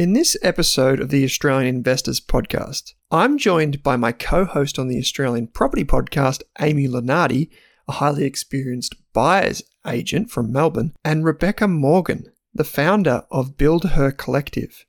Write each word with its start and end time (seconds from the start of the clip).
In 0.00 0.14
this 0.14 0.34
episode 0.40 0.98
of 0.98 1.10
the 1.10 1.24
Australian 1.24 1.76
Investors 1.76 2.22
Podcast, 2.22 2.94
I'm 3.10 3.36
joined 3.36 3.82
by 3.82 3.96
my 3.96 4.12
co 4.12 4.46
host 4.46 4.78
on 4.78 4.88
the 4.88 4.96
Australian 4.98 5.48
Property 5.48 5.84
Podcast, 5.84 6.40
Amy 6.58 6.88
Lunardi, 6.88 7.50
a 7.86 7.92
highly 7.92 8.24
experienced 8.24 8.94
buyer's 9.12 9.62
agent 9.86 10.30
from 10.30 10.50
Melbourne, 10.50 10.94
and 11.04 11.22
Rebeka 11.22 11.70
Morgan, 11.70 12.32
the 12.54 12.64
founder 12.64 13.24
of 13.30 13.58
BuildHer 13.58 14.16
Collective. 14.16 14.86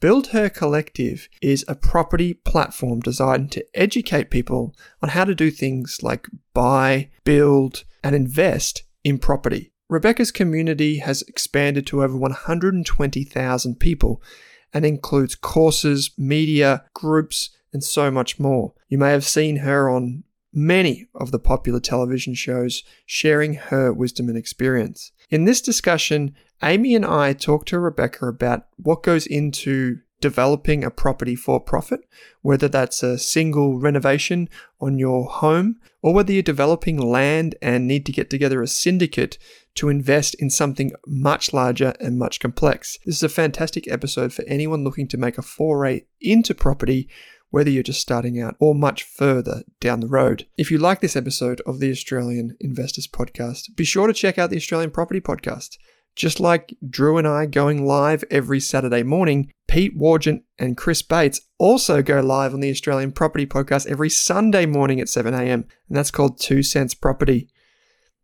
BuildHer 0.00 0.54
Collective 0.54 1.28
is 1.42 1.62
a 1.68 1.74
property 1.74 2.32
platform 2.32 3.00
designed 3.00 3.52
to 3.52 3.66
educate 3.74 4.30
people 4.30 4.74
on 5.02 5.10
how 5.10 5.24
to 5.24 5.34
do 5.34 5.50
things 5.50 5.98
like 6.02 6.28
buy, 6.54 7.10
build, 7.24 7.84
and 8.02 8.16
invest 8.16 8.84
in 9.04 9.18
property. 9.18 9.74
Rebeka's 9.92 10.32
community 10.32 10.98
has 10.98 11.22
expanded 11.22 11.86
to 11.86 12.02
over 12.02 12.16
120,000 12.16 13.78
people 13.78 14.22
and 14.72 14.84
includes 14.84 15.34
courses, 15.34 16.10
media, 16.16 16.84
groups, 16.94 17.50
and 17.72 17.82
so 17.82 18.10
much 18.10 18.38
more. 18.38 18.72
You 18.88 18.98
may 18.98 19.10
have 19.10 19.24
seen 19.24 19.56
her 19.56 19.90
on 19.90 20.24
many 20.52 21.06
of 21.14 21.30
the 21.30 21.38
popular 21.38 21.80
television 21.80 22.34
shows 22.34 22.82
sharing 23.04 23.54
her 23.54 23.92
wisdom 23.92 24.28
and 24.28 24.38
experience. 24.38 25.12
In 25.30 25.44
this 25.44 25.60
discussion, 25.60 26.34
Amy 26.62 26.94
and 26.94 27.04
I 27.04 27.34
talked 27.34 27.68
to 27.68 27.76
Rebeka 27.76 28.28
about 28.28 28.66
what 28.76 29.02
goes 29.02 29.26
into 29.26 29.98
developing 30.20 30.82
a 30.82 30.90
property 30.90 31.34
for 31.34 31.60
profit, 31.60 32.00
whether 32.42 32.68
that's 32.68 33.02
a 33.02 33.18
single 33.18 33.78
renovation 33.78 34.48
on 34.80 34.98
your 34.98 35.26
home 35.26 35.76
or 36.02 36.14
whether 36.14 36.32
you're 36.32 36.42
developing 36.42 36.98
land 36.98 37.54
and 37.60 37.86
need 37.86 38.06
to 38.06 38.12
get 38.12 38.30
together 38.30 38.62
a 38.62 38.66
syndicate 38.66 39.38
to 39.74 39.88
invest 39.88 40.34
in 40.36 40.48
something 40.48 40.92
much 41.06 41.52
larger 41.52 41.94
and 42.00 42.18
much 42.18 42.40
complex. 42.40 42.98
This 43.04 43.16
is 43.16 43.22
a 43.22 43.28
fantastic 43.28 43.90
episode 43.90 44.32
for 44.32 44.44
anyone 44.46 44.84
looking 44.84 45.08
to 45.08 45.18
make 45.18 45.38
a 45.38 45.42
foray 45.42 46.02
into 46.20 46.54
property 46.54 47.08
whether 47.50 47.70
you're 47.70 47.82
just 47.82 48.00
starting 48.00 48.40
out 48.40 48.56
or 48.58 48.74
much 48.74 49.02
further 49.04 49.62
down 49.80 50.00
the 50.00 50.08
road. 50.08 50.46
If 50.56 50.70
you 50.70 50.78
like 50.78 51.00
this 51.00 51.16
episode 51.16 51.62
of 51.64 51.78
the 51.78 51.90
Australian 51.90 52.56
Investors 52.60 53.06
Podcast, 53.06 53.74
be 53.76 53.84
sure 53.84 54.06
to 54.06 54.12
check 54.12 54.38
out 54.38 54.50
the 54.50 54.56
Australian 54.56 54.90
Property 54.90 55.20
Podcast. 55.20 55.78
Just 56.16 56.40
like 56.40 56.74
Drew 56.88 57.18
and 57.18 57.28
I 57.28 57.44
going 57.44 57.84
live 57.84 58.24
every 58.30 58.58
Saturday 58.58 59.02
morning, 59.02 59.52
Pete 59.68 59.96
Wargent 59.98 60.42
and 60.58 60.74
Chris 60.74 61.02
Bates 61.02 61.42
also 61.58 62.02
go 62.02 62.20
live 62.22 62.54
on 62.54 62.60
the 62.60 62.70
Australian 62.70 63.12
Property 63.12 63.44
Podcast 63.44 63.86
every 63.86 64.08
Sunday 64.08 64.64
morning 64.64 64.98
at 64.98 65.08
7am, 65.08 65.52
and 65.52 65.66
that's 65.90 66.10
called 66.10 66.40
Two 66.40 66.62
Cents 66.62 66.94
Property. 66.94 67.50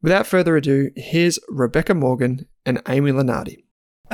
Without 0.00 0.26
further 0.26 0.56
ado, 0.56 0.90
here's 0.96 1.38
Rebeka 1.50 1.94
Morgan 1.94 2.48
and 2.64 2.82
Amy 2.88 3.12
Lunardi. 3.12 3.64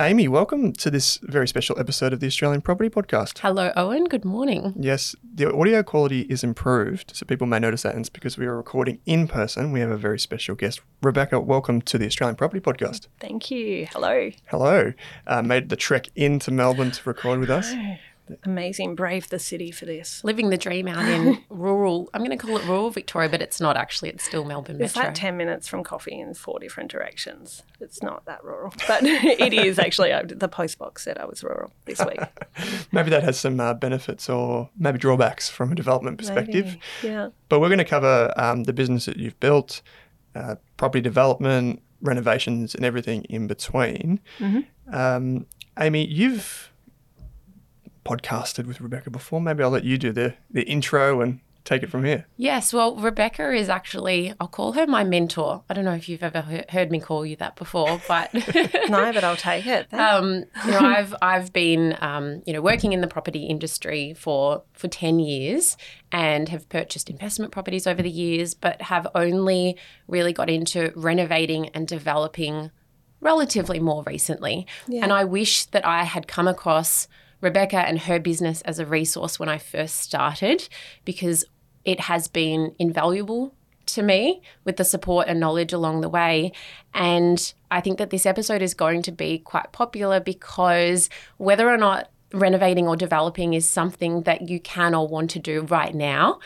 Amy, 0.01 0.29
welcome 0.29 0.73
to 0.75 0.93
this 0.93 1.19
very 1.25 1.49
special 1.49 1.77
episode 1.77 2.13
of 2.13 2.21
the 2.21 2.29
Australian 2.29 2.61
Property 2.61 2.89
Podcast. 2.89 3.41
Hello, 3.41 3.73
Owen. 3.75 4.05
Good 4.05 4.25
morning. 4.25 4.73
Yes, 4.79 5.17
the 5.35 5.53
audio 5.53 5.83
quality 5.83 6.21
is 6.21 6.45
improved, 6.45 7.17
so 7.17 7.27
people 7.27 7.49
may 7.49 7.59
notice 7.59 7.83
that, 7.83 7.97
and 7.97 8.03
it's 8.03 8.09
because 8.09 8.39
we 8.39 8.47
are 8.47 8.57
recording 8.57 9.01
in 9.07 9.27
person. 9.27 9.73
We 9.73 9.81
have 9.81 9.91
a 9.91 9.97
very 9.97 10.21
special 10.21 10.55
guest. 10.55 10.83
Rebeka, 11.03 11.45
welcome 11.45 11.83
to 11.83 11.99
the 11.99 12.07
Australian 12.07 12.37
Property 12.37 12.61
Podcast. 12.61 13.09
Thank 13.19 13.51
you. 13.51 13.89
Hello. 13.91 14.31
Hello. 14.47 14.93
Uh, 15.27 15.43
made 15.43 15.69
the 15.69 15.75
trek 15.75 16.07
into 16.15 16.53
Melbourne 16.53 16.93
to 16.93 17.03
record 17.09 17.41
with 17.41 17.51
us 17.51 17.75
amazing. 18.45 18.95
Brave 18.95 19.29
the 19.29 19.39
city 19.39 19.71
for 19.71 19.85
this. 19.87 20.23
Living 20.25 20.51
the 20.51 20.57
dream 20.57 20.89
out 20.89 21.07
in 21.07 21.39
rural, 21.49 22.09
I'm 22.15 22.25
going 22.25 22.37
to 22.37 22.47
call 22.47 22.57
it 22.57 22.65
rural 22.65 22.91
Victoria, 22.91 23.29
but 23.29 23.43
it's 23.43 23.61
not 23.61 23.77
actually. 23.77 24.11
It's 24.11 24.25
still 24.25 24.45
Melbourne 24.45 24.81
it's 24.81 24.97
like 24.97 25.15
10 25.15 25.37
minutes 25.37 25.69
from 25.69 25.85
coffee 25.85 26.19
in 26.19 26.35
four 26.35 26.59
different 26.59 26.91
directions. 26.91 27.63
It's 27.81 28.03
not 28.03 28.25
that 28.27 28.43
rural, 28.45 28.73
but 28.87 29.03
it 29.05 29.53
is 29.53 29.79
actually. 29.79 30.11
The 30.11 30.49
postbox 30.49 31.01
said 31.01 31.19
I 31.19 31.25
was 31.25 31.43
rural 31.43 31.73
this 31.85 32.01
week. 32.01 32.21
maybe 32.93 33.11
that 33.11 33.23
has 33.23 33.39
some 33.39 33.61
uh, 33.61 33.75
benefits 33.75 34.29
or 34.29 34.71
maybe 34.79 34.99
drawbacks 34.99 35.49
from 35.49 35.73
a 35.73 35.75
development 35.75 36.19
perspective. 36.19 36.67
Maybe, 36.67 36.81
yeah. 37.03 37.29
But 37.49 37.61
we're 37.61 37.69
going 37.69 37.79
to 37.79 37.85
cover 37.85 38.33
um, 38.37 38.65
the 38.65 38.73
business 38.73 39.07
that 39.07 39.17
you've 39.17 39.39
built, 39.41 39.83
uh, 40.35 40.57
property 40.77 41.01
development, 41.01 41.83
renovations, 42.01 42.75
and 42.75 42.85
everything 42.85 43.25
in 43.25 43.47
between. 43.47 44.21
Mm-hmm. 44.39 44.95
Um, 44.95 45.47
Amy, 45.79 46.07
you've 46.07 46.73
podcasted 48.09 48.67
with 48.67 48.79
Rebeka 48.79 49.13
before. 49.13 49.41
Maybe 49.41 49.63
I'll 49.63 49.71
let 49.71 49.85
you 49.85 49.99
do 49.99 50.13
the, 50.13 50.35
the 50.51 50.63
intro 50.63 51.21
and 51.21 51.41
take 51.69 51.83
it 51.83 51.91
from 51.91 52.05
here. 52.05 52.27
Yes, 52.39 52.73
well, 52.73 52.97
Rebeka 52.97 53.55
is 53.57 53.69
actually, 53.69 54.33
I'll 54.41 54.49
call 54.49 54.73
her 54.73 54.87
my 54.87 55.05
mentor. 55.05 55.63
I 55.69 55.75
don't 55.75 55.85
know 55.85 55.93
if 55.93 56.09
you've 56.09 56.23
ever 56.23 56.65
heard 56.71 56.91
me 56.91 56.99
call 56.99 57.27
you 57.27 57.37
that 57.37 57.57
before, 57.57 58.01
but 58.09 58.33
no, 58.89 59.13
but 59.13 59.23
I'll 59.23 59.37
take 59.37 59.67
it. 59.67 59.93
um, 59.93 60.45
you 60.65 60.71
know, 60.71 60.79
I've 60.79 61.15
I've 61.21 61.53
been 61.53 61.97
um, 62.01 62.43
you 62.47 62.55
know 62.55 62.63
working 62.63 62.95
in 62.95 63.03
the 63.03 63.07
property 63.07 63.45
industry 63.45 64.15
for 64.15 64.63
for 64.73 64.89
ten 64.89 65.19
years 65.19 65.77
and 66.11 66.49
have 66.49 66.69
purchased 66.71 67.11
investment 67.11 67.53
properties 67.53 67.87
over 67.87 68.03
the 68.03 68.11
years, 68.11 68.55
but 68.55 68.81
have 68.83 69.07
only 69.15 69.77
really 70.07 70.33
got 70.33 70.49
into 70.49 70.93
renovating 70.97 71.69
and 71.71 71.87
developing 71.87 72.71
relatively 73.21 73.79
more 73.79 74.03
recently. 74.05 74.67
Yeah. 74.87 75.03
And 75.03 75.13
I 75.13 75.25
wish 75.25 75.67
that 75.67 75.85
I 75.85 76.05
had 76.05 76.27
come 76.27 76.49
across 76.49 77.09
Rebeka 77.43 77.75
and 77.75 78.01
her 78.01 78.19
business 78.19 78.63
as 78.63 78.79
a 78.79 78.87
resource 78.87 79.39
when 79.39 79.49
I 79.49 79.59
first 79.59 79.97
started 79.97 80.69
because 81.05 81.45
it 81.85 82.01
has 82.01 82.29
been 82.29 82.75
invaluable 82.79 83.55
to 83.87 84.03
me 84.03 84.43
with 84.65 84.77
the 84.77 84.85
support 84.85 85.29
and 85.29 85.41
knowledge 85.41 85.73
along 85.73 86.01
the 86.01 86.09
way. 86.09 86.53
And 86.95 87.53
I 87.71 87.81
think 87.81 87.99
that 87.99 88.11
this 88.11 88.27
episode 88.27 88.63
is 88.63 88.75
going 88.75 89.03
to 89.03 89.13
be 89.13 89.39
quite 89.39 89.73
popular 89.73 90.21
because 90.21 91.09
whether 91.39 91.69
or 91.69 91.77
not 91.77 92.11
renovating 92.33 92.87
or 92.87 92.97
developing 92.97 93.55
is 93.55 93.69
something 93.69 94.23
that 94.23 94.49
you 94.49 94.61
can 94.61 94.95
or 94.95 95.09
want 95.09 95.31
to 95.31 95.39
do 95.39 95.63
right 95.63 95.95
now, 95.95 96.41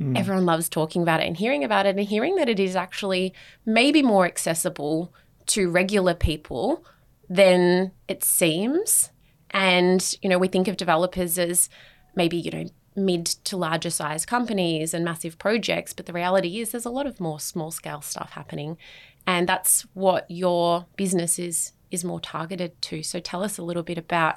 mm. 0.00 0.18
everyone 0.18 0.46
loves 0.46 0.68
talking 0.68 1.02
about 1.02 1.20
it 1.20 1.26
and 1.26 1.36
hearing 1.36 1.62
about 1.62 1.86
it 1.86 1.96
and 1.96 2.08
hearing 2.08 2.36
that 2.36 2.48
it 2.48 2.58
is 2.58 2.74
actually 2.74 3.34
maybe 3.66 4.02
more 4.02 4.24
accessible 4.24 5.12
to 5.46 5.68
regular 5.70 6.14
people 6.14 6.84
than 7.28 7.92
it 8.08 8.24
seems 8.24 9.10
and, 9.50 10.14
you 10.22 10.28
know, 10.28 10.38
we 10.38 10.48
think 10.48 10.68
of 10.68 10.76
developers 10.76 11.38
as 11.38 11.68
maybe, 12.14 12.36
you 12.36 12.50
know, 12.50 12.64
mid 12.96 13.26
to 13.26 13.56
larger 13.56 13.90
size 13.90 14.24
companies 14.24 14.94
and 14.94 15.04
massive 15.04 15.38
projects, 15.38 15.92
but 15.92 16.06
the 16.06 16.12
reality 16.12 16.60
is 16.60 16.70
there's 16.70 16.86
a 16.86 16.90
lot 16.90 17.06
of 17.06 17.20
more 17.20 17.38
small 17.38 17.70
scale 17.70 18.00
stuff 18.00 18.30
happening. 18.30 18.78
And 19.26 19.48
that's 19.48 19.82
what 19.92 20.24
your 20.30 20.86
business 20.96 21.38
is 21.38 21.72
is 21.90 22.04
more 22.04 22.20
targeted 22.20 22.80
to. 22.82 23.02
So 23.02 23.20
tell 23.20 23.44
us 23.44 23.58
a 23.58 23.62
little 23.62 23.82
bit 23.82 23.98
about 23.98 24.36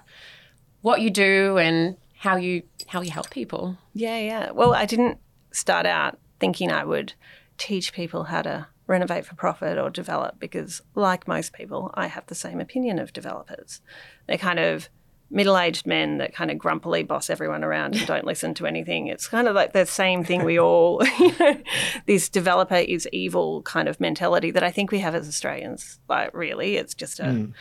what 0.81 1.01
you 1.01 1.09
do 1.09 1.57
and 1.57 1.97
how 2.17 2.35
you 2.35 2.63
how 2.87 3.01
you 3.01 3.11
help 3.11 3.29
people. 3.29 3.77
Yeah, 3.93 4.19
yeah. 4.19 4.51
Well, 4.51 4.73
I 4.73 4.85
didn't 4.85 5.19
start 5.51 5.85
out 5.85 6.19
thinking 6.39 6.71
I 6.71 6.83
would 6.83 7.13
teach 7.57 7.93
people 7.93 8.25
how 8.25 8.41
to 8.41 8.67
renovate 8.87 9.25
for 9.25 9.35
profit 9.35 9.77
or 9.77 9.89
develop 9.89 10.39
because, 10.39 10.81
like 10.95 11.27
most 11.27 11.53
people, 11.53 11.91
I 11.93 12.07
have 12.07 12.25
the 12.27 12.35
same 12.35 12.59
opinion 12.59 12.97
of 12.99 13.13
developers. 13.13 13.81
They're 14.27 14.37
kind 14.37 14.59
of 14.59 14.89
middle 15.31 15.57
aged 15.57 15.85
men 15.85 16.17
that 16.17 16.33
kind 16.33 16.49
of 16.49 16.57
grumpily 16.57 17.03
boss 17.03 17.29
everyone 17.29 17.63
around 17.63 17.95
and 17.95 18.07
don't 18.07 18.25
listen 18.25 18.53
to 18.55 18.65
anything. 18.65 19.07
It's 19.07 19.27
kind 19.27 19.47
of 19.47 19.55
like 19.55 19.73
the 19.73 19.85
same 19.85 20.23
thing 20.23 20.43
we 20.43 20.59
all, 20.59 21.03
you 21.19 21.35
know, 21.39 21.57
this 22.05 22.29
developer 22.29 22.75
is 22.75 23.07
evil 23.11 23.61
kind 23.61 23.87
of 23.87 23.99
mentality 23.99 24.51
that 24.51 24.63
I 24.63 24.71
think 24.71 24.91
we 24.91 24.99
have 24.99 25.15
as 25.15 25.27
Australians. 25.27 25.99
Like, 26.07 26.33
really, 26.33 26.77
it's 26.77 26.93
just 26.93 27.19
a. 27.19 27.23
Mm. 27.23 27.53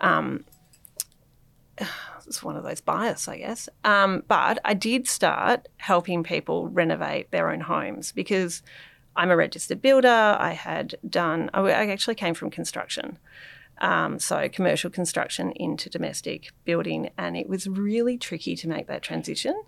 Um, 0.00 0.44
it's 2.26 2.42
one 2.42 2.56
of 2.56 2.62
those 2.62 2.80
bias, 2.80 3.26
I 3.26 3.38
guess. 3.38 3.68
Um, 3.84 4.22
but 4.28 4.58
I 4.64 4.74
did 4.74 5.08
start 5.08 5.66
helping 5.78 6.22
people 6.22 6.68
renovate 6.68 7.30
their 7.30 7.50
own 7.50 7.60
homes 7.60 8.12
because 8.12 8.62
I'm 9.16 9.30
a 9.30 9.36
registered 9.36 9.80
builder. 9.82 10.36
I 10.38 10.52
had 10.52 10.94
done, 11.08 11.50
I 11.54 11.70
actually 11.90 12.14
came 12.14 12.34
from 12.34 12.50
construction. 12.50 13.18
Um, 13.80 14.18
so 14.18 14.48
commercial 14.48 14.90
construction 14.90 15.52
into 15.52 15.88
domestic 15.88 16.50
building, 16.64 17.10
and 17.16 17.36
it 17.36 17.48
was 17.48 17.68
really 17.68 18.18
tricky 18.18 18.56
to 18.56 18.68
make 18.68 18.86
that 18.88 19.02
transition. 19.02 19.62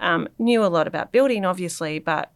Um, 0.00 0.28
knew 0.38 0.64
a 0.64 0.66
lot 0.66 0.86
about 0.86 1.12
building, 1.12 1.44
obviously, 1.44 1.98
but 1.98 2.32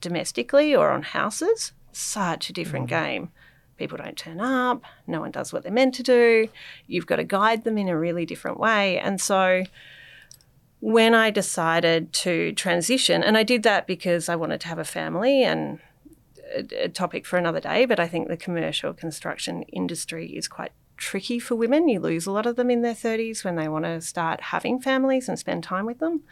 domestically 0.00 0.74
or 0.74 0.90
on 0.90 1.02
houses, 1.02 1.72
such 1.92 2.50
a 2.50 2.52
different 2.52 2.86
mm. 2.86 2.90
game. 2.90 3.30
People 3.76 3.98
don't 3.98 4.16
turn 4.16 4.40
up, 4.40 4.82
no 5.06 5.20
one 5.20 5.30
does 5.30 5.52
what 5.52 5.62
they're 5.62 5.72
meant 5.72 5.94
to 5.94 6.02
do. 6.02 6.48
You've 6.86 7.06
got 7.06 7.16
to 7.16 7.24
guide 7.24 7.64
them 7.64 7.78
in 7.78 7.88
a 7.88 7.96
really 7.96 8.26
different 8.26 8.58
way. 8.58 8.98
And 8.98 9.20
so 9.20 9.64
when 10.80 11.14
I 11.14 11.30
decided 11.30 12.12
to 12.14 12.52
transition, 12.52 13.22
and 13.22 13.36
I 13.36 13.42
did 13.42 13.62
that 13.62 13.86
because 13.86 14.28
I 14.28 14.36
wanted 14.36 14.60
to 14.62 14.68
have 14.68 14.78
a 14.78 14.84
family 14.84 15.42
and 15.42 15.78
a, 16.54 16.88
topic 16.88 17.26
for 17.26 17.36
another 17.36 17.60
day, 17.60 17.84
but 17.84 18.00
I 18.00 18.08
think 18.08 18.28
the 18.28 18.36
commercial 18.36 18.92
construction 18.92 19.62
industry 19.64 20.36
is 20.36 20.48
quite 20.48 20.72
tricky 20.96 21.38
for 21.38 21.54
women. 21.54 21.88
You 21.88 22.00
lose 22.00 22.26
a 22.26 22.32
lot 22.32 22.46
of 22.46 22.56
them 22.56 22.70
in 22.70 22.82
their 22.82 22.94
30s 22.94 23.44
when 23.44 23.56
they 23.56 23.68
want 23.68 23.84
to 23.84 24.00
start 24.00 24.40
having 24.40 24.80
families 24.80 25.28
and 25.28 25.38
spend 25.38 25.64
time 25.64 25.86
with 25.86 25.98
them. 25.98 26.22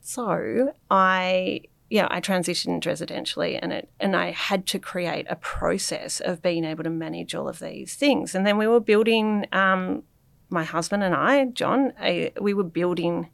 So 0.00 0.74
I 0.90 1.62
yeah, 1.90 2.06
I 2.10 2.20
transitioned 2.20 2.82
residentially 2.82 3.58
and 3.60 3.72
it 3.72 3.88
and 3.98 4.14
I 4.14 4.32
had 4.32 4.66
to 4.68 4.78
create 4.78 5.26
a 5.30 5.36
process 5.36 6.20
of 6.20 6.42
being 6.42 6.64
able 6.64 6.84
to 6.84 6.90
manage 6.90 7.34
all 7.34 7.48
of 7.48 7.60
these 7.60 7.94
things. 7.94 8.34
And 8.34 8.46
then 8.46 8.58
we 8.58 8.66
were 8.66 8.80
building 8.80 9.46
um, 9.52 10.02
my 10.50 10.64
husband 10.64 11.02
and 11.02 11.14
I, 11.14 11.46
John, 11.46 11.92
we 12.40 12.52
were 12.52 12.64
building 12.64 13.30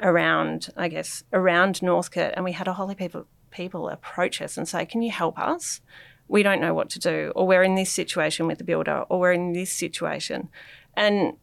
around, 0.00 0.68
I 0.76 0.88
guess, 0.88 1.24
around 1.32 1.82
Northcote 1.82 2.34
and 2.36 2.44
we 2.44 2.52
had 2.52 2.68
a 2.68 2.74
whole 2.74 2.88
heap 2.88 3.14
of 3.14 3.26
people 3.50 3.88
approach 3.88 4.40
us 4.42 4.56
and 4.56 4.68
say, 4.68 4.86
Can 4.86 5.02
you 5.02 5.10
help 5.10 5.38
us? 5.38 5.80
We 6.28 6.42
don't 6.42 6.60
know 6.60 6.74
what 6.74 6.90
to 6.90 6.98
do, 6.98 7.32
or 7.34 7.46
we're 7.46 7.62
in 7.62 7.74
this 7.74 7.90
situation 7.90 8.46
with 8.46 8.58
the 8.58 8.64
builder, 8.64 9.04
or 9.08 9.20
we're 9.20 9.32
in 9.32 9.54
this 9.54 9.72
situation. 9.72 10.50
And 10.94 11.36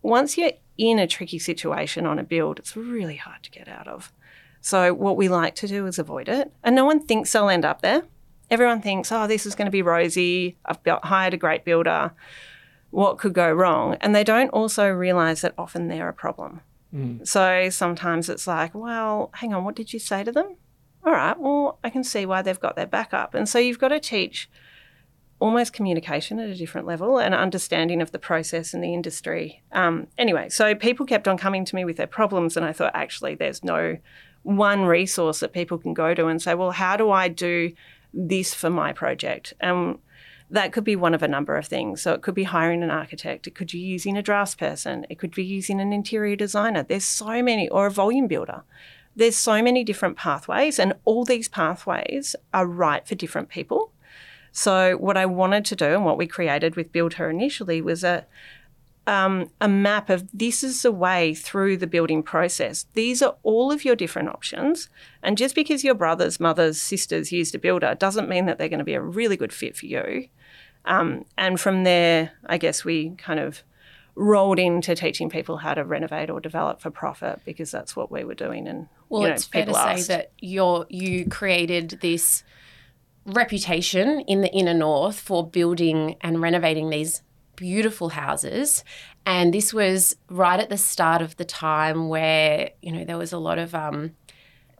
once 0.00 0.38
you're 0.38 0.52
in 0.78 0.98
a 0.98 1.06
tricky 1.06 1.38
situation 1.38 2.06
on 2.06 2.18
a 2.18 2.24
build, 2.24 2.58
it's 2.58 2.76
really 2.76 3.16
hard 3.16 3.42
to 3.42 3.50
get 3.50 3.68
out 3.68 3.88
of. 3.88 4.12
So, 4.60 4.94
what 4.94 5.16
we 5.16 5.28
like 5.28 5.54
to 5.56 5.66
do 5.66 5.86
is 5.86 5.98
avoid 5.98 6.28
it. 6.28 6.50
And 6.62 6.74
no 6.74 6.86
one 6.86 7.00
thinks 7.00 7.32
they'll 7.32 7.50
end 7.50 7.66
up 7.66 7.82
there. 7.82 8.04
Everyone 8.50 8.80
thinks, 8.80 9.12
oh, 9.12 9.26
this 9.26 9.44
is 9.46 9.54
going 9.54 9.66
to 9.66 9.72
be 9.72 9.82
rosy. 9.82 10.56
I've 10.64 10.82
built, 10.82 11.04
hired 11.04 11.34
a 11.34 11.38
great 11.38 11.64
builder. 11.64 12.12
What 12.90 13.18
could 13.18 13.32
go 13.32 13.52
wrong? 13.52 13.96
And 14.00 14.14
they 14.14 14.24
don't 14.24 14.50
also 14.50 14.88
realize 14.88 15.40
that 15.42 15.54
often 15.58 15.88
they're 15.88 16.08
a 16.08 16.14
problem. 16.14 16.60
Mm. 16.94 17.26
So 17.26 17.68
sometimes 17.70 18.28
it's 18.28 18.46
like, 18.46 18.74
well, 18.74 19.30
hang 19.34 19.52
on, 19.52 19.64
what 19.64 19.74
did 19.74 19.92
you 19.92 19.98
say 19.98 20.22
to 20.24 20.32
them? 20.32 20.56
All 21.04 21.12
right, 21.12 21.38
well, 21.38 21.78
I 21.84 21.90
can 21.90 22.04
see 22.04 22.24
why 22.24 22.42
they've 22.42 22.58
got 22.58 22.76
their 22.76 22.86
backup. 22.86 23.34
And 23.34 23.48
so 23.48 23.58
you've 23.58 23.78
got 23.78 23.88
to 23.88 24.00
teach 24.00 24.48
almost 25.38 25.72
communication 25.72 26.38
at 26.38 26.48
a 26.48 26.54
different 26.54 26.86
level 26.86 27.18
and 27.18 27.34
understanding 27.34 28.00
of 28.00 28.12
the 28.12 28.18
process 28.18 28.72
and 28.72 28.82
the 28.82 28.94
industry. 28.94 29.62
Um, 29.72 30.06
anyway, 30.16 30.48
so 30.48 30.74
people 30.74 31.04
kept 31.04 31.28
on 31.28 31.36
coming 31.36 31.64
to 31.66 31.74
me 31.74 31.84
with 31.84 31.98
their 31.98 32.06
problems, 32.06 32.56
and 32.56 32.64
I 32.64 32.72
thought 32.72 32.92
actually 32.94 33.34
there's 33.34 33.62
no 33.62 33.98
one 34.42 34.84
resource 34.84 35.40
that 35.40 35.52
people 35.52 35.78
can 35.78 35.92
go 35.92 36.14
to 36.14 36.26
and 36.26 36.40
say, 36.40 36.54
well, 36.54 36.70
how 36.70 36.96
do 36.96 37.10
I 37.10 37.28
do 37.28 37.72
this 38.14 38.54
for 38.54 38.70
my 38.70 38.92
project? 38.92 39.52
And 39.60 39.98
that 40.50 40.72
could 40.72 40.84
be 40.84 40.96
one 40.96 41.14
of 41.14 41.22
a 41.22 41.28
number 41.28 41.56
of 41.56 41.66
things. 41.66 42.00
So 42.02 42.12
it 42.12 42.22
could 42.22 42.34
be 42.34 42.44
hiring 42.44 42.82
an 42.82 42.90
architect, 42.90 43.46
it 43.46 43.54
could 43.54 43.68
be 43.68 43.78
using 43.78 44.16
a 44.16 44.22
draftsperson, 44.22 45.04
it 45.10 45.18
could 45.18 45.34
be 45.34 45.44
using 45.44 45.80
an 45.80 45.92
interior 45.92 46.36
designer. 46.36 46.82
There's 46.82 47.04
so 47.04 47.42
many, 47.42 47.68
or 47.68 47.86
a 47.86 47.90
volume 47.90 48.28
builder 48.28 48.62
there's 49.16 49.36
so 49.36 49.62
many 49.62 49.84
different 49.84 50.16
pathways, 50.16 50.78
and 50.78 50.94
all 51.04 51.24
these 51.24 51.48
pathways 51.48 52.34
are 52.52 52.66
right 52.66 53.06
for 53.06 53.14
different 53.14 53.48
people. 53.48 53.92
So, 54.52 54.96
what 54.96 55.16
I 55.16 55.26
wanted 55.26 55.64
to 55.66 55.76
do 55.76 55.86
and 55.86 56.04
what 56.04 56.18
we 56.18 56.26
created 56.26 56.76
with 56.76 56.92
BuildHer 56.92 57.30
initially 57.30 57.80
was 57.82 58.04
a 58.04 58.26
um, 59.06 59.50
a 59.60 59.68
map 59.68 60.08
of 60.08 60.28
this 60.32 60.64
is 60.64 60.82
the 60.82 60.92
way 60.92 61.34
through 61.34 61.76
the 61.76 61.86
building 61.86 62.22
process. 62.22 62.86
These 62.94 63.20
are 63.22 63.36
all 63.42 63.70
of 63.70 63.84
your 63.84 63.96
different 63.96 64.30
options. 64.30 64.88
And 65.22 65.36
just 65.36 65.54
because 65.54 65.84
your 65.84 65.94
brothers, 65.94 66.40
mothers, 66.40 66.80
sisters 66.80 67.30
used 67.30 67.54
a 67.54 67.58
builder 67.58 67.94
doesn't 67.94 68.28
mean 68.28 68.46
that 68.46 68.58
they're 68.58 68.68
going 68.68 68.78
to 68.78 68.84
be 68.84 68.94
a 68.94 69.02
really 69.02 69.36
good 69.36 69.52
fit 69.52 69.76
for 69.76 69.86
you. 69.86 70.28
Um, 70.86 71.24
and 71.36 71.60
from 71.60 71.84
there, 71.84 72.32
I 72.46 72.58
guess 72.58 72.84
we 72.84 73.10
kind 73.10 73.40
of 73.40 73.62
rolled 74.14 74.58
into 74.58 74.94
teaching 74.94 75.28
people 75.28 75.58
how 75.58 75.74
to 75.74 75.84
renovate 75.84 76.30
or 76.30 76.40
develop 76.40 76.80
for 76.80 76.90
profit 76.90 77.40
because 77.44 77.70
that's 77.70 77.96
what 77.96 78.10
we 78.10 78.24
were 78.24 78.34
doing. 78.34 78.68
And 78.68 78.88
well, 79.14 79.22
you 79.22 79.28
know, 79.28 79.34
it's 79.34 79.44
fair 79.44 79.66
to 79.66 79.76
asked. 79.76 80.06
say 80.06 80.16
that 80.16 80.32
you're 80.40 80.86
you 80.88 81.26
created 81.28 81.98
this 82.00 82.42
reputation 83.26 84.20
in 84.20 84.40
the 84.40 84.52
inner 84.52 84.74
north 84.74 85.18
for 85.18 85.46
building 85.48 86.16
and 86.20 86.42
renovating 86.42 86.90
these 86.90 87.22
beautiful 87.56 88.10
houses. 88.10 88.84
And 89.24 89.54
this 89.54 89.72
was 89.72 90.16
right 90.28 90.60
at 90.60 90.68
the 90.68 90.76
start 90.76 91.22
of 91.22 91.36
the 91.36 91.44
time 91.44 92.08
where 92.08 92.70
you 92.82 92.92
know 92.92 93.04
there 93.04 93.18
was 93.18 93.32
a 93.32 93.38
lot 93.38 93.58
of 93.58 93.74
um, 93.74 94.12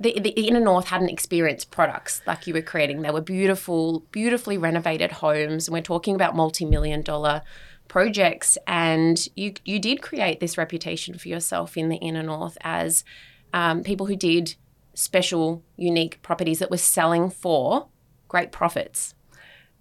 the, 0.00 0.19
the 0.19 0.31
inner 0.31 0.60
north 0.60 0.88
hadn't 0.88 1.10
experienced 1.10 1.70
products 1.70 2.20
like 2.26 2.46
you 2.46 2.54
were 2.54 2.62
creating. 2.62 3.02
They 3.02 3.10
were 3.10 3.20
beautiful 3.20 4.00
beautifully 4.10 4.58
renovated 4.58 5.12
homes. 5.12 5.69
And 5.69 5.72
we're 5.72 5.82
talking 5.82 6.14
about 6.14 6.34
multi-million 6.34 7.02
dollar 7.02 7.42
projects. 7.88 8.58
And 8.66 9.26
you 9.36 9.54
you 9.64 9.78
did 9.78 10.02
create 10.02 10.40
this 10.40 10.58
reputation 10.58 11.16
for 11.16 11.28
yourself 11.28 11.76
in 11.76 11.88
the 11.88 11.96
inner 11.96 12.22
north 12.22 12.58
as 12.62 13.04
um, 13.54 13.82
people 13.82 14.04
who 14.04 14.16
did 14.16 14.54
special 14.92 15.62
unique 15.76 16.20
properties 16.20 16.58
that 16.58 16.70
were 16.70 16.76
selling 16.76 17.30
for 17.30 17.88
great 18.28 18.52
profits 18.52 19.14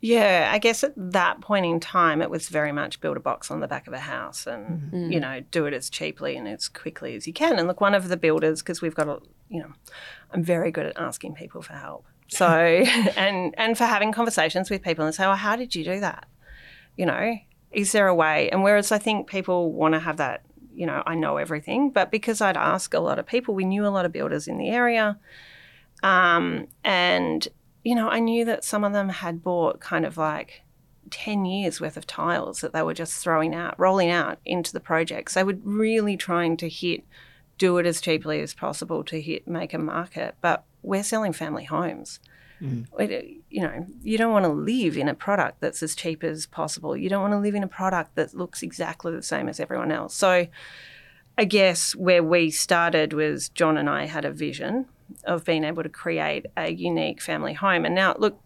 yeah, 0.04 0.50
I 0.52 0.58
guess 0.60 0.84
at 0.84 0.92
that 0.98 1.40
point 1.40 1.66
in 1.66 1.80
time, 1.80 2.22
it 2.22 2.30
was 2.30 2.50
very 2.50 2.74
much 2.74 3.00
build 3.00 3.16
a 3.16 3.22
box 3.22 3.50
on 3.50 3.62
the 3.62 3.70
back 3.70 3.88
of 3.88 3.94
a 3.94 4.00
house 4.00 4.46
and, 4.46 4.92
mm-hmm. 4.92 5.12
you 5.14 5.18
know, 5.22 5.40
do 5.50 5.66
it 5.66 5.74
as 5.74 5.90
cheaply 5.90 6.36
and 6.36 6.46
as 6.46 6.68
quickly 6.68 7.16
as 7.16 7.26
you 7.26 7.32
can. 7.32 7.58
And 7.58 7.70
look, 7.70 7.80
one 7.80 7.96
of 7.96 8.10
the 8.10 8.18
builders, 8.18 8.62
because 8.62 8.82
we've 8.82 8.94
got 8.94 9.08
a, 9.08 9.20
you 9.48 9.62
know, 9.62 9.72
I'm 10.32 10.44
very 10.44 10.72
good 10.72 10.88
at 10.88 10.98
asking 10.98 11.36
people 11.36 11.62
for 11.62 11.72
help. 11.72 12.06
So, 12.28 12.46
and, 13.16 13.56
and 13.58 13.78
for 13.78 13.86
having 13.86 14.12
conversations 14.12 14.70
with 14.70 14.82
people 14.82 15.06
and 15.06 15.16
say, 15.16 15.24
well, 15.24 15.38
how 15.38 15.56
did 15.56 15.74
you 15.74 15.86
do 15.86 16.02
that? 16.02 16.28
You 16.98 17.06
know, 17.06 17.38
is 17.72 17.94
there 17.94 18.10
a 18.10 18.14
way? 18.14 18.50
And 18.50 18.62
whereas 18.62 18.92
I 18.92 18.98
think 18.98 19.30
people 19.30 19.72
want 19.72 19.94
to 19.94 20.02
have 20.02 20.18
that, 20.18 20.44
you 20.76 20.86
know, 20.86 21.04
I 21.06 21.16
know 21.16 21.38
everything, 21.38 21.90
but 21.90 22.12
because 22.12 22.42
I'd 22.42 22.58
ask 22.58 22.94
a 22.94 23.00
lot 23.00 23.20
of 23.20 23.26
people, 23.26 23.54
we 23.54 23.66
knew 23.66 23.86
a 23.86 23.90
lot 23.90 24.06
of 24.06 24.12
builders 24.12 24.48
in 24.48 24.58
the 24.58 24.70
area. 24.70 25.18
Um, 26.02 26.68
and, 26.84 27.48
you 27.84 27.96
know, 27.96 28.10
I 28.10 28.20
knew 28.20 28.46
that 28.46 28.64
some 28.64 28.84
of 28.84 28.94
them 28.94 29.10
had 29.10 29.44
bought 29.44 29.80
kind 29.80 30.06
of 30.06 30.18
like 30.18 30.64
10 31.10 31.46
years 31.46 31.80
worth 31.80 31.98
of 31.98 32.08
tiles 32.08 32.62
that 32.62 32.74
they 32.74 32.82
were 32.82 32.94
just 32.94 33.22
throwing 33.22 33.54
out, 33.54 33.80
rolling 33.80 34.10
out 34.10 34.40
into 34.46 34.74
the 34.74 34.80
projects. 34.80 35.34
They 35.34 35.44
were 35.44 35.58
really 35.64 36.18
trying 36.18 36.58
to 36.58 36.70
hit, 36.70 37.04
do 37.58 37.78
it 37.78 37.86
as 37.86 38.02
cheaply 38.02 38.42
as 38.42 38.54
possible 38.54 39.04
to 39.06 39.22
hit, 39.22 39.48
make 39.48 39.74
a 39.74 39.80
market. 39.80 40.36
But 40.42 40.66
we're 40.82 41.04
selling 41.04 41.34
family 41.34 41.66
homes. 41.66 42.20
Mm. 42.64 43.42
You 43.50 43.62
know, 43.62 43.86
you 44.02 44.18
don't 44.18 44.32
want 44.32 44.46
to 44.46 44.52
live 44.52 44.98
in 44.98 45.10
a 45.10 45.14
product 45.14 45.60
that's 45.60 45.84
as 45.84 45.96
cheap 45.96 46.24
as 46.24 46.46
possible. 46.46 46.96
You 46.96 47.10
don't 47.10 47.22
want 47.22 47.34
to 47.34 47.40
live 47.40 47.56
in 47.56 47.64
a 47.64 47.68
product 47.68 48.16
that 48.16 48.34
looks 48.34 48.64
exactly 48.64 49.12
the 49.12 49.22
same 49.22 49.50
as 49.50 49.60
everyone 49.60 49.92
else. 49.92 50.14
So, 50.14 50.48
I 51.38 51.46
guess 51.46 51.96
where 51.96 52.24
we 52.24 52.52
started 52.52 53.12
was 53.12 53.50
John 53.50 53.78
and 53.78 53.90
I 53.90 54.06
had 54.06 54.24
a 54.24 54.32
vision 54.32 54.86
of 55.26 55.44
being 55.44 55.64
able 55.64 55.84
to 55.84 55.90
create 55.90 56.46
a 56.56 56.70
unique 56.72 57.22
family 57.22 57.54
home. 57.54 57.86
And 57.86 57.96
now, 57.96 58.16
look, 58.18 58.40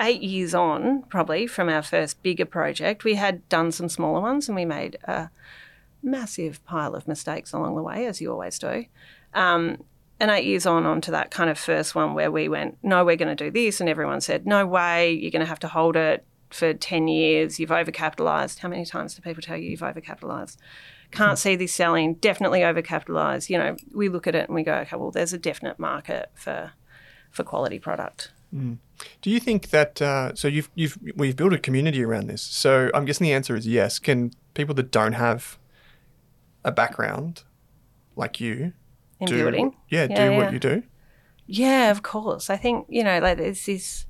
eight 0.00 0.22
years 0.22 0.54
on, 0.54 1.02
probably 1.02 1.46
from 1.46 1.68
our 1.68 1.82
first 1.82 2.22
bigger 2.22 2.46
project, 2.46 3.04
we 3.04 3.14
had 3.14 3.46
done 3.48 3.70
some 3.70 3.88
smaller 3.88 4.20
ones 4.20 4.48
and 4.48 4.56
we 4.56 4.64
made 4.64 4.98
a 5.04 5.30
massive 6.02 6.64
pile 6.64 6.94
of 6.94 7.06
mistakes 7.06 7.52
along 7.52 7.76
the 7.76 7.82
way, 7.82 8.06
as 8.06 8.20
you 8.20 8.32
always 8.32 8.58
do. 8.58 8.86
Um, 9.34 9.84
and 10.20 10.30
eight 10.30 10.44
years 10.44 10.66
on 10.66 10.86
onto 10.86 11.10
that 11.12 11.30
kind 11.30 11.50
of 11.50 11.58
first 11.58 11.94
one 11.94 12.14
where 12.14 12.30
we 12.30 12.48
went, 12.48 12.78
no, 12.82 13.04
we're 13.04 13.16
going 13.16 13.34
to 13.34 13.44
do 13.44 13.50
this, 13.50 13.80
and 13.80 13.88
everyone 13.88 14.20
said, 14.20 14.46
no 14.46 14.66
way, 14.66 15.12
you're 15.12 15.30
going 15.30 15.40
to 15.40 15.46
have 15.46 15.60
to 15.60 15.68
hold 15.68 15.96
it 15.96 16.24
for 16.50 16.74
10 16.74 17.08
years, 17.08 17.58
you've 17.58 17.70
overcapitalized. 17.70 18.58
How 18.58 18.68
many 18.68 18.84
times 18.84 19.14
do 19.14 19.22
people 19.22 19.42
tell 19.42 19.56
you 19.56 19.70
you've 19.70 19.80
overcapitalized? 19.80 20.56
Can't 21.10 21.38
see 21.38 21.56
this 21.56 21.72
selling, 21.72 22.14
definitely 22.14 22.60
overcapitalized. 22.60 23.50
You 23.50 23.58
know, 23.58 23.76
we 23.92 24.08
look 24.08 24.26
at 24.26 24.34
it 24.34 24.48
and 24.48 24.54
we 24.54 24.62
go, 24.62 24.74
okay, 24.74 24.96
well, 24.96 25.10
there's 25.10 25.32
a 25.32 25.38
definite 25.38 25.78
market 25.78 26.30
for 26.34 26.72
for 27.30 27.44
quality 27.44 27.78
product. 27.78 28.32
Do 29.22 29.30
you 29.30 29.40
think 29.40 29.70
that 29.70 30.00
uh, 30.02 30.34
so 30.34 30.46
you've 30.46 30.70
you've 30.74 30.98
we've 31.16 31.36
built 31.36 31.52
a 31.52 31.58
community 31.58 32.04
around 32.04 32.28
this? 32.28 32.42
So 32.42 32.90
I'm 32.94 33.04
guessing 33.04 33.24
the 33.24 33.32
answer 33.32 33.56
is 33.56 33.66
yes. 33.66 33.98
Can 33.98 34.32
people 34.54 34.74
that 34.76 34.90
don't 34.90 35.14
have 35.14 35.58
a 36.64 36.70
background 36.70 37.42
like 38.16 38.40
you 38.40 38.72
In 39.20 39.26
do 39.26 39.36
building? 39.36 39.76
yeah, 39.88 40.06
do 40.06 40.14
Yeah, 40.14 40.36
what 40.36 40.52
you 40.52 40.58
do? 40.58 40.82
Yeah, 41.46 41.90
of 41.90 42.02
course. 42.02 42.48
I 42.48 42.56
think, 42.56 42.86
you 42.88 43.04
know, 43.04 43.18
like 43.18 43.38
there's 43.38 43.66
this 43.66 44.06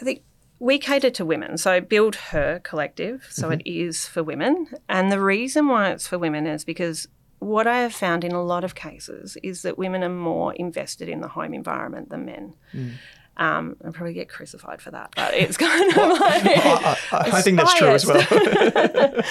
I 0.00 0.04
think 0.04 0.22
we 0.58 0.78
cater 0.78 1.10
to 1.10 1.24
women. 1.24 1.56
So 1.58 1.80
BuildHer 1.80 2.62
Collective, 2.62 3.26
so 3.30 3.50
it 3.50 3.60
mm-hmm. 3.60 3.88
is 3.88 4.06
for 4.06 4.22
women. 4.22 4.68
And 4.88 5.10
the 5.12 5.20
reason 5.20 5.68
why 5.68 5.90
it's 5.90 6.08
for 6.08 6.18
women 6.18 6.46
is 6.46 6.64
because 6.64 7.08
what 7.38 7.66
I 7.66 7.78
have 7.78 7.94
found 7.94 8.24
in 8.24 8.32
a 8.32 8.42
lot 8.42 8.64
of 8.64 8.74
cases 8.74 9.36
is 9.42 9.62
that 9.62 9.78
women 9.78 10.02
are 10.02 10.08
more 10.08 10.52
invested 10.54 11.08
in 11.08 11.20
the 11.20 11.28
home 11.28 11.54
environment 11.54 12.10
than 12.10 12.26
men. 12.26 12.54
Mm. 12.74 12.92
Um, 13.38 13.76
I'll 13.84 13.92
probably 13.92 14.14
get 14.14 14.28
crucified 14.28 14.82
for 14.82 14.90
that, 14.90 15.12
but 15.14 15.32
it's 15.32 15.56
kind 15.68 15.90
of 15.90 15.96
like 15.96 16.44
I, 16.44 16.96
I, 17.12 17.18
I 17.32 17.42
think 17.42 17.56
that's 17.56 17.74
true 17.74 17.88
as 17.88 18.04
well. 18.04 18.24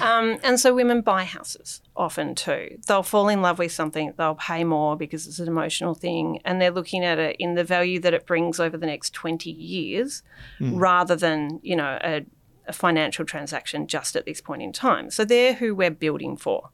Um, 0.00 0.38
and 0.42 0.60
so 0.60 0.74
women 0.74 1.00
buy 1.00 1.24
houses 1.24 1.80
often 1.96 2.34
too. 2.34 2.78
They'll 2.86 3.02
fall 3.02 3.28
in 3.28 3.40
love 3.40 3.58
with 3.58 3.72
something, 3.72 4.12
they'll 4.18 4.34
pay 4.34 4.64
more 4.64 4.96
because 4.96 5.26
it's 5.26 5.38
an 5.38 5.48
emotional 5.48 5.94
thing, 5.94 6.40
and 6.44 6.60
they're 6.60 6.70
looking 6.70 7.04
at 7.04 7.18
it 7.18 7.36
in 7.38 7.54
the 7.54 7.64
value 7.64 8.00
that 8.00 8.12
it 8.12 8.26
brings 8.26 8.60
over 8.60 8.76
the 8.76 8.86
next 8.86 9.14
20 9.14 9.50
years 9.50 10.22
rather 10.60 11.16
than, 11.16 11.60
you 11.62 11.76
know, 11.76 11.98
a, 12.04 12.26
a 12.66 12.72
financial 12.72 13.24
transaction 13.24 13.86
just 13.86 14.14
at 14.16 14.26
this 14.26 14.40
point 14.40 14.62
in 14.62 14.72
time. 14.72 15.10
So 15.10 15.24
they're 15.24 15.54
who 15.54 15.74
we're 15.74 15.90
building 15.90 16.36
for. 16.36 16.70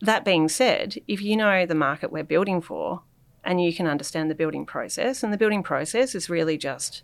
That 0.00 0.24
being 0.24 0.48
said, 0.48 0.96
if 1.06 1.20
you 1.20 1.36
know 1.36 1.66
the 1.66 1.74
market 1.74 2.10
we're 2.10 2.24
building 2.24 2.62
for 2.62 3.02
and 3.44 3.62
you 3.62 3.74
can 3.74 3.86
understand 3.86 4.30
the 4.30 4.34
building 4.34 4.66
process, 4.66 5.22
and 5.22 5.32
the 5.32 5.38
building 5.38 5.62
process 5.62 6.14
is 6.14 6.30
really 6.30 6.58
just 6.58 7.02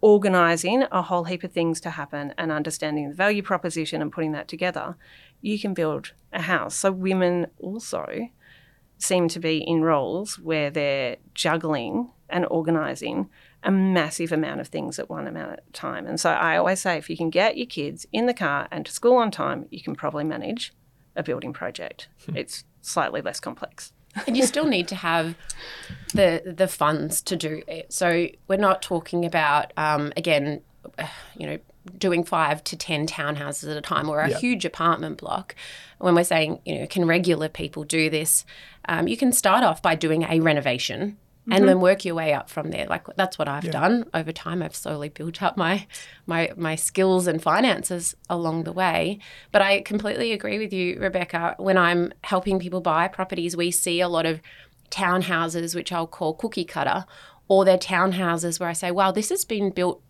organising 0.00 0.84
a 0.90 1.02
whole 1.02 1.24
heap 1.24 1.44
of 1.44 1.52
things 1.52 1.80
to 1.80 1.90
happen 1.90 2.32
and 2.38 2.50
understanding 2.50 3.08
the 3.08 3.14
value 3.14 3.42
proposition 3.42 4.00
and 4.00 4.12
putting 4.12 4.32
that 4.32 4.48
together, 4.48 4.96
you 5.42 5.58
can 5.58 5.74
build 5.74 6.12
a 6.32 6.42
house. 6.42 6.74
So 6.74 6.90
women 6.90 7.46
also 7.58 8.28
seem 8.98 9.28
to 9.28 9.40
be 9.40 9.58
in 9.58 9.82
roles 9.82 10.38
where 10.38 10.70
they're 10.70 11.16
juggling 11.34 12.10
and 12.28 12.46
organising 12.50 13.28
a 13.62 13.70
massive 13.70 14.32
amount 14.32 14.60
of 14.60 14.68
things 14.68 14.98
at 14.98 15.10
one 15.10 15.26
amount 15.26 15.52
a 15.52 15.72
time. 15.72 16.06
And 16.06 16.18
so 16.18 16.30
I 16.30 16.56
always 16.56 16.80
say 16.80 16.96
if 16.96 17.10
you 17.10 17.16
can 17.16 17.30
get 17.30 17.58
your 17.58 17.66
kids 17.66 18.06
in 18.12 18.26
the 18.26 18.34
car 18.34 18.68
and 18.70 18.86
to 18.86 18.92
school 18.92 19.16
on 19.16 19.30
time, 19.30 19.66
you 19.70 19.82
can 19.82 19.94
probably 19.94 20.24
manage 20.24 20.72
a 21.16 21.22
building 21.22 21.52
project. 21.52 22.08
Hmm. 22.26 22.36
it's 22.36 22.64
slightly 22.80 23.20
less 23.20 23.40
complex. 23.40 23.92
And 24.26 24.36
you 24.36 24.44
still 24.44 24.66
need 24.66 24.88
to 24.88 24.94
have 24.96 25.34
the 26.14 26.42
the 26.44 26.68
funds 26.68 27.22
to 27.22 27.36
do 27.36 27.62
it. 27.66 27.92
So 27.92 28.28
we're 28.48 28.56
not 28.56 28.82
talking 28.82 29.24
about 29.24 29.72
um, 29.76 30.12
again, 30.16 30.62
uh, 30.98 31.06
you 31.36 31.46
know, 31.46 31.58
doing 31.98 32.24
five 32.24 32.62
to 32.64 32.76
ten 32.76 33.06
townhouses 33.06 33.70
at 33.70 33.76
a 33.76 33.80
time 33.80 34.08
or 34.08 34.20
a 34.20 34.30
Yeah. 34.30 34.38
huge 34.38 34.64
apartment 34.64 35.18
block. 35.18 35.54
When 35.98 36.14
we're 36.14 36.24
saying, 36.24 36.60
you 36.64 36.78
know, 36.80 36.86
can 36.86 37.04
regular 37.06 37.48
people 37.48 37.84
do 37.84 38.10
this? 38.10 38.44
Um, 38.88 39.06
you 39.06 39.16
can 39.16 39.32
start 39.32 39.62
off 39.64 39.82
by 39.82 39.94
doing 39.94 40.22
a 40.24 40.40
renovation. 40.40 41.16
And 41.46 41.54
mm-hmm. 41.54 41.66
then 41.66 41.80
work 41.80 42.04
your 42.04 42.14
way 42.14 42.34
up 42.34 42.50
from 42.50 42.70
there. 42.70 42.86
Like 42.86 43.06
that's 43.16 43.38
what 43.38 43.48
I've 43.48 43.70
done 43.70 44.04
over 44.12 44.30
time. 44.30 44.62
I've 44.62 44.76
slowly 44.76 45.08
built 45.08 45.42
up 45.42 45.56
my 45.56 45.86
my 46.26 46.52
my 46.56 46.76
skills 46.76 47.26
and 47.26 47.42
finances 47.42 48.14
along 48.28 48.64
the 48.64 48.72
way. 48.72 49.18
But 49.50 49.62
I 49.62 49.80
completely 49.80 50.32
agree 50.32 50.58
with 50.58 50.72
you, 50.72 50.96
Rebeka. 50.96 51.58
When 51.58 51.78
I'm 51.78 52.12
helping 52.24 52.58
people 52.58 52.82
buy 52.82 53.08
properties, 53.08 53.56
we 53.56 53.70
see 53.70 54.00
a 54.00 54.08
lot 54.08 54.26
of 54.26 54.40
townhouses, 54.90 55.74
which 55.74 55.92
I'll 55.92 56.06
call 56.06 56.34
cookie 56.34 56.64
cutter, 56.64 57.06
or 57.48 57.64
they're 57.64 57.78
townhouses 57.78 58.60
where 58.60 58.68
I 58.68 58.74
say, 58.74 58.90
wow, 58.90 59.10
this 59.10 59.30
has 59.30 59.44
been 59.44 59.70
built 59.70 60.02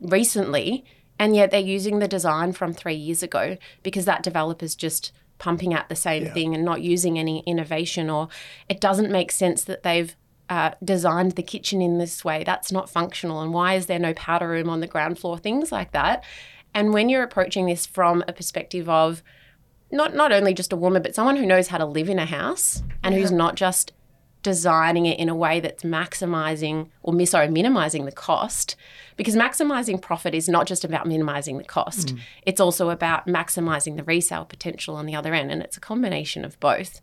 recently, 0.00 0.84
and 1.18 1.36
yet 1.36 1.50
they're 1.50 1.60
using 1.60 1.98
the 1.98 2.08
design 2.08 2.52
from 2.52 2.72
three 2.72 2.94
years 2.94 3.22
ago 3.22 3.56
because 3.82 4.06
that 4.06 4.22
developer's 4.22 4.74
just 4.74 5.12
pumping 5.38 5.74
out 5.74 5.88
the 5.88 5.96
same 5.96 6.24
Yeah. 6.24 6.32
thing 6.34 6.54
and 6.54 6.64
not 6.64 6.82
using 6.82 7.18
any 7.18 7.40
innovation, 7.46 8.10
or 8.10 8.28
it 8.68 8.80
doesn't 8.80 9.10
make 9.10 9.30
sense 9.32 9.64
that 9.64 9.82
they've 9.82 10.16
uh, 10.52 10.74
designed 10.84 11.32
the 11.32 11.42
kitchen 11.42 11.80
in 11.80 11.96
this 11.96 12.26
way. 12.26 12.44
That's 12.44 12.70
not 12.70 12.90
functional. 12.90 13.40
And 13.40 13.54
why 13.54 13.72
is 13.72 13.86
there 13.86 13.98
no 13.98 14.12
powder 14.12 14.46
room 14.46 14.68
on 14.68 14.80
the 14.80 14.86
ground 14.86 15.18
floor? 15.18 15.38
Things 15.38 15.72
like 15.72 15.92
that. 15.92 16.22
And 16.74 16.92
when 16.92 17.08
you're 17.08 17.22
approaching 17.22 17.64
this 17.64 17.86
from 17.86 18.22
a 18.28 18.34
perspective 18.34 18.86
of 18.86 19.22
not 19.90 20.14
not 20.14 20.30
only 20.30 20.52
just 20.52 20.70
a 20.70 20.76
woman, 20.76 21.00
but 21.00 21.14
someone 21.14 21.36
who 21.36 21.46
knows 21.46 21.68
how 21.68 21.78
to 21.78 21.86
live 21.86 22.10
in 22.10 22.18
a 22.18 22.26
house 22.26 22.82
and 23.02 23.14
who's 23.14 23.32
not 23.32 23.54
just 23.56 23.92
designing 24.42 25.06
it 25.06 25.18
in 25.18 25.30
a 25.30 25.34
way 25.34 25.58
that's 25.58 25.84
maximizing 25.84 26.90
or 27.02 27.14
mi- 27.14 27.24
sorry, 27.24 27.48
minimizing 27.48 28.04
the 28.04 28.12
cost. 28.12 28.76
Because 29.16 29.34
maximizing 29.34 30.02
profit 30.02 30.34
is 30.34 30.50
not 30.50 30.66
just 30.66 30.84
about 30.84 31.06
minimizing 31.06 31.56
the 31.56 31.64
cost. 31.64 32.10
It's 32.42 32.60
also 32.60 32.90
about 32.90 33.26
maximizing 33.26 33.96
the 33.96 34.04
resale 34.04 34.44
potential 34.44 34.96
on 34.96 35.06
the 35.06 35.14
other 35.14 35.32
end. 35.32 35.50
And 35.50 35.62
it's 35.62 35.78
a 35.78 35.80
combination 35.80 36.44
of 36.44 36.60
both. 36.60 37.00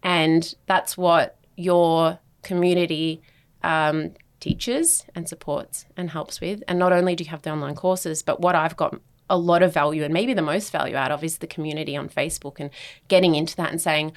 And 0.00 0.54
that's 0.66 0.96
what 0.96 1.38
your 1.56 2.20
community 2.44 3.22
um, 3.62 4.12
teaches 4.40 5.04
and 5.14 5.28
supports 5.28 5.86
and 5.96 6.10
helps 6.10 6.40
with. 6.40 6.62
And 6.68 6.78
not 6.78 6.92
only 6.92 7.16
do 7.16 7.24
you 7.24 7.30
have 7.30 7.42
the 7.42 7.50
online 7.50 7.74
courses, 7.74 8.22
but 8.22 8.40
what 8.40 8.54
I've 8.54 8.76
got 8.76 9.00
a 9.30 9.38
lot 9.38 9.62
of 9.62 9.72
value 9.72 10.04
and 10.04 10.12
maybe 10.12 10.34
the 10.34 10.42
most 10.42 10.70
value 10.70 10.96
out 10.96 11.10
of 11.10 11.24
is 11.24 11.38
the 11.38 11.46
community 11.46 11.96
on 11.96 12.08
Facebook 12.08 12.60
and 12.60 12.70
getting 13.08 13.34
into 13.34 13.56
that 13.56 13.70
and 13.70 13.80
saying, 13.80 14.12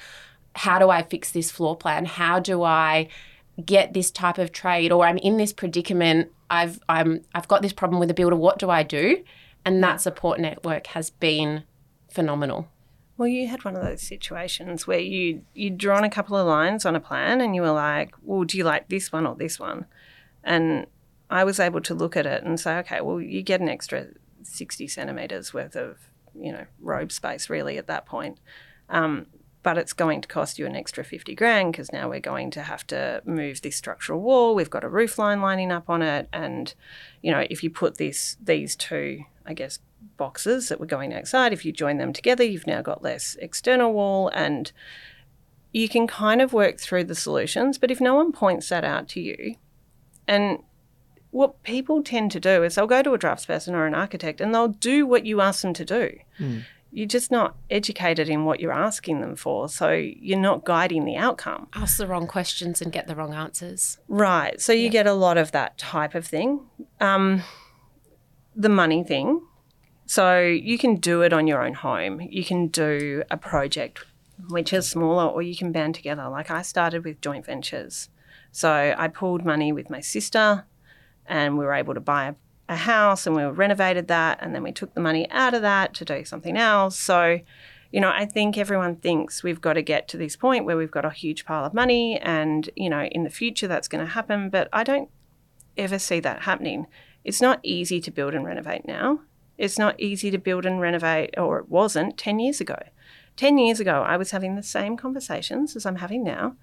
how 0.54 0.78
do 0.78 0.90
I 0.90 1.02
fix 1.02 1.30
this 1.30 1.50
floor 1.50 1.76
plan? 1.76 2.04
How 2.04 2.40
do 2.40 2.62
I 2.62 3.08
get 3.64 3.92
this 3.92 4.10
type 4.10 4.38
of 4.38 4.52
trade? 4.52 4.92
Or 4.92 5.06
I'm 5.06 5.18
in 5.18 5.36
this 5.36 5.52
predicament. 5.52 6.30
I've 6.50 6.80
I'm 6.88 7.22
I've 7.34 7.48
got 7.48 7.62
this 7.62 7.72
problem 7.72 8.00
with 8.00 8.10
a 8.10 8.14
builder. 8.14 8.36
What 8.36 8.58
do 8.58 8.70
I 8.70 8.82
do? 8.82 9.24
And 9.64 9.82
that 9.82 10.00
support 10.00 10.40
network 10.40 10.88
has 10.88 11.10
been 11.10 11.64
phenomenal. 12.10 12.68
Well, 13.18 13.26
you 13.26 13.48
had 13.48 13.64
one 13.64 13.74
of 13.74 13.82
those 13.82 14.00
situations 14.00 14.86
where 14.86 15.00
you 15.00 15.42
you'd 15.52 15.76
drawn 15.76 16.04
a 16.04 16.10
couple 16.10 16.36
of 16.36 16.46
lines 16.46 16.86
on 16.86 16.94
a 16.94 17.00
plan, 17.00 17.40
and 17.40 17.54
you 17.54 17.62
were 17.62 17.72
like, 17.72 18.14
"Well, 18.22 18.44
do 18.44 18.56
you 18.56 18.62
like 18.62 18.88
this 18.88 19.12
one 19.12 19.26
or 19.26 19.34
this 19.34 19.58
one?" 19.58 19.86
And 20.44 20.86
I 21.28 21.42
was 21.42 21.58
able 21.58 21.80
to 21.80 21.94
look 21.94 22.16
at 22.16 22.26
it 22.26 22.44
and 22.44 22.60
say, 22.60 22.78
"Okay, 22.78 23.00
well, 23.00 23.20
you 23.20 23.42
get 23.42 23.60
an 23.60 23.68
extra 23.68 24.06
sixty 24.44 24.86
centimeters 24.86 25.52
worth 25.52 25.74
of 25.74 25.98
you 26.32 26.52
know 26.52 26.66
robe 26.80 27.10
space, 27.10 27.50
really, 27.50 27.76
at 27.76 27.88
that 27.88 28.06
point." 28.06 28.38
Um, 28.88 29.26
but 29.64 29.76
it's 29.76 29.92
going 29.92 30.20
to 30.20 30.28
cost 30.28 30.58
you 30.58 30.66
an 30.66 30.76
extra 30.76 31.04
50 31.04 31.34
grand 31.34 31.72
because 31.72 31.92
now 31.92 32.08
we're 32.08 32.20
going 32.20 32.50
to 32.52 32.62
have 32.62 32.86
to 32.86 33.20
move 33.26 33.60
this 33.60 33.76
structural 33.76 34.20
wall. 34.20 34.54
We've 34.54 34.70
got 34.70 34.84
a 34.84 34.88
roof 34.88 35.18
line 35.18 35.42
lining 35.42 35.72
up 35.72 35.90
on 35.90 36.00
it. 36.00 36.28
And, 36.32 36.72
you 37.22 37.32
know, 37.32 37.44
if 37.50 37.62
you 37.62 37.68
put 37.68 37.98
this, 37.98 38.36
these 38.42 38.76
two, 38.76 39.24
I 39.44 39.52
guess, 39.54 39.80
boxes 40.16 40.68
that 40.68 40.80
were 40.80 40.86
going 40.86 41.14
outside, 41.14 41.52
if 41.52 41.64
you 41.64 41.72
join 41.72 41.98
them 41.98 42.12
together, 42.12 42.44
you've 42.44 42.66
now 42.66 42.82
got 42.82 43.02
less 43.02 43.36
external 43.40 43.92
wall 43.92 44.28
and 44.28 44.72
you 45.72 45.88
can 45.88 46.06
kind 46.06 46.40
of 46.40 46.52
work 46.52 46.80
through 46.80 47.04
the 47.04 47.14
solutions. 47.14 47.78
But 47.78 47.90
if 47.90 48.00
no 48.00 48.14
one 48.14 48.32
points 48.32 48.68
that 48.70 48.84
out 48.84 49.08
to 49.08 49.20
you, 49.20 49.56
and 50.26 50.62
what 51.30 51.62
people 51.62 52.02
tend 52.02 52.32
to 52.32 52.40
do 52.40 52.64
is 52.64 52.74
they'll 52.74 52.86
go 52.86 53.02
to 53.02 53.14
a 53.14 53.18
draftsperson 53.18 53.74
or 53.74 53.86
an 53.86 53.94
architect 53.94 54.40
and 54.40 54.54
they'll 54.54 54.68
do 54.68 55.06
what 55.06 55.26
you 55.26 55.40
ask 55.40 55.62
them 55.62 55.74
to 55.74 55.84
do 55.84 56.18
you're 56.90 57.06
just 57.06 57.30
not 57.30 57.56
educated 57.70 58.28
in 58.28 58.44
what 58.44 58.60
you're 58.60 58.72
asking 58.72 59.20
them 59.20 59.36
for. 59.36 59.68
So 59.68 59.90
you're 59.92 60.38
not 60.38 60.64
guiding 60.64 61.04
the 61.04 61.16
outcome. 61.16 61.68
Ask 61.74 61.98
the 61.98 62.06
wrong 62.06 62.26
questions 62.26 62.80
and 62.80 62.90
get 62.90 63.06
the 63.06 63.14
wrong 63.14 63.34
answers. 63.34 63.98
Right. 64.08 64.60
So 64.60 64.72
you 64.72 64.88
get 64.88 65.06
a 65.06 65.12
lot 65.12 65.36
of 65.36 65.52
that 65.52 65.76
type 65.76 66.14
of 66.14 66.26
thing. 66.26 66.60
Um, 67.00 67.42
the 68.56 68.70
money 68.70 69.04
thing. 69.04 69.42
So 70.08 70.40
you 70.40 70.78
can 70.78 70.96
do 70.96 71.20
it 71.20 71.34
on 71.34 71.46
your 71.46 71.62
own 71.62 71.74
home. 71.74 72.22
You 72.22 72.42
can 72.42 72.68
do 72.68 73.22
a 73.30 73.36
project 73.36 74.06
which 74.48 74.72
is 74.72 74.88
smaller, 74.88 75.26
or 75.26 75.42
you 75.42 75.54
can 75.54 75.70
band 75.70 75.96
together. 75.96 76.30
Like 76.30 76.50
I 76.50 76.62
started 76.62 77.04
with 77.04 77.20
joint 77.20 77.44
ventures. 77.44 78.08
So 78.50 78.94
I 78.96 79.08
pulled 79.08 79.44
money 79.44 79.70
with 79.70 79.90
my 79.90 80.00
sister 80.00 80.64
and 81.26 81.58
we 81.58 81.66
were 81.66 81.74
able 81.74 81.92
to 81.92 82.00
buy 82.00 82.28
a, 82.28 82.34
a 82.70 82.76
house 82.76 83.26
and 83.26 83.36
we 83.36 83.44
renovated 83.44 84.08
that. 84.08 84.38
And 84.40 84.54
then 84.54 84.62
we 84.62 84.72
took 84.72 84.94
the 84.94 85.00
money 85.02 85.30
out 85.30 85.52
of 85.52 85.60
that 85.60 85.92
to 85.96 86.06
do 86.06 86.24
something 86.24 86.56
else. 86.56 86.98
So, 86.98 87.40
you 87.92 88.00
know, 88.00 88.10
I 88.10 88.24
think 88.24 88.56
everyone 88.56 88.96
thinks 88.96 89.42
we've 89.42 89.60
got 89.60 89.74
to 89.74 89.82
get 89.82 90.08
to 90.08 90.16
this 90.16 90.36
point 90.36 90.64
where 90.64 90.78
we've 90.78 90.90
got 90.90 91.04
a 91.04 91.10
huge 91.10 91.44
pile 91.44 91.66
of 91.66 91.74
money 91.74 92.18
and, 92.18 92.70
you 92.76 92.88
know, 92.88 93.04
in 93.12 93.24
the 93.24 93.30
future 93.30 93.68
that's 93.68 93.88
going 93.88 94.06
to 94.06 94.12
happen. 94.12 94.48
But 94.48 94.70
I 94.72 94.84
don't 94.84 95.10
ever 95.76 95.98
see 95.98 96.20
that 96.20 96.44
happening. 96.44 96.86
It's 97.24 97.42
not 97.42 97.60
easy 97.62 98.00
to 98.00 98.10
build 98.10 98.32
and 98.32 98.46
renovate 98.46 98.86
now. 98.86 99.20
It's 99.58 99.78
not 99.78 99.98
easy 99.98 100.30
to 100.30 100.38
build 100.38 100.64
and 100.64 100.80
renovate, 100.80 101.34
or 101.36 101.58
it 101.58 101.68
wasn't 101.68 102.16
10 102.16 102.38
years 102.38 102.60
ago. 102.60 102.78
10 103.36 103.58
years 103.58 103.80
ago, 103.80 104.02
I 104.06 104.16
was 104.16 104.30
having 104.30 104.54
the 104.54 104.62
same 104.62 104.96
conversations 104.96 105.76
as 105.76 105.84
I'm 105.84 105.96
having 105.96 106.24
now. 106.24 106.56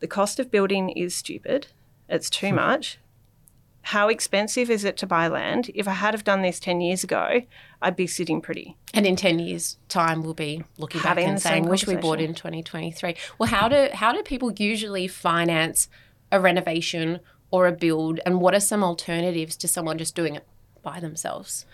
The 0.00 0.08
cost 0.08 0.40
of 0.40 0.50
building 0.50 0.90
is 0.90 1.14
stupid, 1.14 1.68
it's 2.08 2.30
too 2.30 2.48
hmm. 2.48 2.56
much. 2.56 2.98
How 3.82 4.08
expensive 4.08 4.70
is 4.70 4.84
it 4.84 4.98
to 4.98 5.06
buy 5.06 5.28
land? 5.28 5.70
If 5.74 5.88
I 5.88 5.92
had 5.92 6.12
have 6.12 6.24
done 6.24 6.42
this 6.42 6.60
10 6.60 6.82
years 6.82 7.02
ago, 7.02 7.42
I'd 7.80 7.96
be 7.96 8.06
sitting 8.06 8.42
pretty. 8.42 8.76
And 8.92 9.06
in 9.06 9.16
10 9.16 9.38
years' 9.38 9.78
time, 9.88 10.22
we'll 10.22 10.34
be 10.34 10.62
looking 10.76 11.00
back 11.00 11.16
and 11.16 11.40
saying, 11.40 11.66
wish 11.66 11.86
we 11.86 11.96
bought 11.96 12.20
in 12.20 12.34
2023. 12.34 13.16
Well, 13.38 13.48
how 13.48 13.68
do, 13.68 13.88
how 13.94 14.12
do 14.12 14.22
people 14.22 14.52
usually 14.52 15.08
finance 15.08 15.88
a 16.30 16.38
renovation 16.38 17.20
or 17.50 17.66
a 17.66 17.72
build? 17.72 18.20
And 18.26 18.42
what 18.42 18.54
are 18.54 18.60
some 18.60 18.84
alternatives 18.84 19.56
to 19.56 19.66
someone 19.66 19.96
just 19.96 20.14
doing 20.14 20.34
it 20.34 20.46
by 20.82 21.00
themselves? 21.00 21.66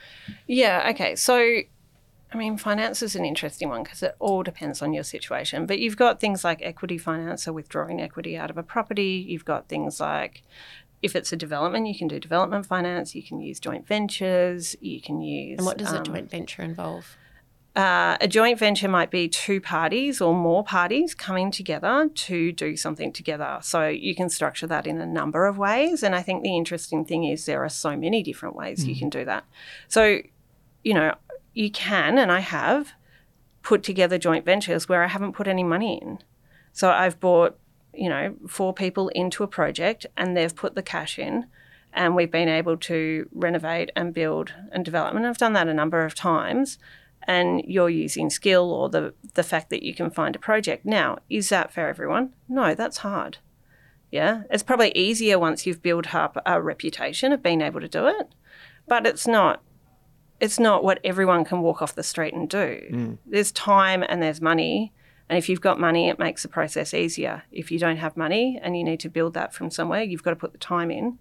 Yeah, 0.46 0.88
okay. 0.90 1.16
So, 1.16 1.36
I 1.38 2.36
mean, 2.36 2.56
finance 2.56 3.02
is 3.02 3.16
an 3.16 3.24
interesting 3.24 3.68
one 3.68 3.82
because 3.82 4.02
it 4.02 4.16
all 4.18 4.42
depends 4.42 4.82
on 4.82 4.92
your 4.92 5.04
situation. 5.04 5.66
But 5.66 5.78
you've 5.78 5.96
got 5.96 6.20
things 6.20 6.44
like 6.44 6.60
equity 6.62 6.98
finance, 6.98 7.44
so 7.44 7.52
withdrawing 7.52 8.00
equity 8.00 8.36
out 8.36 8.50
of 8.50 8.58
a 8.58 8.62
property. 8.62 9.24
You've 9.28 9.44
got 9.44 9.68
things 9.68 10.00
like 10.00 10.42
if 11.02 11.14
it's 11.14 11.32
a 11.32 11.36
development, 11.36 11.86
you 11.86 11.96
can 11.96 12.08
do 12.08 12.18
development 12.18 12.66
finance. 12.66 13.14
You 13.14 13.22
can 13.22 13.40
use 13.40 13.60
joint 13.60 13.86
ventures. 13.86 14.76
You 14.80 15.00
can 15.00 15.20
use. 15.20 15.58
And 15.58 15.66
what 15.66 15.78
does 15.78 15.92
a 15.92 15.98
um, 15.98 16.04
joint 16.04 16.30
venture 16.30 16.62
involve? 16.62 17.16
Uh, 17.76 18.16
a 18.22 18.26
joint 18.26 18.58
venture 18.58 18.88
might 18.88 19.10
be 19.10 19.28
two 19.28 19.60
parties 19.60 20.22
or 20.22 20.34
more 20.34 20.64
parties 20.64 21.14
coming 21.14 21.50
together 21.50 22.08
to 22.14 22.50
do 22.50 22.74
something 22.74 23.12
together. 23.12 23.58
So 23.60 23.86
you 23.86 24.14
can 24.14 24.30
structure 24.30 24.66
that 24.66 24.86
in 24.86 24.98
a 24.98 25.04
number 25.04 25.44
of 25.44 25.58
ways. 25.58 26.02
And 26.02 26.14
I 26.14 26.22
think 26.22 26.42
the 26.42 26.56
interesting 26.56 27.04
thing 27.04 27.24
is 27.24 27.44
there 27.44 27.62
are 27.62 27.68
so 27.68 27.94
many 27.94 28.22
different 28.22 28.56
ways 28.56 28.86
you 28.86 28.96
can 28.96 29.10
do 29.10 29.26
that. 29.26 29.44
So, 29.88 30.22
you 30.84 30.94
know, 30.94 31.14
you 31.52 31.70
can, 31.70 32.16
and 32.16 32.32
I 32.32 32.40
have, 32.40 32.94
put 33.62 33.82
together 33.82 34.16
joint 34.16 34.46
ventures 34.46 34.88
where 34.88 35.02
I 35.02 35.08
haven't 35.08 35.32
put 35.32 35.46
any 35.46 35.64
money 35.64 36.00
in. 36.00 36.20
So 36.72 36.90
I've 36.90 37.20
bought, 37.20 37.58
you 37.92 38.08
know, 38.08 38.36
four 38.48 38.72
people 38.72 39.08
into 39.08 39.42
a 39.42 39.48
project 39.48 40.06
and 40.16 40.34
they've 40.34 40.54
put 40.54 40.76
the 40.76 40.82
cash 40.82 41.18
in. 41.18 41.46
And 41.92 42.14
we've 42.14 42.30
been 42.30 42.48
able 42.48 42.76
to 42.78 43.28
renovate 43.32 43.90
and 43.96 44.14
build 44.14 44.54
and 44.72 44.84
develop. 44.84 45.14
And 45.14 45.26
I've 45.26 45.38
done 45.38 45.54
that 45.54 45.68
a 45.68 45.74
number 45.74 46.04
of 46.04 46.14
times 46.14 46.78
and 47.26 47.62
you're 47.66 47.90
using 47.90 48.30
skill 48.30 48.70
or 48.72 48.88
the 48.88 49.14
the 49.34 49.42
fact 49.42 49.70
that 49.70 49.82
you 49.82 49.94
can 49.94 50.10
find 50.10 50.36
a 50.36 50.38
project. 50.38 50.86
Now, 50.86 51.18
is 51.28 51.48
that 51.48 51.72
for 51.72 51.86
everyone? 51.86 52.32
No, 52.48 52.74
that's 52.74 52.98
hard. 52.98 53.38
Yeah, 54.10 54.42
it's 54.50 54.62
probably 54.62 54.92
easier 54.92 55.38
once 55.38 55.66
you've 55.66 55.82
built 55.82 56.14
up 56.14 56.40
a 56.46 56.62
reputation 56.62 57.32
of 57.32 57.42
being 57.42 57.60
able 57.60 57.80
to 57.80 57.88
do 57.88 58.06
it, 58.06 58.34
but 58.86 59.06
it's 59.06 59.26
not. 59.26 59.62
It's 60.38 60.60
not 60.60 60.84
what 60.84 61.00
everyone 61.02 61.44
can 61.46 61.62
walk 61.62 61.80
off 61.80 61.94
the 61.94 62.02
street 62.02 62.34
and 62.34 62.48
do. 62.48 62.82
Mm. 62.92 63.18
There's 63.24 63.50
time 63.52 64.04
and 64.06 64.22
there's 64.22 64.40
money, 64.40 64.92
and 65.28 65.38
if 65.38 65.48
you've 65.48 65.62
got 65.62 65.80
money, 65.80 66.08
it 66.08 66.18
makes 66.18 66.42
the 66.42 66.48
process 66.48 66.92
easier. 66.92 67.42
If 67.50 67.72
you 67.72 67.78
don't 67.78 67.96
have 67.96 68.16
money 68.16 68.60
and 68.62 68.76
you 68.76 68.84
need 68.84 69.00
to 69.00 69.08
build 69.08 69.34
that 69.34 69.54
from 69.54 69.70
somewhere, 69.70 70.02
you've 70.02 70.22
got 70.22 70.30
to 70.30 70.36
put 70.36 70.52
the 70.52 70.58
time 70.58 70.90
in. 70.90 71.18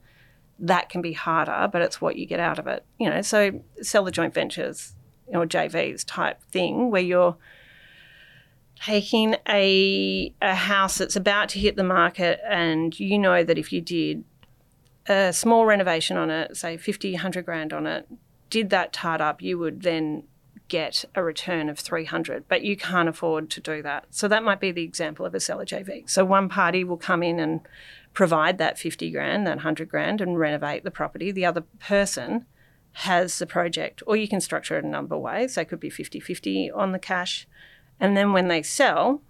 That 0.60 0.90
can 0.90 1.02
be 1.02 1.14
harder, 1.14 1.70
but 1.72 1.82
it's 1.82 2.02
what 2.02 2.18
you 2.18 2.26
get 2.26 2.40
out 2.40 2.60
of 2.60 2.68
it. 2.68 2.86
You 3.00 3.10
know, 3.10 3.22
so 3.22 3.64
sell 3.82 4.04
the 4.04 4.12
joint 4.12 4.34
ventures 4.34 4.96
or 5.28 5.46
JVs 5.46 6.04
type 6.06 6.42
thing 6.52 6.92
where 6.92 7.02
you're 7.02 7.38
taking 8.80 9.36
a 9.48 10.34
a 10.42 10.56
house 10.56 10.98
that's 10.98 11.16
about 11.16 11.50
to 11.50 11.60
hit 11.60 11.76
the 11.76 11.84
market 11.84 12.40
and 12.48 13.00
you 13.00 13.18
know 13.18 13.44
that 13.44 13.58
if 13.58 13.72
you 13.72 13.82
did 13.82 14.24
a 15.08 15.32
small 15.32 15.66
renovation 15.66 16.18
on 16.18 16.30
it, 16.30 16.58
say 16.58 16.78
50, 16.78 17.14
100 17.14 17.46
grand 17.46 17.74
on 17.74 17.86
it, 17.86 18.08
did 18.50 18.70
that 18.72 18.92
tart 18.92 19.22
up, 19.22 19.42
you 19.42 19.58
would 19.58 19.84
then 19.84 20.24
get 20.68 21.06
a 21.14 21.24
return 21.24 21.70
of 21.70 21.78
300, 21.78 22.46
but 22.48 22.64
you 22.64 22.76
can't 22.76 23.08
afford 23.08 23.50
to 23.52 23.62
do 23.62 23.84
that. 23.84 24.06
So 24.10 24.28
that 24.28 24.44
might 24.44 24.60
be 24.60 24.72
the 24.72 24.84
example 24.84 25.26
of 25.26 25.36
a 25.36 25.40
seller 25.40 25.66
JV. 25.66 26.10
So 26.10 26.26
one 26.26 26.50
party 26.50 26.84
will 26.84 26.98
come 26.98 27.22
in 27.22 27.40
and 27.40 27.62
provide 28.14 28.58
that 28.58 28.80
50 28.80 29.12
grand, 29.12 29.46
that 29.46 29.58
100 29.58 29.90
grand 29.90 30.22
and 30.22 30.40
renovate 30.40 30.84
the 30.84 30.92
property. 30.92 31.32
The 31.32 31.46
other 31.46 31.62
person 31.80 32.46
has 33.00 33.40
the 33.40 33.46
project, 33.46 34.02
or 34.08 34.16
you 34.16 34.28
can 34.28 34.40
structure 34.40 34.78
it 34.78 34.86
a 34.86 34.88
number 34.88 35.16
of 35.16 35.22
ways. 35.22 35.56
They 35.56 35.66
could 35.66 35.82
be 35.82 35.90
50 35.90 36.20
50 36.22 36.72
on 36.72 36.94
the 36.94 37.00
cash. 37.00 37.46
And 38.00 38.16
then 38.16 38.32
when 38.32 38.48
they 38.48 38.64
sell, 38.64 39.22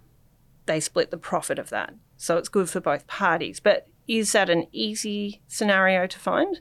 they 0.66 0.78
split 0.78 1.10
the 1.10 1.18
profit 1.18 1.58
of 1.58 1.70
that. 1.70 1.94
So 2.16 2.36
it's 2.36 2.48
good 2.48 2.70
for 2.70 2.80
both 2.80 3.08
parties. 3.08 3.58
But 3.58 3.88
is 4.06 4.30
that 4.32 4.48
an 4.48 4.66
easy 4.70 5.42
scenario 5.48 6.06
to 6.06 6.18
find? 6.18 6.60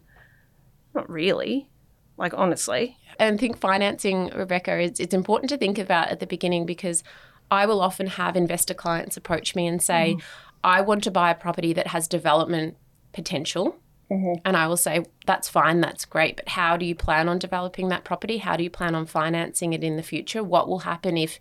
Not 0.95 1.07
really. 1.07 1.69
Like, 2.17 2.33
honestly. 2.33 2.97
And 3.19 3.39
think 3.39 3.59
financing, 3.59 4.29
Rebeka, 4.29 4.83
is 4.83 4.99
it's 4.99 5.13
important 5.13 5.49
to 5.49 5.57
think 5.57 5.77
about 5.77 6.09
at 6.09 6.19
the 6.19 6.27
beginning 6.27 6.65
because 6.65 7.03
I 7.51 7.67
will 7.67 7.81
often 7.81 8.07
have 8.07 8.35
investor 8.35 8.73
clients 8.73 9.15
approach 9.15 9.55
me 9.55 9.67
and 9.67 9.81
say, 9.81 10.15
mm-hmm. 10.17 10.25
I 10.63 10.81
want 10.81 11.03
to 11.03 11.11
buy 11.11 11.29
a 11.29 11.35
property 11.35 11.71
that 11.73 11.87
has 11.87 12.07
development 12.07 12.77
potential. 13.13 13.77
And 14.45 14.55
I 14.55 14.67
will 14.67 14.77
say, 14.77 15.05
that's 15.25 15.49
fine, 15.49 15.81
that's 15.81 16.05
great, 16.05 16.35
but 16.35 16.49
how 16.49 16.77
do 16.77 16.85
you 16.85 16.95
plan 16.95 17.27
on 17.27 17.39
developing 17.39 17.89
that 17.89 18.03
property? 18.03 18.37
How 18.37 18.55
do 18.55 18.63
you 18.63 18.69
plan 18.69 18.93
on 18.93 19.05
financing 19.05 19.73
it 19.73 19.83
in 19.83 19.97
the 19.97 20.03
future? 20.03 20.43
What 20.43 20.67
will 20.67 20.79
happen 20.79 21.17
if 21.17 21.39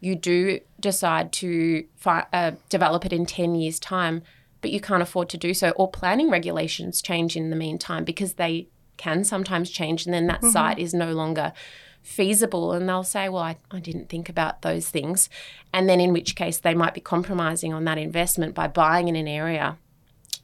you 0.00 0.14
do 0.14 0.60
decide 0.78 1.32
to 1.32 1.84
fi- 1.96 2.26
uh, 2.32 2.52
develop 2.68 3.04
it 3.04 3.12
in 3.12 3.26
10 3.26 3.56
years' 3.56 3.80
time, 3.80 4.22
but 4.60 4.70
you 4.70 4.80
can't 4.80 5.02
afford 5.02 5.28
to 5.30 5.38
do 5.38 5.54
so? 5.54 5.70
Or 5.70 5.90
planning 5.90 6.30
regulations 6.30 7.02
change 7.02 7.36
in 7.36 7.50
the 7.50 7.56
meantime 7.56 8.04
because 8.04 8.34
they 8.34 8.68
can 8.96 9.24
sometimes 9.24 9.70
change, 9.70 10.04
and 10.04 10.14
then 10.14 10.28
that 10.28 10.44
site 10.44 10.78
is 10.78 10.94
no 10.94 11.12
longer 11.12 11.52
feasible. 12.02 12.72
And 12.72 12.88
they'll 12.88 13.02
say, 13.02 13.28
Well, 13.28 13.42
I, 13.42 13.56
I 13.70 13.80
didn't 13.80 14.08
think 14.08 14.28
about 14.28 14.62
those 14.62 14.88
things. 14.88 15.28
And 15.72 15.88
then, 15.88 16.00
in 16.00 16.12
which 16.12 16.36
case, 16.36 16.58
they 16.58 16.74
might 16.74 16.94
be 16.94 17.00
compromising 17.00 17.72
on 17.72 17.84
that 17.84 17.98
investment 17.98 18.54
by 18.54 18.68
buying 18.68 19.08
in 19.08 19.16
an 19.16 19.26
area 19.26 19.78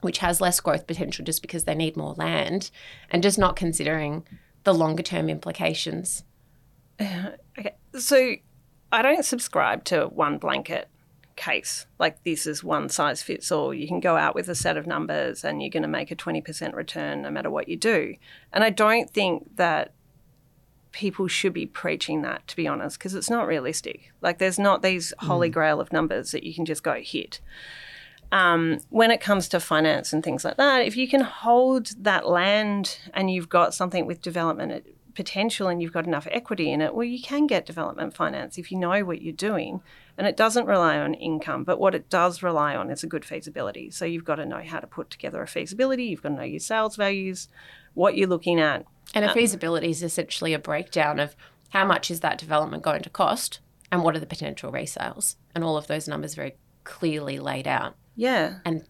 which 0.01 0.19
has 0.19 0.41
less 0.41 0.59
growth 0.59 0.87
potential 0.87 1.23
just 1.23 1.41
because 1.41 1.63
they 1.63 1.75
need 1.75 1.95
more 1.95 2.13
land 2.13 2.71
and 3.09 3.23
just 3.23 3.37
not 3.37 3.55
considering 3.55 4.25
the 4.63 4.73
longer 4.73 5.03
term 5.03 5.29
implications. 5.29 6.23
Okay. 7.59 7.75
So 7.99 8.35
I 8.93 9.01
don't 9.01 9.25
subscribe 9.25 9.83
to 9.85 10.05
one 10.05 10.37
blanket 10.37 10.87
case. 11.35 11.85
Like 11.99 12.23
this 12.23 12.45
is 12.47 12.63
one 12.63 12.87
size 12.87 13.21
fits 13.21 13.51
all. 13.51 13.73
You 13.73 13.87
can 13.87 13.99
go 13.99 14.15
out 14.15 14.35
with 14.35 14.47
a 14.47 14.55
set 14.55 14.77
of 14.77 14.87
numbers 14.87 15.43
and 15.43 15.61
you're 15.61 15.69
going 15.69 15.83
to 15.83 15.89
make 15.89 16.11
a 16.11 16.15
20% 16.15 16.73
return 16.73 17.21
no 17.21 17.31
matter 17.31 17.49
what 17.49 17.67
you 17.67 17.75
do. 17.75 18.15
And 18.53 18.63
I 18.63 18.69
don't 18.69 19.09
think 19.09 19.57
that 19.57 19.93
people 20.91 21.27
should 21.27 21.53
be 21.53 21.65
preaching 21.65 22.21
that, 22.21 22.47
to 22.47 22.55
be 22.55 22.67
honest, 22.67 22.99
because 22.99 23.15
it's 23.15 23.29
not 23.29 23.47
realistic. 23.47 24.11
Like 24.21 24.37
there's 24.37 24.59
not 24.59 24.81
these 24.81 25.13
holy 25.19 25.49
mm. 25.49 25.53
grail 25.53 25.79
of 25.79 25.91
numbers 25.91 26.31
that 26.31 26.43
you 26.43 26.53
can 26.53 26.65
just 26.65 26.83
go 26.83 27.01
hit. 27.01 27.41
Um, 28.31 28.79
when 28.89 29.11
it 29.11 29.19
comes 29.19 29.49
to 29.49 29.59
finance 29.59 30.13
and 30.13 30.23
things 30.23 30.45
like 30.45 30.57
that, 30.57 30.85
if 30.85 30.95
you 30.95 31.07
can 31.07 31.21
hold 31.21 31.91
that 32.03 32.27
land 32.27 32.97
and 33.13 33.29
you've 33.29 33.49
got 33.49 33.73
something 33.73 34.05
with 34.05 34.21
development 34.21 34.85
potential 35.13 35.67
and 35.67 35.81
you've 35.81 35.93
got 35.93 36.07
enough 36.07 36.27
equity 36.31 36.71
in 36.71 36.81
it, 36.81 36.95
well, 36.95 37.05
you 37.05 37.21
can 37.21 37.47
get 37.47 37.65
development 37.65 38.13
finance 38.15 38.57
if 38.57 38.71
you 38.71 38.77
know 38.77 39.03
what 39.03 39.21
you're 39.21 39.33
doing. 39.33 39.81
And 40.17 40.27
it 40.27 40.37
doesn't 40.37 40.65
rely 40.65 40.97
on 40.97 41.13
income, 41.13 41.63
but 41.63 41.79
what 41.79 41.95
it 41.95 42.09
does 42.09 42.43
rely 42.43 42.75
on 42.75 42.89
is 42.89 43.03
a 43.03 43.07
good 43.07 43.25
feasibility. 43.25 43.89
So 43.89 44.05
you've 44.05 44.25
got 44.25 44.35
to 44.35 44.45
know 44.45 44.61
how 44.61 44.79
to 44.79 44.87
put 44.87 45.09
together 45.09 45.41
a 45.41 45.47
feasibility, 45.47 46.05
you've 46.05 46.21
got 46.21 46.29
to 46.29 46.35
know 46.35 46.43
your 46.43 46.59
sales 46.59 46.95
values, 46.95 47.47
what 47.93 48.15
you're 48.15 48.29
looking 48.29 48.59
at. 48.59 48.85
And 49.13 49.25
a 49.25 49.33
feasibility 49.33 49.89
is 49.89 50.03
essentially 50.03 50.53
a 50.53 50.59
breakdown 50.59 51.19
of 51.19 51.35
how 51.69 51.85
much 51.85 52.09
is 52.09 52.21
that 52.21 52.37
development 52.37 52.83
going 52.83 53.01
to 53.01 53.09
cost 53.09 53.59
and 53.91 54.03
what 54.03 54.15
are 54.15 54.19
the 54.19 54.25
potential 54.25 54.71
resales. 54.71 55.35
And 55.53 55.63
all 55.63 55.75
of 55.75 55.87
those 55.87 56.07
numbers 56.07 56.35
very 56.35 56.55
clearly 56.83 57.39
laid 57.39 57.67
out 57.67 57.95
Yeah. 58.15 58.59
and 58.65 58.85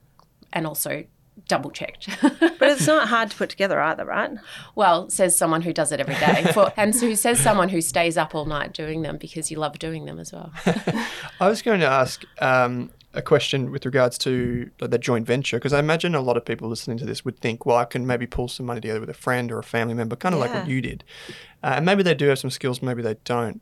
and 0.53 0.67
also 0.67 1.05
double 1.47 1.71
checked. 1.71 2.09
But 2.61 2.69
it's 2.69 2.85
not 2.85 3.07
hard 3.07 3.31
to 3.31 3.37
put 3.37 3.49
together 3.49 3.81
either, 3.81 4.05
right? 4.05 4.31
well, 4.75 5.09
says 5.09 5.35
someone 5.35 5.63
who 5.63 5.73
does 5.73 5.91
it 5.91 5.99
every 5.99 6.13
day. 6.15 6.51
For, 6.53 6.71
and 6.77 6.93
who 6.93 7.15
says 7.15 7.39
someone 7.39 7.69
who 7.69 7.81
stays 7.81 8.17
up 8.17 8.35
all 8.35 8.45
night 8.45 8.71
doing 8.73 9.01
them 9.01 9.17
because 9.17 9.49
you 9.49 9.57
love 9.57 9.79
doing 9.79 10.05
them 10.05 10.19
as 10.19 10.31
well. 10.31 10.51
I 11.39 11.49
was 11.49 11.63
going 11.63 11.79
to 11.79 11.87
ask 11.87 12.23
um, 12.39 12.91
a 13.15 13.21
question 13.23 13.71
with 13.71 13.83
regards 13.83 14.19
to 14.19 14.69
the 14.77 14.99
joint 14.99 15.25
venture 15.25 15.57
because 15.57 15.73
I 15.73 15.79
imagine 15.79 16.13
a 16.13 16.21
lot 16.21 16.37
of 16.37 16.45
people 16.45 16.69
listening 16.69 16.99
to 16.99 17.05
this 17.05 17.25
would 17.25 17.39
think, 17.39 17.65
well, 17.65 17.77
I 17.77 17.85
can 17.85 18.05
maybe 18.05 18.27
pull 18.27 18.47
some 18.47 18.67
money 18.67 18.79
together 18.79 18.99
with 18.99 19.09
a 19.09 19.15
friend 19.15 19.51
or 19.51 19.57
a 19.57 19.63
family 19.63 19.95
member, 19.95 20.15
kind 20.15 20.35
of 20.35 20.41
like 20.41 20.53
what 20.53 20.67
you 20.67 20.81
did. 20.81 21.03
Uh, 21.63 21.73
and 21.77 21.85
maybe 21.85 22.03
they 22.03 22.13
do 22.13 22.27
have 22.27 22.37
some 22.37 22.51
skills, 22.51 22.83
maybe 22.83 23.01
they 23.01 23.15
don't. 23.25 23.61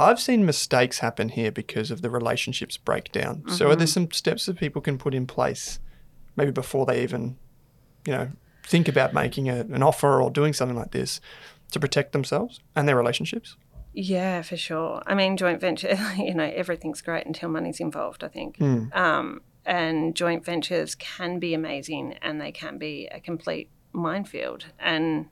I've 0.00 0.20
seen 0.20 0.46
mistakes 0.46 1.00
happen 1.00 1.28
here 1.28 1.52
because 1.52 1.90
of 1.90 2.00
the 2.02 2.10
relationships 2.10 2.76
breakdown. 2.76 3.44
So, 3.48 3.70
are 3.70 3.76
there 3.76 3.86
some 3.86 4.10
steps 4.10 4.46
that 4.46 4.56
people 4.56 4.80
can 4.80 4.98
put 4.98 5.14
in 5.14 5.26
place, 5.26 5.78
maybe 6.36 6.50
before 6.50 6.86
they 6.86 7.02
even, 7.02 7.36
you 8.06 8.12
know, 8.12 8.30
think 8.66 8.88
about 8.88 9.12
making 9.12 9.48
a, 9.48 9.60
an 9.60 9.82
offer 9.82 10.22
or 10.22 10.30
doing 10.30 10.52
something 10.52 10.76
like 10.76 10.92
this, 10.92 11.20
to 11.72 11.80
protect 11.80 12.12
themselves 12.12 12.60
and 12.74 12.88
their 12.88 12.96
relationships? 12.96 13.56
Yeah, 13.92 14.42
for 14.42 14.56
sure. 14.56 15.02
I 15.06 15.14
mean, 15.14 15.36
joint 15.36 15.60
venture, 15.60 15.98
you 16.16 16.34
know, 16.34 16.50
everything's 16.54 17.02
great 17.02 17.26
until 17.26 17.48
money's 17.48 17.80
involved, 17.80 18.24
I 18.24 18.28
think. 18.28 18.60
Um, 18.60 19.42
and 19.66 20.14
joint 20.14 20.44
ventures 20.44 20.94
can 20.94 21.38
be 21.38 21.54
amazing 21.54 22.14
and 22.22 22.40
they 22.40 22.52
can 22.52 22.78
be 22.78 23.08
a 23.10 23.20
complete 23.20 23.68
minefield. 23.92 24.66
And 24.78 25.26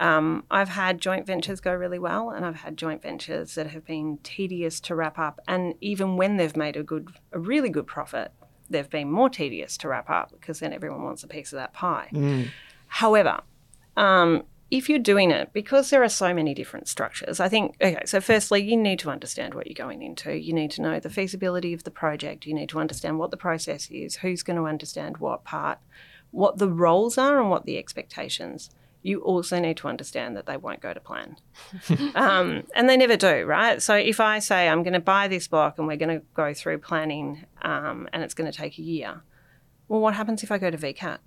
um, 0.00 0.44
I've 0.50 0.70
had 0.70 0.98
joint 0.98 1.26
ventures 1.26 1.60
go 1.60 1.74
really 1.74 1.98
well, 1.98 2.30
and 2.30 2.44
I've 2.44 2.56
had 2.56 2.78
joint 2.78 3.02
ventures 3.02 3.54
that 3.54 3.68
have 3.68 3.84
been 3.84 4.18
tedious 4.22 4.80
to 4.80 4.94
wrap 4.94 5.18
up. 5.18 5.40
And 5.46 5.74
even 5.82 6.16
when 6.16 6.38
they've 6.38 6.56
made 6.56 6.76
a 6.76 6.82
good, 6.82 7.08
a 7.32 7.38
really 7.38 7.68
good 7.68 7.86
profit, 7.86 8.32
they've 8.70 8.88
been 8.88 9.12
more 9.12 9.28
tedious 9.28 9.76
to 9.76 9.88
wrap 9.88 10.08
up 10.08 10.32
because 10.32 10.60
then 10.60 10.72
everyone 10.72 11.02
wants 11.02 11.22
a 11.22 11.28
piece 11.28 11.52
of 11.52 11.58
that 11.58 11.74
pie. 11.74 12.08
However, 12.86 13.40
um, 13.96 14.44
if 14.70 14.88
you're 14.88 14.98
doing 15.00 15.30
it, 15.30 15.52
because 15.52 15.90
there 15.90 16.02
are 16.02 16.08
so 16.08 16.32
many 16.32 16.54
different 16.54 16.88
structures, 16.88 17.38
I 17.38 17.50
think, 17.50 17.76
okay, 17.82 18.02
so 18.06 18.22
firstly, 18.22 18.62
you 18.62 18.78
need 18.78 19.00
to 19.00 19.10
understand 19.10 19.52
what 19.52 19.66
you're 19.66 19.74
going 19.74 20.00
into. 20.02 20.34
You 20.34 20.54
need 20.54 20.70
to 20.72 20.82
know 20.82 20.98
the 20.98 21.10
feasibility 21.10 21.74
of 21.74 21.84
the 21.84 21.90
project. 21.90 22.46
You 22.46 22.54
need 22.54 22.70
to 22.70 22.80
understand 22.80 23.18
what 23.18 23.32
the 23.32 23.36
process 23.36 23.90
is, 23.90 24.16
who's 24.16 24.42
going 24.42 24.56
to 24.56 24.66
understand 24.66 25.18
what 25.18 25.44
part, 25.44 25.78
what 26.30 26.56
the 26.56 26.70
roles 26.70 27.18
are, 27.18 27.38
and 27.38 27.50
what 27.50 27.66
the 27.66 27.76
expectations. 27.76 28.70
You 29.02 29.20
also 29.20 29.58
need 29.58 29.78
to 29.78 29.88
understand 29.88 30.36
that 30.36 30.46
they 30.46 30.56
won't 30.56 30.80
go 30.80 30.92
to 30.92 31.00
plan. 31.00 31.36
um, 32.14 32.64
and 32.74 32.88
they 32.88 32.96
never 32.96 33.16
do, 33.16 33.44
right? 33.44 33.80
So 33.80 33.94
if 33.94 34.20
I 34.20 34.38
say 34.40 34.68
I'm 34.68 34.82
going 34.82 34.92
to 34.92 35.00
buy 35.00 35.26
this 35.28 35.48
block 35.48 35.78
and 35.78 35.86
we're 35.86 35.96
going 35.96 36.20
to 36.20 36.24
go 36.34 36.52
through 36.52 36.78
planning 36.78 37.46
um, 37.62 38.08
and 38.12 38.22
it's 38.22 38.34
going 38.34 38.50
to 38.50 38.56
take 38.56 38.78
a 38.78 38.82
year, 38.82 39.22
well, 39.88 40.00
what 40.00 40.14
happens 40.14 40.42
if 40.42 40.52
I 40.52 40.58
go 40.58 40.70
to 40.70 40.76
VCAT? 40.76 41.18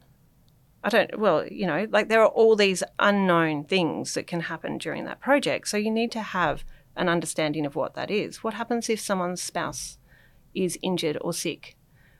I 0.83 0.89
don't, 0.89 1.17
well, 1.17 1.47
you 1.47 1.65
know, 1.65 1.87
like 1.89 2.09
there 2.09 2.21
are 2.21 2.27
all 2.27 2.55
these 2.55 2.83
unknown 2.99 3.63
things 3.63 4.13
that 4.15 4.27
can 4.27 4.41
happen 4.41 4.77
during 4.77 5.05
that 5.05 5.21
project. 5.21 5.67
So 5.69 5.77
you 5.77 5.89
need 5.89 6.11
to 6.11 6.21
have 6.21 6.65
an 6.95 7.09
understanding 7.09 7.65
of 7.65 7.75
what 7.75 7.95
that 7.95 8.11
is. 8.11 8.43
What 8.43 8.53
happens 8.53 8.89
if 8.89 8.99
someone's 8.99 9.41
spouse 9.41 9.97
is 10.53 10.77
injured 10.81 11.17
or 11.21 11.33
sick, 11.33 11.75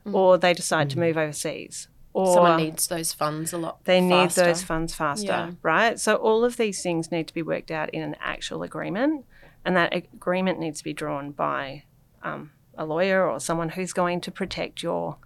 mm. 0.06 0.14
or 0.14 0.38
they 0.38 0.54
decide 0.54 0.88
mm. 0.88 0.92
to 0.92 1.00
move 1.00 1.18
overseas? 1.18 1.90
Or 2.14 2.34
someone 2.34 2.58
needs 2.58 2.88
those 2.88 3.12
funds 3.12 3.54
a 3.54 3.58
lot. 3.58 3.84
They 3.86 4.00
faster. 4.00 4.42
need 4.42 4.48
those 4.48 4.64
funds 4.64 4.94
faster, 4.94 5.26
yeah. 5.26 5.52
right? 5.64 6.00
So 6.00 6.16
all 6.16 6.46
of 6.46 6.58
these 6.58 6.82
things 6.84 7.12
need 7.12 7.28
to 7.28 7.34
be 7.34 7.42
worked 7.42 7.72
out 7.72 7.90
in 7.90 8.04
an 8.04 8.16
actual 8.22 8.62
agreement, 8.62 9.26
and 9.66 9.76
that 9.76 9.94
agreement 9.94 10.60
needs 10.60 10.78
to 10.80 10.84
be 10.84 10.94
drawn 10.94 11.32
by 11.32 11.84
um, 12.22 12.52
a 12.78 12.86
lawyer 12.86 13.28
or 13.28 13.40
someone 13.40 13.70
who's 13.70 13.94
going 13.94 14.22
to 14.22 14.32
protect 14.32 14.84
your 14.84 15.18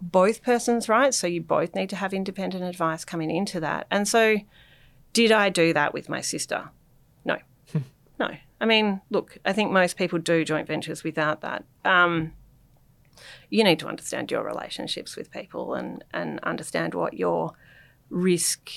both 0.00 0.42
persons' 0.42 0.88
rights. 0.88 1.16
So 1.16 1.26
you 1.26 1.40
both 1.40 1.74
need 1.74 1.88
to 1.90 1.96
have 1.96 2.12
independent 2.12 2.64
advice 2.64 3.04
coming 3.04 3.30
into 3.30 3.58
that. 3.60 3.86
And 3.90 4.06
so, 4.06 4.36
did 5.12 5.32
I 5.32 5.48
do 5.48 5.72
that 5.72 5.94
with 5.94 6.08
my 6.08 6.20
sister? 6.20 6.68
No. 7.24 7.38
no. 8.20 8.30
I 8.60 8.64
mean, 8.64 9.00
look, 9.10 9.38
I 9.44 9.52
think 9.52 9.70
most 9.70 9.96
people 9.96 10.18
do 10.18 10.44
joint 10.44 10.66
ventures 10.66 11.02
without 11.02 11.40
that. 11.42 11.64
Um, 11.84 12.32
you 13.50 13.64
need 13.64 13.78
to 13.80 13.86
understand 13.86 14.30
your 14.30 14.44
relationships 14.44 15.16
with 15.16 15.30
people 15.30 15.74
and, 15.74 16.04
and 16.12 16.40
understand 16.40 16.94
what 16.94 17.14
your 17.14 17.52
risk 18.10 18.70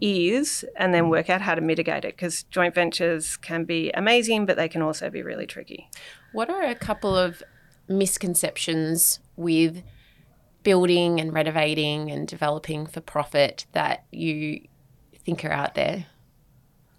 is 0.00 0.64
and 0.76 0.94
then 0.94 1.08
work 1.08 1.28
out 1.28 1.40
how 1.40 1.54
to 1.54 1.60
mitigate 1.60 2.04
it 2.04 2.16
because 2.16 2.44
joint 2.44 2.74
ventures 2.74 3.36
can 3.36 3.64
be 3.64 3.90
amazing, 3.92 4.46
but 4.46 4.56
they 4.56 4.68
can 4.68 4.82
also 4.82 5.10
be 5.10 5.22
really 5.22 5.46
tricky. 5.46 5.88
What 6.32 6.48
are 6.48 6.62
a 6.62 6.74
couple 6.74 7.16
of 7.16 7.42
misconceptions 7.88 9.20
with 9.36 9.82
building 10.62 11.20
and 11.20 11.32
renovating 11.32 12.10
and 12.10 12.26
developing 12.26 12.86
for 12.86 13.00
profit 13.00 13.66
that 13.72 14.04
you 14.10 14.66
think 15.24 15.44
are 15.44 15.52
out 15.52 15.74
there? 15.74 16.06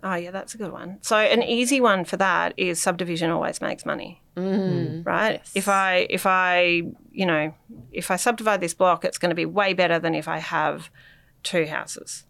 Oh, 0.03 0.15
yeah, 0.15 0.31
that's 0.31 0.55
a 0.55 0.57
good 0.57 0.71
one. 0.71 0.97
So, 1.01 1.17
an 1.17 1.43
easy 1.43 1.79
one 1.79 2.05
for 2.05 2.17
that 2.17 2.53
is 2.57 2.81
subdivision 2.81 3.29
always 3.29 3.61
makes 3.61 3.85
money. 3.85 4.21
Mm, 4.35 5.05
right? 5.05 5.33
Yes. 5.33 5.51
If 5.53 5.67
I, 5.67 6.07
if 6.09 6.25
I, 6.25 6.83
you 7.11 7.25
know, 7.25 7.53
if 7.91 8.09
I 8.09 8.15
subdivide 8.15 8.61
this 8.61 8.73
block, 8.73 9.05
it's 9.05 9.17
going 9.17 9.29
to 9.29 9.35
be 9.35 9.45
way 9.45 9.73
better 9.73 9.99
than 9.99 10.15
if 10.15 10.27
I 10.27 10.39
have 10.39 10.89
two 11.43 11.65
houses 11.65 12.25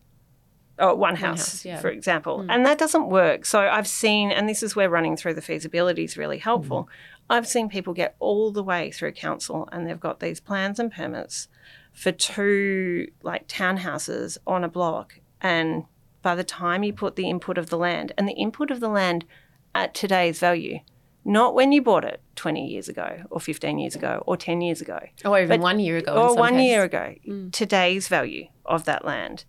or 0.79 0.95
one 0.95 1.15
house, 1.15 1.21
one 1.21 1.37
house 1.37 1.65
yeah. 1.65 1.79
for 1.79 1.89
example. 1.89 2.39
Mm. 2.39 2.47
And 2.49 2.65
that 2.65 2.77
doesn't 2.77 3.07
work. 3.07 3.45
So, 3.45 3.61
I've 3.61 3.87
seen, 3.87 4.31
and 4.31 4.49
this 4.49 4.63
is 4.63 4.75
where 4.75 4.89
running 4.89 5.15
through 5.15 5.35
the 5.35 5.41
feasibility 5.41 6.03
is 6.03 6.17
really 6.17 6.39
helpful. 6.39 6.83
Mm. 6.83 6.87
I've 7.31 7.47
seen 7.47 7.69
people 7.69 7.93
get 7.93 8.15
all 8.19 8.51
the 8.51 8.63
way 8.63 8.91
through 8.91 9.13
council 9.13 9.69
and 9.71 9.87
they've 9.87 9.99
got 9.99 10.19
these 10.19 10.41
plans 10.41 10.79
and 10.79 10.91
permits 10.91 11.47
for 11.93 12.11
two 12.11 13.07
like 13.23 13.47
townhouses 13.47 14.37
on 14.45 14.65
a 14.65 14.69
block. 14.69 15.19
And 15.39 15.85
by 16.21 16.35
the 16.35 16.43
time 16.43 16.83
you 16.83 16.93
put 16.93 17.15
the 17.15 17.29
input 17.29 17.57
of 17.57 17.69
the 17.69 17.77
land 17.77 18.11
and 18.17 18.27
the 18.27 18.33
input 18.33 18.71
of 18.71 18.79
the 18.79 18.89
land 18.89 19.25
at 19.73 19.93
today's 19.93 20.39
value, 20.39 20.79
not 21.23 21.53
when 21.53 21.71
you 21.71 21.81
bought 21.81 22.03
it 22.03 22.21
20 22.35 22.65
years 22.67 22.89
ago 22.89 23.23
or 23.29 23.39
15 23.39 23.77
years 23.79 23.95
ago 23.95 24.23
or 24.25 24.35
10 24.37 24.61
years 24.61 24.81
ago. 24.81 24.99
Or 25.23 25.39
even 25.39 25.61
one 25.61 25.79
year 25.79 25.97
ago. 25.97 26.13
Or 26.13 26.35
one 26.35 26.59
year 26.59 26.83
ago, 26.83 27.15
mm. 27.27 27.51
today's 27.51 28.07
value 28.07 28.47
of 28.65 28.85
that 28.85 29.05
land. 29.05 29.45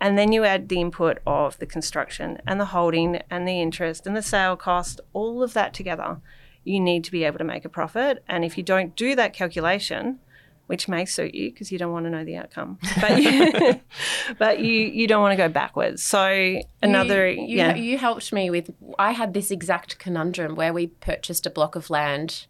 And 0.00 0.18
then 0.18 0.30
you 0.30 0.44
add 0.44 0.68
the 0.68 0.80
input 0.80 1.18
of 1.26 1.58
the 1.58 1.66
construction 1.66 2.38
and 2.46 2.60
the 2.60 2.66
holding 2.66 3.22
and 3.30 3.48
the 3.48 3.60
interest 3.60 4.06
and 4.06 4.16
the 4.16 4.22
sale 4.22 4.56
cost, 4.56 5.00
all 5.12 5.42
of 5.42 5.54
that 5.54 5.72
together 5.72 6.20
you 6.66 6.80
need 6.80 7.04
to 7.04 7.12
be 7.12 7.24
able 7.24 7.38
to 7.38 7.44
make 7.44 7.64
a 7.64 7.68
profit. 7.68 8.22
And 8.28 8.44
if 8.44 8.58
you 8.58 8.64
don't 8.64 8.96
do 8.96 9.14
that 9.14 9.32
calculation, 9.32 10.18
which 10.66 10.88
may 10.88 11.04
suit 11.04 11.34
you 11.34 11.50
because 11.50 11.70
you 11.70 11.78
don't 11.78 11.92
want 11.92 12.06
to 12.06 12.10
know 12.10 12.24
the 12.24 12.36
outcome, 12.36 12.78
but 13.00 13.22
you, 13.22 13.80
but 14.38 14.60
you 14.60 14.72
you 14.72 15.06
don't 15.06 15.22
want 15.22 15.32
to 15.32 15.36
go 15.36 15.48
backwards. 15.48 16.02
So 16.02 16.60
another 16.82 17.28
you, 17.28 17.42
you, 17.42 17.56
yeah, 17.58 17.74
you 17.74 17.98
helped 17.98 18.32
me 18.32 18.50
with. 18.50 18.70
I 18.98 19.12
had 19.12 19.34
this 19.34 19.50
exact 19.50 19.98
conundrum 19.98 20.54
where 20.54 20.72
we 20.72 20.88
purchased 20.88 21.46
a 21.46 21.50
block 21.50 21.76
of 21.76 21.90
land. 21.90 22.46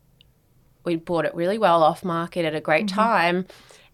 We 0.85 0.96
bought 0.96 1.24
it 1.24 1.35
really 1.35 1.59
well 1.59 1.83
off 1.83 2.05
market 2.05 2.44
at 2.44 2.55
a 2.55 2.61
great 2.61 2.87
mm-hmm. 2.87 2.96
time, 2.96 3.46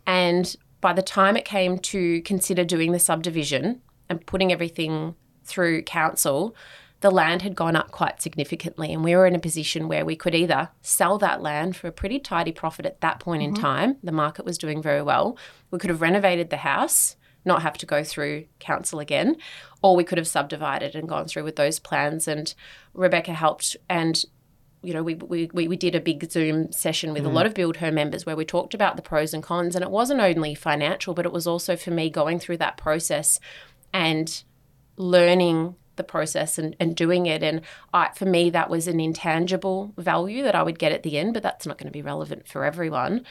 and 0.06 0.54
by 0.80 0.92
the 0.92 1.02
time 1.02 1.37
it 1.37 1.44
came 1.44 1.78
to 1.78 2.22
consider 2.22 2.64
doing 2.64 2.92
the 2.92 2.98
subdivision 2.98 3.80
and 4.08 4.24
putting 4.26 4.52
everything 4.52 5.14
through 5.44 5.82
council, 5.82 6.54
the 7.03 7.11
land 7.11 7.43
had 7.43 7.55
gone 7.55 7.77
up 7.77 7.91
quite 7.91 8.23
significantly, 8.23 8.93
and 8.93 9.05
we 9.05 9.15
were 9.15 9.27
in 9.27 9.35
a 9.35 9.41
position 9.41 9.88
where 9.88 10.05
we 10.05 10.17
could 10.17 10.35
either 10.35 10.71
sell 10.81 11.19
that 11.19 11.43
land 11.43 11.77
for 11.77 11.88
a 11.88 11.93
pretty 11.93 12.19
tidy 12.19 12.53
profit 12.53 12.87
at 12.87 13.01
that 13.01 13.21
point 13.21 13.43
mm-hmm. 13.43 13.57
in 13.57 13.61
time. 13.61 13.97
The 14.03 14.12
market 14.12 14.45
was 14.45 14.57
doing 14.57 14.81
very 14.81 15.03
well. 15.03 15.37
We 15.71 15.79
could 15.79 15.91
have 15.91 16.01
renovated 16.01 16.51
the 16.51 16.59
house, 16.59 17.17
not 17.45 17.62
have 17.62 17.77
to 17.79 17.87
go 17.87 18.05
through 18.05 18.47
council 18.61 19.01
again, 19.01 19.37
or 19.83 19.97
we 19.97 20.05
could 20.05 20.19
have 20.19 20.29
subdivided 20.29 20.95
and 20.95 21.09
gone 21.09 21.27
through 21.27 21.43
with 21.45 21.57
those 21.57 21.81
plans. 21.81 22.29
And 22.29 22.55
Rebeka 22.95 23.35
helped 23.35 23.77
and 23.91 24.25
you 24.85 24.93
know, 24.93 25.03
we, 25.05 25.15
we, 25.15 25.49
we 25.53 25.77
did 25.77 25.95
a 25.95 26.01
big 26.01 26.29
Zoom 26.29 26.73
session 26.73 27.12
with 27.12 27.23
mm. 27.23 27.27
a 27.27 27.29
lot 27.29 27.47
of 27.47 27.55
BuildHer 27.55 27.93
members 27.93 28.27
where 28.27 28.35
we 28.35 28.45
talked 28.45 28.75
about 28.75 28.97
the 28.97 29.03
pros 29.03 29.33
and 29.33 29.41
cons. 29.41 29.77
And 29.77 29.85
it 29.85 29.93
wasn't 29.93 30.21
only 30.21 30.57
financial, 30.57 31.15
but 31.15 31.25
it 31.25 31.31
was 31.31 31.47
also 31.47 31.77
for 31.77 31.93
me 31.93 32.11
going 32.11 32.41
through 32.41 32.57
that 32.57 32.77
process 32.77 33.38
and 33.95 34.43
learning 34.97 35.77
the 35.96 36.05
process 36.05 36.59
and, 36.59 36.76
and 36.81 36.96
doing 36.96 37.26
it. 37.26 37.42
And 37.42 37.62
I, 37.92 38.11
for 38.14 38.24
me, 38.24 38.50
that 38.50 38.70
was 38.70 38.88
an 38.88 39.00
intangible 39.00 39.92
value 39.96 40.42
that 40.42 40.55
I 40.55 40.62
would 40.62 40.78
get 40.78 40.92
at 40.92 41.02
the 41.02 41.18
end, 41.18 41.35
but 41.35 41.42
that's 41.42 41.66
not 41.66 41.78
going 41.78 41.87
to 41.87 41.92
be 41.92 42.02
relevant 42.02 42.48
for 42.48 42.64
everyone. 42.64 43.24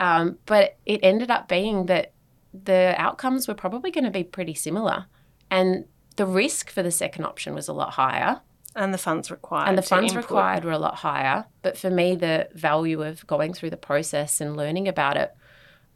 Um, 0.00 0.38
but 0.46 0.78
it 0.86 1.00
ended 1.02 1.30
up 1.30 1.48
being 1.48 1.86
that 1.86 2.12
the 2.52 2.94
outcomes 2.96 3.46
were 3.48 3.54
probably 3.54 3.90
going 3.90 4.04
to 4.04 4.10
be 4.10 4.24
pretty 4.24 4.54
similar. 4.54 5.06
And 5.50 5.84
the 6.16 6.26
risk 6.26 6.70
for 6.70 6.82
the 6.82 6.90
second 6.90 7.24
option 7.24 7.54
was 7.54 7.68
a 7.68 7.72
lot 7.72 7.94
higher. 7.94 8.40
And 8.76 8.92
the 8.94 8.98
funds 8.98 9.30
required. 9.30 9.68
And 9.68 9.78
the 9.78 9.82
funds 9.82 10.14
required 10.14 10.64
were 10.64 10.72
a 10.72 10.78
lot 10.78 10.96
higher. 10.96 11.46
But 11.62 11.76
for 11.76 11.90
me, 11.90 12.14
the 12.14 12.48
value 12.54 13.02
of 13.02 13.26
going 13.26 13.54
through 13.54 13.70
the 13.70 13.76
process 13.76 14.40
and 14.40 14.56
learning 14.56 14.88
about 14.88 15.16
it 15.16 15.34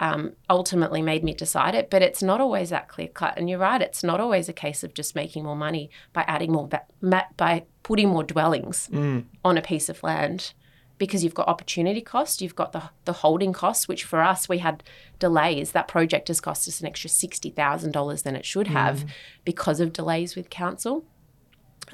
um, 0.01 0.33
ultimately 0.51 1.03
made 1.03 1.25
me 1.25 1.35
decide 1.35 1.75
it. 1.75 1.91
But 1.91 2.03
it's 2.03 2.23
not 2.23 2.41
always 2.41 2.71
that 2.71 2.89
clear 2.89 3.09
cut. 3.09 3.37
And 3.37 3.49
you're 3.49 3.59
right, 3.59 3.81
it's 3.81 4.03
not 4.03 4.21
always 4.21 4.49
a 4.49 4.53
case 4.53 4.83
of 4.83 4.95
just 4.95 5.15
making 5.15 5.45
more 5.45 5.57
money 5.57 5.91
by 6.13 6.23
adding 6.23 6.53
more, 6.53 6.69
ba- 6.69 7.27
by 7.37 7.65
putting 7.83 8.09
more 8.09 8.25
dwellings 8.25 8.89
mm. 8.93 9.25
on 9.45 9.59
a 9.59 9.63
piece 9.63 9.89
of 9.89 10.03
land. 10.03 10.55
Because 10.99 11.25
you've 11.25 11.35
got 11.35 11.49
opportunity 11.49 12.01
cost, 12.01 12.41
you've 12.41 12.55
got 12.55 12.71
the, 12.71 12.91
the 13.07 13.13
holding 13.13 13.53
costs, 13.53 13.89
which 13.89 14.05
for 14.05 14.23
us, 14.23 14.49
we 14.49 14.59
had 14.59 14.85
delays. 15.19 15.73
That 15.73 15.89
project 15.89 16.29
has 16.29 16.41
cost 16.41 16.69
us 16.69 16.81
an 16.81 16.87
extra 16.87 17.11
$60,000 17.11 18.23
than 18.23 18.37
it 18.37 18.45
should 18.45 18.69
have 18.69 19.01
mm. 19.01 19.09
because 19.45 19.81
of 19.81 19.93
delays 19.93 20.37
with 20.37 20.49
council. 20.49 21.05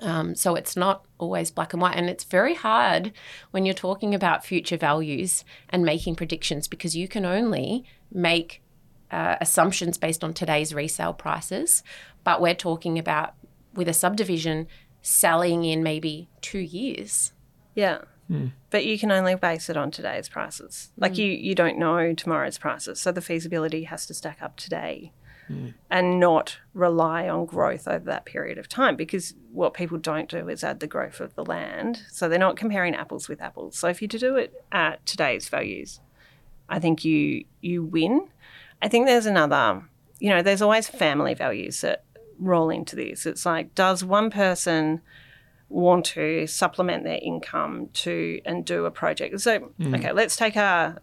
Um, 0.01 0.35
so 0.35 0.55
it's 0.55 0.77
not 0.77 1.05
always 1.19 1.51
black 1.51 1.73
and 1.73 1.83
white. 1.83 1.97
And 1.97 2.09
it's 2.09 2.25
very 2.25 2.55
hard 2.55 3.13
when 3.51 3.65
you're 3.65 3.75
talking 3.75 4.15
about 4.15 4.45
future 4.45 4.77
values 4.77 5.45
and 5.69 5.85
making 5.85 6.17
predictions 6.17 6.69
because 6.69 6.97
you 6.97 7.09
can 7.09 7.25
only 7.25 7.85
make 8.13 8.63
uh, 9.11 9.37
assumptions 9.41 9.99
based 9.99 10.23
on 10.23 10.35
today's 10.35 10.75
resale 10.75 11.15
prices. 11.15 11.83
But 12.25 12.41
we're 12.41 12.55
talking 12.55 12.99
about 12.99 13.35
with 13.75 13.89
a 13.89 13.95
subdivision 13.95 14.67
selling 15.03 15.65
in 15.65 15.83
maybe 15.83 16.29
two 16.41 16.59
years. 16.59 17.33
Yeah. 17.75 18.03
Mm. 18.31 18.53
But 18.71 18.85
you 18.85 18.99
can 18.99 19.11
only 19.11 19.35
base 19.35 19.71
it 19.71 19.77
on 19.77 19.91
today's 19.91 20.29
prices. 20.29 20.91
Like 20.97 21.13
mm. 21.13 21.19
you, 21.19 21.27
you 21.27 21.55
don't 21.55 21.79
know 21.79 22.13
tomorrow's 22.13 22.59
prices. 22.59 23.01
So 23.01 23.13
the 23.13 23.23
feasibility 23.23 23.85
has 23.85 24.07
to 24.07 24.15
stack 24.15 24.43
up 24.43 24.57
today 24.57 25.13
mm. 25.51 25.75
and 25.91 26.21
not 26.21 26.59
rely 26.75 27.29
on 27.29 27.47
growth 27.47 27.87
over 27.89 28.05
that 28.05 28.25
period 28.25 28.59
of 28.59 28.69
time 28.69 28.97
because 28.97 29.35
what 29.53 29.75
people 29.75 29.99
don't 29.99 30.29
do 30.29 30.49
is 30.49 30.63
add 30.63 30.81
the 30.81 30.87
growth 30.87 31.21
of 31.21 31.35
the 31.35 31.45
land. 31.45 32.03
So 32.11 32.29
they're 32.29 32.39
not 32.39 32.57
comparing 32.57 32.95
apples 32.95 33.29
with 33.29 33.41
apples. 33.41 33.77
So 33.77 33.89
if 33.89 34.03
you 34.03 34.09
do 34.09 34.37
it 34.37 34.63
at 34.73 35.05
today's 35.07 35.49
values, 35.49 36.01
I 36.69 36.79
think 36.79 37.05
you 37.05 37.45
you 37.61 37.83
win. 37.83 38.29
I 38.81 38.89
think 38.89 39.07
there's 39.07 39.27
another, 39.27 39.83
you 40.21 40.31
know, 40.31 40.43
there's 40.43 40.63
always 40.63 40.89
family 40.89 41.35
values 41.35 41.81
that 41.81 42.05
roll 42.39 42.71
into 42.71 42.95
this. 42.95 43.27
It's 43.27 43.45
like, 43.45 43.75
does 43.75 44.05
one 44.05 44.31
person 44.31 45.01
want 45.69 46.05
to 46.05 46.47
supplement 46.47 47.05
their 47.05 47.19
income 47.21 47.89
to 47.93 48.41
and 48.45 48.65
do 48.65 48.85
a 48.85 48.91
project? 48.91 49.41
So, 49.41 49.73
mm. 49.81 49.99
okay, 49.99 50.13
let's 50.13 50.37
take 50.37 50.57
a 50.57 51.01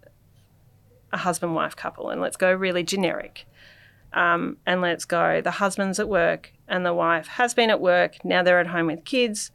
a 1.15 1.17
husband 1.17 1.55
wife 1.55 1.75
couple 1.75 2.09
and 2.09 2.21
let's 2.21 2.37
go 2.37 2.53
really 2.53 2.83
generic. 2.83 3.47
Um, 4.15 4.57
and 4.65 4.79
let's 4.79 5.03
go, 5.03 5.41
the 5.41 5.51
husband's 5.51 5.99
at 5.99 6.07
work 6.07 6.53
and 6.69 6.85
the 6.85 6.93
wife 6.93 7.27
has 7.27 7.53
been 7.53 7.69
at 7.69 7.81
work. 7.81 8.23
Now 8.23 8.41
they're 8.41 8.61
at 8.61 8.67
home 8.67 8.87
with 8.87 9.03
kids. 9.03 9.51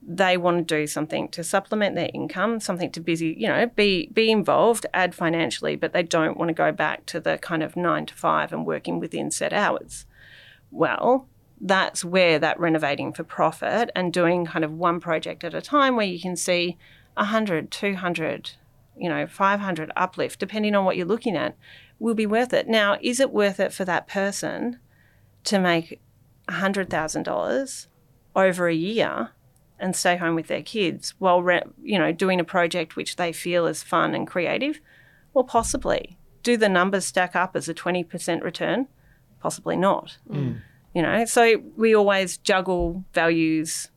They 0.00 0.38
want 0.38 0.66
to 0.66 0.74
do 0.76 0.86
something 0.86 1.28
to 1.28 1.44
supplement 1.44 1.94
their 1.94 2.08
income, 2.14 2.58
something 2.58 2.90
to 2.92 3.00
busy, 3.00 3.36
you 3.38 3.46
know, 3.46 3.66
be 3.66 4.08
be 4.12 4.30
involved, 4.30 4.86
add 4.94 5.14
financially, 5.14 5.76
but 5.76 5.92
they 5.92 6.02
don't 6.02 6.38
want 6.38 6.48
to 6.48 6.54
go 6.54 6.72
back 6.72 7.04
to 7.06 7.20
the 7.20 7.36
kind 7.36 7.62
of 7.62 7.76
nine 7.76 8.06
to 8.06 8.14
five 8.14 8.52
and 8.52 8.64
working 8.64 8.98
within 8.98 9.30
set 9.30 9.52
hours. 9.52 10.06
Well, 10.70 11.26
that's 11.60 12.04
where 12.04 12.38
that 12.38 12.58
renovating 12.58 13.12
for 13.12 13.24
profit 13.24 13.90
and 13.94 14.12
doing 14.12 14.46
kind 14.46 14.64
of 14.64 14.72
one 14.72 15.00
project 15.00 15.44
at 15.44 15.52
a 15.52 15.60
time 15.60 15.96
where 15.96 16.06
you 16.06 16.20
can 16.20 16.36
see 16.36 16.78
100, 17.14 17.70
200, 17.70 18.52
you 18.96 19.08
know, 19.08 19.26
500 19.26 19.92
uplift, 19.96 20.38
depending 20.38 20.74
on 20.74 20.84
what 20.84 20.96
you're 20.96 21.06
looking 21.06 21.36
at, 21.36 21.56
will 21.98 22.14
be 22.14 22.26
worth 22.26 22.52
it. 22.52 22.68
Now, 22.68 22.96
is 23.00 23.20
it 23.20 23.32
worth 23.32 23.60
it 23.60 23.72
for 23.72 23.84
that 23.84 24.06
person 24.06 24.78
to 25.44 25.58
make 25.58 26.00
$100,000 26.48 27.86
over 28.36 28.68
a 28.68 28.74
year 28.74 29.30
and 29.80 29.94
stay 29.94 30.16
home 30.16 30.34
with 30.34 30.48
their 30.48 30.62
kids 30.62 31.14
while, 31.18 31.42
re- 31.42 31.62
you 31.82 31.98
know, 31.98 32.12
doing 32.12 32.40
a 32.40 32.44
project 32.44 32.96
which 32.96 33.16
they 33.16 33.32
feel 33.32 33.66
is 33.66 33.82
fun 33.82 34.14
and 34.14 34.26
creative? 34.26 34.80
Well, 35.34 35.44
possibly. 35.44 36.18
Do 36.42 36.56
the 36.56 36.68
numbers 36.68 37.04
stack 37.04 37.36
up 37.36 37.54
as 37.54 37.68
a 37.68 37.74
20% 37.74 38.42
return? 38.42 38.88
Possibly 39.40 39.76
not. 39.76 40.18
Mm. 40.30 40.60
You 40.94 41.02
know, 41.02 41.24
so 41.26 41.62
we 41.76 41.94
always 41.94 42.38
juggle 42.38 43.04
values, 43.12 43.90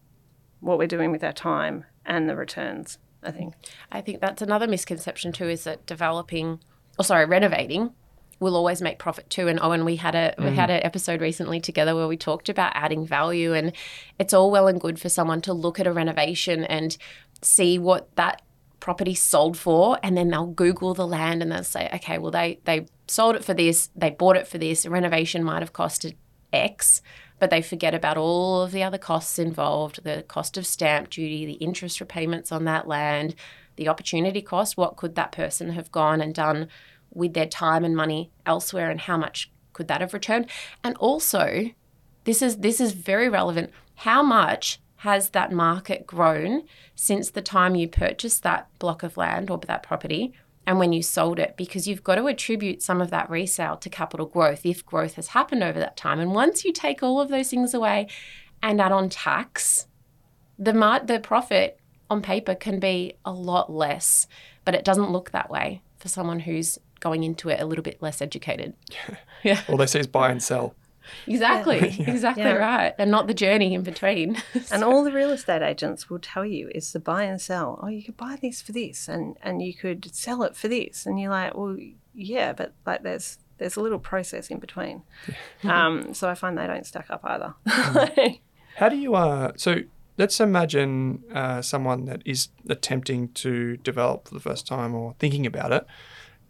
what 0.60 0.78
we're 0.78 0.88
doing 0.88 1.12
with 1.12 1.24
our 1.24 1.34
time 1.34 1.86
and 2.06 2.30
the 2.30 2.36
returns, 2.36 2.98
I 3.24 3.32
think. 3.32 3.56
I 3.92 4.02
think 4.02 4.22
that's 4.22 4.42
another 4.42 4.68
misconception 4.68 5.32
too 5.32 5.50
is 5.50 5.64
that 5.64 5.86
developing, 5.86 6.60
or 7.02 7.04
sorry, 7.04 7.26
renovating 7.26 7.92
will 8.40 8.56
always 8.56 8.82
make 8.82 8.98
profit 9.00 9.30
too. 9.30 9.48
And 9.48 9.60
Owen, 9.60 9.86
we 9.86 9.96
had 9.96 10.16
a 10.16 10.34
we 10.38 10.46
mm-hmm. 10.46 10.56
had 10.56 10.70
an 10.70 10.84
episode 10.84 11.22
recently 11.22 11.60
together 11.60 11.96
where 11.96 12.08
we 12.08 12.18
talked 12.18 12.50
about 12.50 12.72
adding 12.76 13.06
value, 13.06 13.54
and 13.54 13.74
it's 14.20 14.34
all 14.34 14.52
well 14.52 14.68
and 14.68 14.80
good 14.80 15.00
for 15.00 15.10
someone 15.10 15.42
to 15.42 15.54
look 15.54 15.80
at 15.80 15.88
a 15.88 15.92
renovation 15.92 16.64
and 16.64 16.98
see 17.42 17.80
what 17.80 18.16
that 18.16 18.42
property 18.80 19.16
sold 19.16 19.58
for, 19.58 20.00
and 20.04 20.18
then 20.18 20.30
they'll 20.30 20.48
Google 20.48 20.94
the 20.94 21.08
land 21.08 21.42
and 21.42 21.52
they'll 21.52 21.64
say, 21.64 21.90
okay, 21.94 22.18
well 22.18 22.32
they 22.32 22.60
they 22.66 22.86
sold 23.08 23.36
it 23.36 23.44
for 23.44 23.54
this, 23.54 23.90
they 23.96 24.10
bought 24.10 24.38
it 24.38 24.48
for 24.48 24.58
this. 24.58 24.86
Renovation 24.86 25.44
might 25.44 25.62
have 25.62 25.74
costed 25.74 26.16
X. 26.54 27.02
But 27.40 27.50
they 27.50 27.64
forget 27.64 27.96
about 27.96 28.18
all 28.18 28.62
of 28.62 28.72
the 28.72 28.84
other 28.84 29.00
costs 29.00 29.40
involved 29.40 30.04
the 30.04 30.24
cost 30.28 30.58
of 30.58 30.68
stamp 30.68 31.10
duty, 31.10 31.44
the 31.44 31.54
interest 31.54 32.00
repayments 32.00 32.52
on 32.52 32.66
that 32.66 32.88
land, 32.88 33.34
the 33.78 33.88
opportunity 33.88 34.44
cost. 34.44 34.78
What 34.78 34.96
could 34.96 35.16
that 35.16 35.32
person 35.32 35.72
have 35.72 35.92
gone 35.92 36.22
and 36.22 36.36
done 36.36 36.68
with 37.12 37.34
their 37.34 37.46
time 37.46 37.84
and 37.84 37.96
money 37.96 38.32
elsewhere, 38.46 38.90
and 38.90 39.02
how 39.02 39.18
much 39.18 39.52
could 39.74 39.88
that 39.88 40.02
have 40.02 40.14
returned? 40.14 40.48
And 40.84 40.96
also, 40.98 41.72
this 42.24 42.42
is 42.42 42.58
this 42.58 42.80
is 42.80 42.94
very 42.94 43.30
relevant. 43.30 43.72
How 43.96 44.24
much 44.24 44.80
has 44.98 45.32
that 45.32 45.52
market 45.52 46.06
grown 46.06 46.64
since 46.96 47.32
the 47.32 47.42
time 47.42 47.76
you 47.76 47.88
purchased 47.88 48.44
that 48.44 48.68
block 48.78 49.02
of 49.02 49.18
land 49.18 49.50
or 49.50 49.58
that 49.58 49.82
property 49.82 50.34
and 50.68 50.78
when 50.78 50.94
you 50.94 51.02
sold 51.02 51.40
it? 51.40 51.56
Because 51.58 51.88
you've 51.88 52.04
got 52.04 52.16
to 52.16 52.28
attribute 52.28 52.84
some 52.84 53.02
of 53.02 53.10
that 53.10 53.30
resale 53.30 53.78
to 53.78 53.90
capital 53.90 54.28
growth 54.28 54.66
if 54.66 54.86
growth 54.86 55.16
has 55.16 55.30
happened 55.30 55.64
over 55.64 55.80
that 55.80 55.98
time. 55.98 56.20
And 56.20 56.34
once 56.34 56.64
you 56.64 56.72
take 56.72 57.02
all 57.02 57.20
of 57.20 57.30
those 57.30 57.50
things 57.50 57.74
away 57.74 58.08
and 58.62 58.80
add 58.80 58.92
on 58.92 59.10
tax, 59.10 59.88
the 60.60 60.74
mar- 60.74 61.04
the 61.04 61.20
profit 61.20 61.80
on 62.10 62.22
paper 62.22 62.54
can 62.54 62.80
be 62.80 63.14
a 63.26 63.32
lot 63.32 63.72
less, 63.72 64.28
but 64.66 64.76
it 64.76 64.86
doesn't 64.86 65.12
look 65.12 65.32
that 65.32 65.50
way 65.50 65.82
for 65.98 66.10
someone 66.10 66.42
who's 66.42 66.78
going 67.02 67.24
into 67.24 67.50
it 67.50 67.60
a 67.60 67.66
little 67.66 67.84
bit 67.84 68.02
less 68.02 68.22
educated. 68.22 68.74
yeah. 69.44 69.62
All 69.68 69.76
they 69.78 69.86
say 69.88 70.00
is 70.00 70.08
buy 70.08 70.30
and 70.32 70.42
sell. 70.42 70.74
Exactly. 71.28 71.80
Exactly 72.08 72.44
Yeah. 72.44 72.54
right. 72.54 72.94
And 72.98 73.12
not 73.12 73.28
the 73.28 73.34
journey 73.34 73.74
in 73.74 73.82
between. 73.82 74.38
And 74.72 74.84
all 74.84 75.04
the 75.04 75.12
real 75.12 75.32
estate 75.32 75.62
agents 75.62 76.10
will 76.10 76.20
tell 76.20 76.46
you 76.46 76.70
is 76.74 76.94
the 76.94 77.00
buy 77.00 77.24
and 77.24 77.42
sell. 77.42 77.80
Oh, 77.84 77.88
you 77.88 78.04
could 78.04 78.16
buy 78.18 78.38
this 78.42 78.62
for 78.62 78.72
this, 78.72 79.08
and 79.10 79.36
and 79.42 79.62
you 79.62 79.74
could 79.74 80.14
sell 80.16 80.44
it 80.44 80.56
for 80.56 80.68
this, 80.70 81.06
and 81.06 81.20
you're 81.20 81.32
like, 81.32 81.56
well, 81.56 81.76
yeah, 82.14 82.54
but 82.54 82.74
like 82.86 83.02
there's 83.04 83.40
there's 83.58 83.76
a 83.76 83.82
little 83.82 84.00
process 84.00 84.50
in 84.50 84.60
between. 84.60 85.02
um, 85.64 86.14
so 86.14 86.30
I 86.30 86.36
find 86.36 86.58
they 86.58 86.68
don't 86.68 86.86
stack 86.86 87.08
up 87.10 87.22
either. 87.24 87.56
How 88.78 88.88
do 88.90 88.96
you 88.96 89.16
uh 89.16 89.52
so 89.58 89.78
let's 90.18 90.40
imagine 90.40 91.24
uh, 91.34 91.62
someone 91.62 92.06
that 92.06 92.22
is 92.26 92.50
attempting 92.70 93.30
to 93.34 93.78
develop 93.78 94.28
for 94.28 94.34
the 94.36 94.40
first 94.40 94.68
time 94.68 94.94
or 94.94 95.16
thinking 95.20 95.46
about 95.46 95.72
it. 95.72 95.86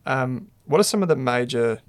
Um, 0.05 0.47
what 0.65 0.79
are 0.79 0.83
some 0.83 1.01
of 1.03 1.09
the 1.09 1.15
major 1.15 1.81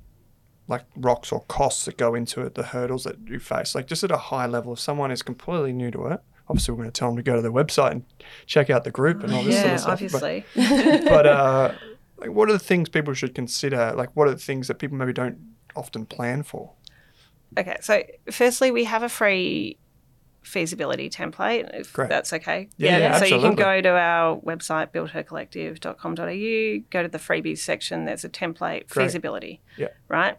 like 0.68 0.84
rocks 0.96 1.32
or 1.32 1.40
costs 1.42 1.84
that 1.86 1.96
go 1.96 2.14
into 2.14 2.40
it, 2.42 2.54
the 2.54 2.62
hurdles 2.62 3.04
that 3.04 3.16
you 3.26 3.38
face? 3.38 3.74
Like 3.74 3.86
just 3.86 4.04
at 4.04 4.10
a 4.10 4.16
high 4.16 4.46
level, 4.46 4.72
if 4.72 4.80
someone 4.80 5.10
is 5.10 5.22
completely 5.22 5.72
new 5.72 5.90
to 5.90 6.06
it, 6.08 6.20
obviously 6.48 6.72
we're 6.72 6.82
going 6.82 6.90
to 6.92 6.98
tell 6.98 7.08
them 7.08 7.16
to 7.16 7.22
go 7.22 7.36
to 7.36 7.42
their 7.42 7.52
website 7.52 7.92
and 7.92 8.04
check 8.46 8.70
out 8.70 8.84
the 8.84 8.90
group 8.90 9.22
and 9.22 9.32
all 9.32 9.42
this 9.42 9.56
sort 9.56 9.66
yeah, 9.66 9.74
of 9.74 9.80
stuff. 9.80 10.00
But- 10.12 10.22
obviously. 10.22 10.44
But, 11.08 11.26
uh, 11.26 11.74
like, 12.18 12.30
what 12.30 12.48
are 12.48 12.52
the 12.52 12.58
things 12.58 12.88
people 12.88 13.14
should 13.14 13.34
consider? 13.34 13.92
Like, 13.96 14.10
what 14.14 14.28
are 14.28 14.30
the 14.30 14.38
things 14.38 14.68
that 14.68 14.78
people 14.78 14.96
maybe 14.96 15.12
don't 15.12 15.38
often 15.74 16.06
plan 16.06 16.44
for? 16.44 16.72
Okay, 17.58 17.76
so 17.80 18.02
firstly, 18.30 18.70
we 18.70 18.84
have 18.84 19.02
a 19.02 19.08
free 19.08 19.76
feasibility 20.42 21.08
template, 21.08 21.70
if 21.78 21.92
Great. 21.92 22.08
that's 22.08 22.32
okay. 22.32 22.68
Yeah, 22.76 22.98
yeah, 22.98 23.18
so 23.18 23.24
you 23.24 23.40
can 23.40 23.54
go 23.54 23.80
to 23.80 23.88
our 23.90 24.36
website, 24.40 24.92
buildhercollective.com.au, 24.92 26.84
go 26.90 27.02
to 27.02 27.08
the 27.08 27.18
freebies 27.18 27.58
section, 27.58 28.04
there's 28.04 28.24
a 28.24 28.28
template, 28.28 28.88
Great. 28.88 29.06
feasibility, 29.06 29.60
Yeah. 29.76 29.88
right? 30.08 30.36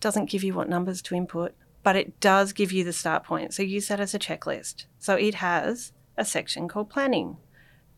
Doesn't 0.00 0.30
give 0.30 0.42
you 0.42 0.54
what 0.54 0.68
numbers 0.68 1.00
to 1.02 1.14
input, 1.14 1.54
but 1.82 1.96
it 1.96 2.20
does 2.20 2.52
give 2.52 2.72
you 2.72 2.84
the 2.84 2.92
start 2.92 3.24
point. 3.24 3.54
So 3.54 3.62
use 3.62 3.88
that 3.88 4.00
as 4.00 4.14
a 4.14 4.18
checklist. 4.18 4.84
So 4.98 5.14
it 5.14 5.36
has 5.36 5.92
a 6.16 6.24
section 6.24 6.68
called 6.68 6.90
planning. 6.90 7.36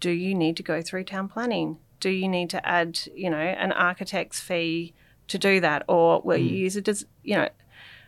Do 0.00 0.10
you 0.10 0.34
need 0.34 0.56
to 0.56 0.62
go 0.62 0.82
through 0.82 1.04
town 1.04 1.28
planning? 1.28 1.78
Do 2.00 2.10
you 2.10 2.28
need 2.28 2.50
to 2.50 2.66
add, 2.68 2.98
you 3.14 3.30
know, 3.30 3.36
an 3.36 3.72
architect's 3.72 4.40
fee 4.40 4.94
to 5.28 5.38
do 5.38 5.60
that, 5.60 5.84
or 5.88 6.20
will 6.22 6.36
you 6.36 6.50
mm. 6.50 6.58
use 6.58 6.76
it 6.76 6.88
as, 6.88 7.06
you 7.22 7.36
know, 7.36 7.48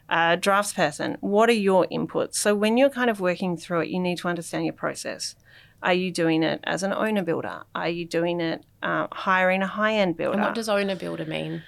a 0.09 0.37
draftsperson? 0.37 1.17
What 1.21 1.49
are 1.49 1.53
your 1.53 1.87
inputs? 1.91 2.35
So 2.35 2.55
when 2.55 2.77
you're 2.77 2.91
kind 2.91 3.11
of 3.11 3.21
working 3.21 3.57
through 3.57 3.81
it, 3.81 3.89
you 3.89 4.01
need 4.01 4.19
to 4.19 4.29
understand 4.29 4.65
your 4.65 4.75
process. 4.75 5.35
Are 5.83 5.95
you 5.95 6.11
doing 6.11 6.43
it 6.43 6.61
as 6.65 6.83
an 6.83 6.93
owner 6.93 7.23
builder? 7.23 7.63
Are 7.75 7.89
you 7.89 8.07
doing 8.07 8.41
it 8.41 8.65
uh, 8.83 9.07
hiring 9.13 9.63
a 9.63 9.67
high 9.67 9.95
end 9.95 10.17
builder? 10.17 10.39
and 10.39 10.43
what 10.43 10.55
does 10.55 10.69
owner 10.69 10.97
builder 10.97 11.27
mean? 11.27 11.63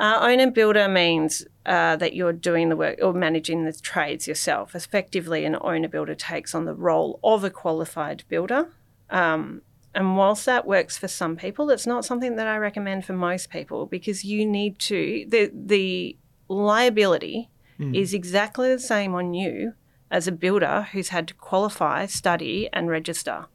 Uh, 0.00 0.18
owner 0.22 0.50
builder 0.50 0.88
means 0.88 1.44
uh, 1.66 1.96
that 1.96 2.14
you're 2.14 2.32
doing 2.32 2.68
the 2.68 2.76
work 2.76 2.98
or 3.02 3.12
managing 3.12 3.64
the 3.64 3.72
trades 3.72 4.28
yourself. 4.28 4.74
Effectively, 4.74 5.44
an 5.44 5.56
owner 5.60 5.88
builder 5.88 6.14
takes 6.14 6.54
on 6.54 6.64
the 6.64 6.74
role 6.74 7.18
of 7.24 7.42
a 7.42 7.50
qualified 7.50 8.22
builder. 8.28 8.68
Um, 9.10 9.62
and 9.94 10.16
whilst 10.16 10.46
that 10.46 10.66
works 10.66 10.96
for 10.96 11.08
some 11.08 11.36
people, 11.36 11.68
it's 11.70 11.86
not 11.86 12.04
something 12.04 12.36
that 12.36 12.46
I 12.46 12.58
recommend 12.58 13.04
for 13.04 13.14
most 13.14 13.50
people 13.50 13.86
because 13.86 14.24
you 14.24 14.46
need 14.46 14.78
to, 14.80 15.26
the, 15.28 15.50
the 15.52 16.16
liability 16.48 17.50
Mm. 17.78 17.94
is 17.94 18.12
exactly 18.12 18.68
the 18.74 18.80
same 18.80 19.14
on 19.14 19.34
you 19.34 19.74
as 20.10 20.26
a 20.26 20.32
builder 20.32 20.88
who's 20.92 21.10
had 21.10 21.28
to 21.28 21.34
qualify, 21.34 22.06
study, 22.06 22.68
and 22.72 22.88
register. 22.88 23.46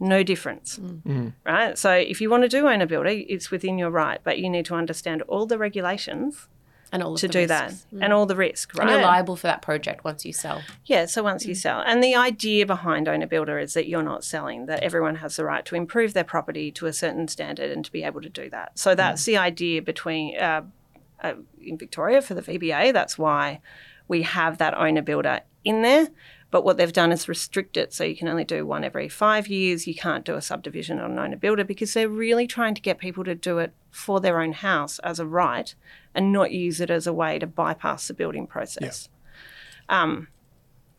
No 0.00 0.22
difference 0.24 0.78
mm. 0.78 1.02
Mm. 1.02 1.32
right? 1.46 1.78
So 1.78 1.92
if 1.92 2.20
you 2.20 2.28
want 2.30 2.42
to 2.42 2.48
do 2.48 2.66
owner 2.68 2.86
builder, 2.86 3.10
it's 3.10 3.50
within 3.50 3.78
your 3.78 3.90
right, 3.90 4.20
but 4.24 4.38
you 4.38 4.50
need 4.50 4.64
to 4.66 4.74
understand 4.74 5.22
all 5.22 5.46
the 5.46 5.56
regulations 5.56 6.48
And 6.92 7.00
all 7.02 7.14
of 7.14 7.20
to 7.20 7.28
the 7.28 7.32
do 7.32 7.46
that 7.46 7.70
risks. 7.70 7.86
and 8.00 8.12
all 8.12 8.26
the 8.26 8.34
risk, 8.36 8.74
right? 8.74 8.82
And 8.82 8.90
you're 8.90 9.02
liable 9.02 9.36
for 9.36 9.46
that 9.46 9.62
project 9.62 10.02
once 10.04 10.24
you 10.24 10.32
sell. 10.32 10.62
Yeah, 10.84 11.06
so 11.06 11.22
once 11.22 11.46
you 11.46 11.54
sell. 11.54 11.80
And 11.86 12.02
the 12.02 12.14
idea 12.16 12.66
behind 12.66 13.08
owner 13.08 13.26
builder 13.28 13.58
is 13.58 13.74
that 13.74 13.86
you're 13.88 14.02
not 14.02 14.24
selling, 14.24 14.66
that 14.66 14.82
everyone 14.82 15.16
has 15.16 15.36
the 15.36 15.44
right 15.44 15.64
to 15.66 15.76
improve 15.76 16.12
their 16.12 16.24
property 16.24 16.72
to 16.72 16.86
a 16.86 16.92
certain 16.92 17.28
standard 17.28 17.70
and 17.70 17.84
to 17.84 17.92
be 17.92 18.02
able 18.02 18.20
to 18.20 18.28
do 18.28 18.50
that. 18.50 18.78
So 18.78 18.94
that's 18.96 19.24
the 19.24 19.36
idea 19.36 19.80
between 19.80 20.36
uh, 20.38 20.62
uh, 21.22 21.34
in 21.66 21.78
Victoria 21.78 22.22
for 22.22 22.34
the 22.34 22.42
VBA. 22.42 22.92
That's 22.92 23.18
why 23.18 23.60
we 24.08 24.22
have 24.22 24.58
that 24.58 24.74
owner 24.74 25.02
builder 25.02 25.40
in 25.64 25.82
there. 25.82 26.08
But 26.50 26.64
what 26.64 26.76
they've 26.76 26.92
done 26.92 27.10
is 27.10 27.26
restrict 27.26 27.76
it 27.76 27.92
so 27.92 28.04
you 28.04 28.14
can 28.14 28.28
only 28.28 28.44
do 28.44 28.64
one 28.64 28.84
every 28.84 29.08
five 29.08 29.48
years. 29.48 29.88
You 29.88 29.94
can't 29.94 30.24
do 30.24 30.36
a 30.36 30.40
subdivision 30.40 31.00
on 31.00 31.12
an 31.12 31.18
owner 31.18 31.36
builder 31.36 31.64
because 31.64 31.92
they're 31.94 32.08
really 32.08 32.46
trying 32.46 32.76
to 32.76 32.80
get 32.80 32.98
people 32.98 33.24
to 33.24 33.34
do 33.34 33.58
it 33.58 33.72
for 33.90 34.20
their 34.20 34.40
own 34.40 34.52
house 34.52 35.00
as 35.00 35.18
a 35.18 35.26
right 35.26 35.74
and 36.14 36.32
not 36.32 36.52
use 36.52 36.80
it 36.80 36.90
as 36.90 37.08
a 37.08 37.12
way 37.12 37.40
to 37.40 37.46
bypass 37.48 38.06
the 38.06 38.14
building 38.14 38.46
process. 38.46 39.08
Um, 39.88 40.28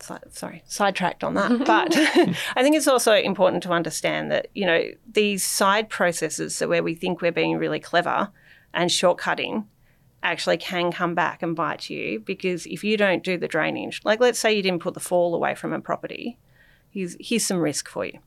si- 0.01 0.15
sorry, 0.29 0.63
sidetracked 0.65 1.23
on 1.23 1.35
that. 1.35 1.51
But 1.65 1.95
I 2.55 2.61
think 2.61 2.75
it's 2.75 2.87
also 2.87 3.13
important 3.13 3.63
to 3.63 3.71
understand 3.71 4.31
that, 4.31 4.47
you 4.53 4.65
know, 4.65 4.83
these 5.09 5.43
side 5.43 5.89
processes, 5.89 6.53
so 6.53 6.67
where 6.67 6.83
we 6.83 6.95
think 6.95 7.21
we're 7.21 7.31
being 7.31 7.57
really 7.57 7.79
clever 7.79 8.29
and 8.73 8.89
shortcutting, 8.89 9.65
actually 10.25 10.57
can 10.57 10.91
come 10.91 11.13
back 11.13 11.43
and 11.43 11.55
bite 11.55 11.89
you 11.89 12.19
because 12.19 12.65
if 12.65 12.83
you 12.83 12.97
don't 12.97 13.23
do 13.23 13.37
the 13.37 13.47
drainage, 13.47 14.01
like 14.03 14.19
let's 14.19 14.39
say 14.39 14.53
you 14.53 14.63
didn't 14.63 14.81
put 14.81 14.95
the 14.95 14.99
fall 14.99 15.35
away 15.35 15.53
from 15.53 15.71
a 15.71 15.79
property, 15.79 16.37
here's, 16.89 17.15
here's 17.19 17.45
some 17.45 17.59
risk 17.59 17.87
for 17.87 18.05
you. 18.05 18.17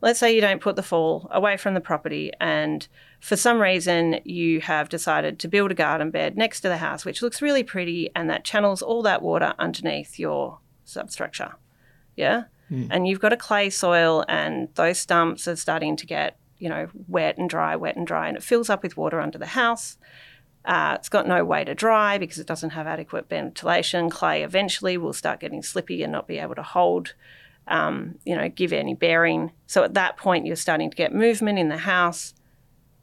Let's 0.00 0.20
say 0.20 0.32
you 0.32 0.40
don't 0.40 0.60
put 0.60 0.76
the 0.76 0.82
fall 0.82 1.28
away 1.32 1.56
from 1.56 1.74
the 1.74 1.80
property, 1.80 2.30
and 2.40 2.86
for 3.20 3.36
some 3.36 3.60
reason 3.60 4.20
you 4.24 4.60
have 4.60 4.88
decided 4.88 5.40
to 5.40 5.48
build 5.48 5.72
a 5.72 5.74
garden 5.74 6.10
bed 6.10 6.36
next 6.36 6.60
to 6.60 6.68
the 6.68 6.76
house, 6.76 7.04
which 7.04 7.22
looks 7.22 7.42
really 7.42 7.64
pretty, 7.64 8.08
and 8.14 8.30
that 8.30 8.44
channels 8.44 8.80
all 8.80 9.02
that 9.02 9.20
water 9.20 9.54
underneath 9.58 10.18
your 10.18 10.60
substructure. 10.84 11.54
Yeah. 12.16 12.44
Hmm. 12.68 12.86
And 12.90 13.08
you've 13.08 13.20
got 13.20 13.32
a 13.32 13.36
clay 13.36 13.70
soil, 13.70 14.24
and 14.28 14.68
those 14.74 15.00
stumps 15.00 15.48
are 15.48 15.56
starting 15.56 15.96
to 15.96 16.06
get, 16.06 16.38
you 16.58 16.68
know, 16.68 16.88
wet 17.08 17.36
and 17.36 17.50
dry, 17.50 17.74
wet 17.74 17.96
and 17.96 18.06
dry, 18.06 18.28
and 18.28 18.36
it 18.36 18.44
fills 18.44 18.70
up 18.70 18.84
with 18.84 18.96
water 18.96 19.20
under 19.20 19.38
the 19.38 19.46
house. 19.46 19.98
Uh, 20.68 20.96
it's 20.96 21.08
got 21.08 21.26
no 21.26 21.42
way 21.46 21.64
to 21.64 21.74
dry 21.74 22.18
because 22.18 22.38
it 22.38 22.46
doesn't 22.46 22.70
have 22.70 22.86
adequate 22.86 23.26
ventilation. 23.26 24.10
Clay 24.10 24.42
eventually 24.42 24.98
will 24.98 25.14
start 25.14 25.40
getting 25.40 25.62
slippy 25.62 26.02
and 26.02 26.12
not 26.12 26.28
be 26.28 26.38
able 26.38 26.54
to 26.54 26.62
hold, 26.62 27.14
um, 27.68 28.18
you 28.26 28.36
know, 28.36 28.50
give 28.50 28.74
any 28.74 28.92
bearing. 28.92 29.50
So 29.66 29.82
at 29.82 29.94
that 29.94 30.18
point, 30.18 30.44
you're 30.44 30.56
starting 30.56 30.90
to 30.90 30.96
get 30.96 31.14
movement 31.14 31.58
in 31.58 31.70
the 31.70 31.78
house. 31.78 32.34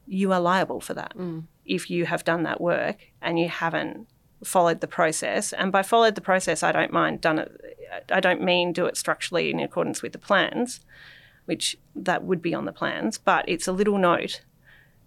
You 0.06 0.32
are 0.32 0.40
liable 0.40 0.80
for 0.80 0.94
that 0.94 1.16
if 1.66 1.90
you 1.90 2.06
have 2.06 2.24
done 2.24 2.44
that 2.44 2.62
work 2.62 2.98
and 3.20 3.40
you 3.40 3.50
haven't 3.50 4.08
followed 4.44 4.82
the 4.82 4.88
process. 4.88 5.52
And 5.52 5.72
by 5.72 5.82
followed 5.82 6.14
the 6.14 6.22
process, 6.22 6.62
I 6.62 6.72
don't 6.72 6.94
mind 6.94 7.22
done 7.22 7.40
it. 7.40 7.52
I 8.12 8.20
don't 8.20 8.44
mean 8.44 8.74
do 8.74 8.86
it 8.86 8.96
structurally 8.96 9.50
in 9.50 9.60
accordance 9.60 10.04
with 10.04 10.12
the 10.12 10.20
plans, 10.20 10.82
which 11.46 11.78
that 11.96 12.24
would 12.24 12.44
be 12.44 12.54
on 12.54 12.66
the 12.66 12.72
plans. 12.72 13.18
But 13.18 13.46
it's 13.48 13.68
a 13.68 13.72
little 13.72 13.98
note 13.98 14.42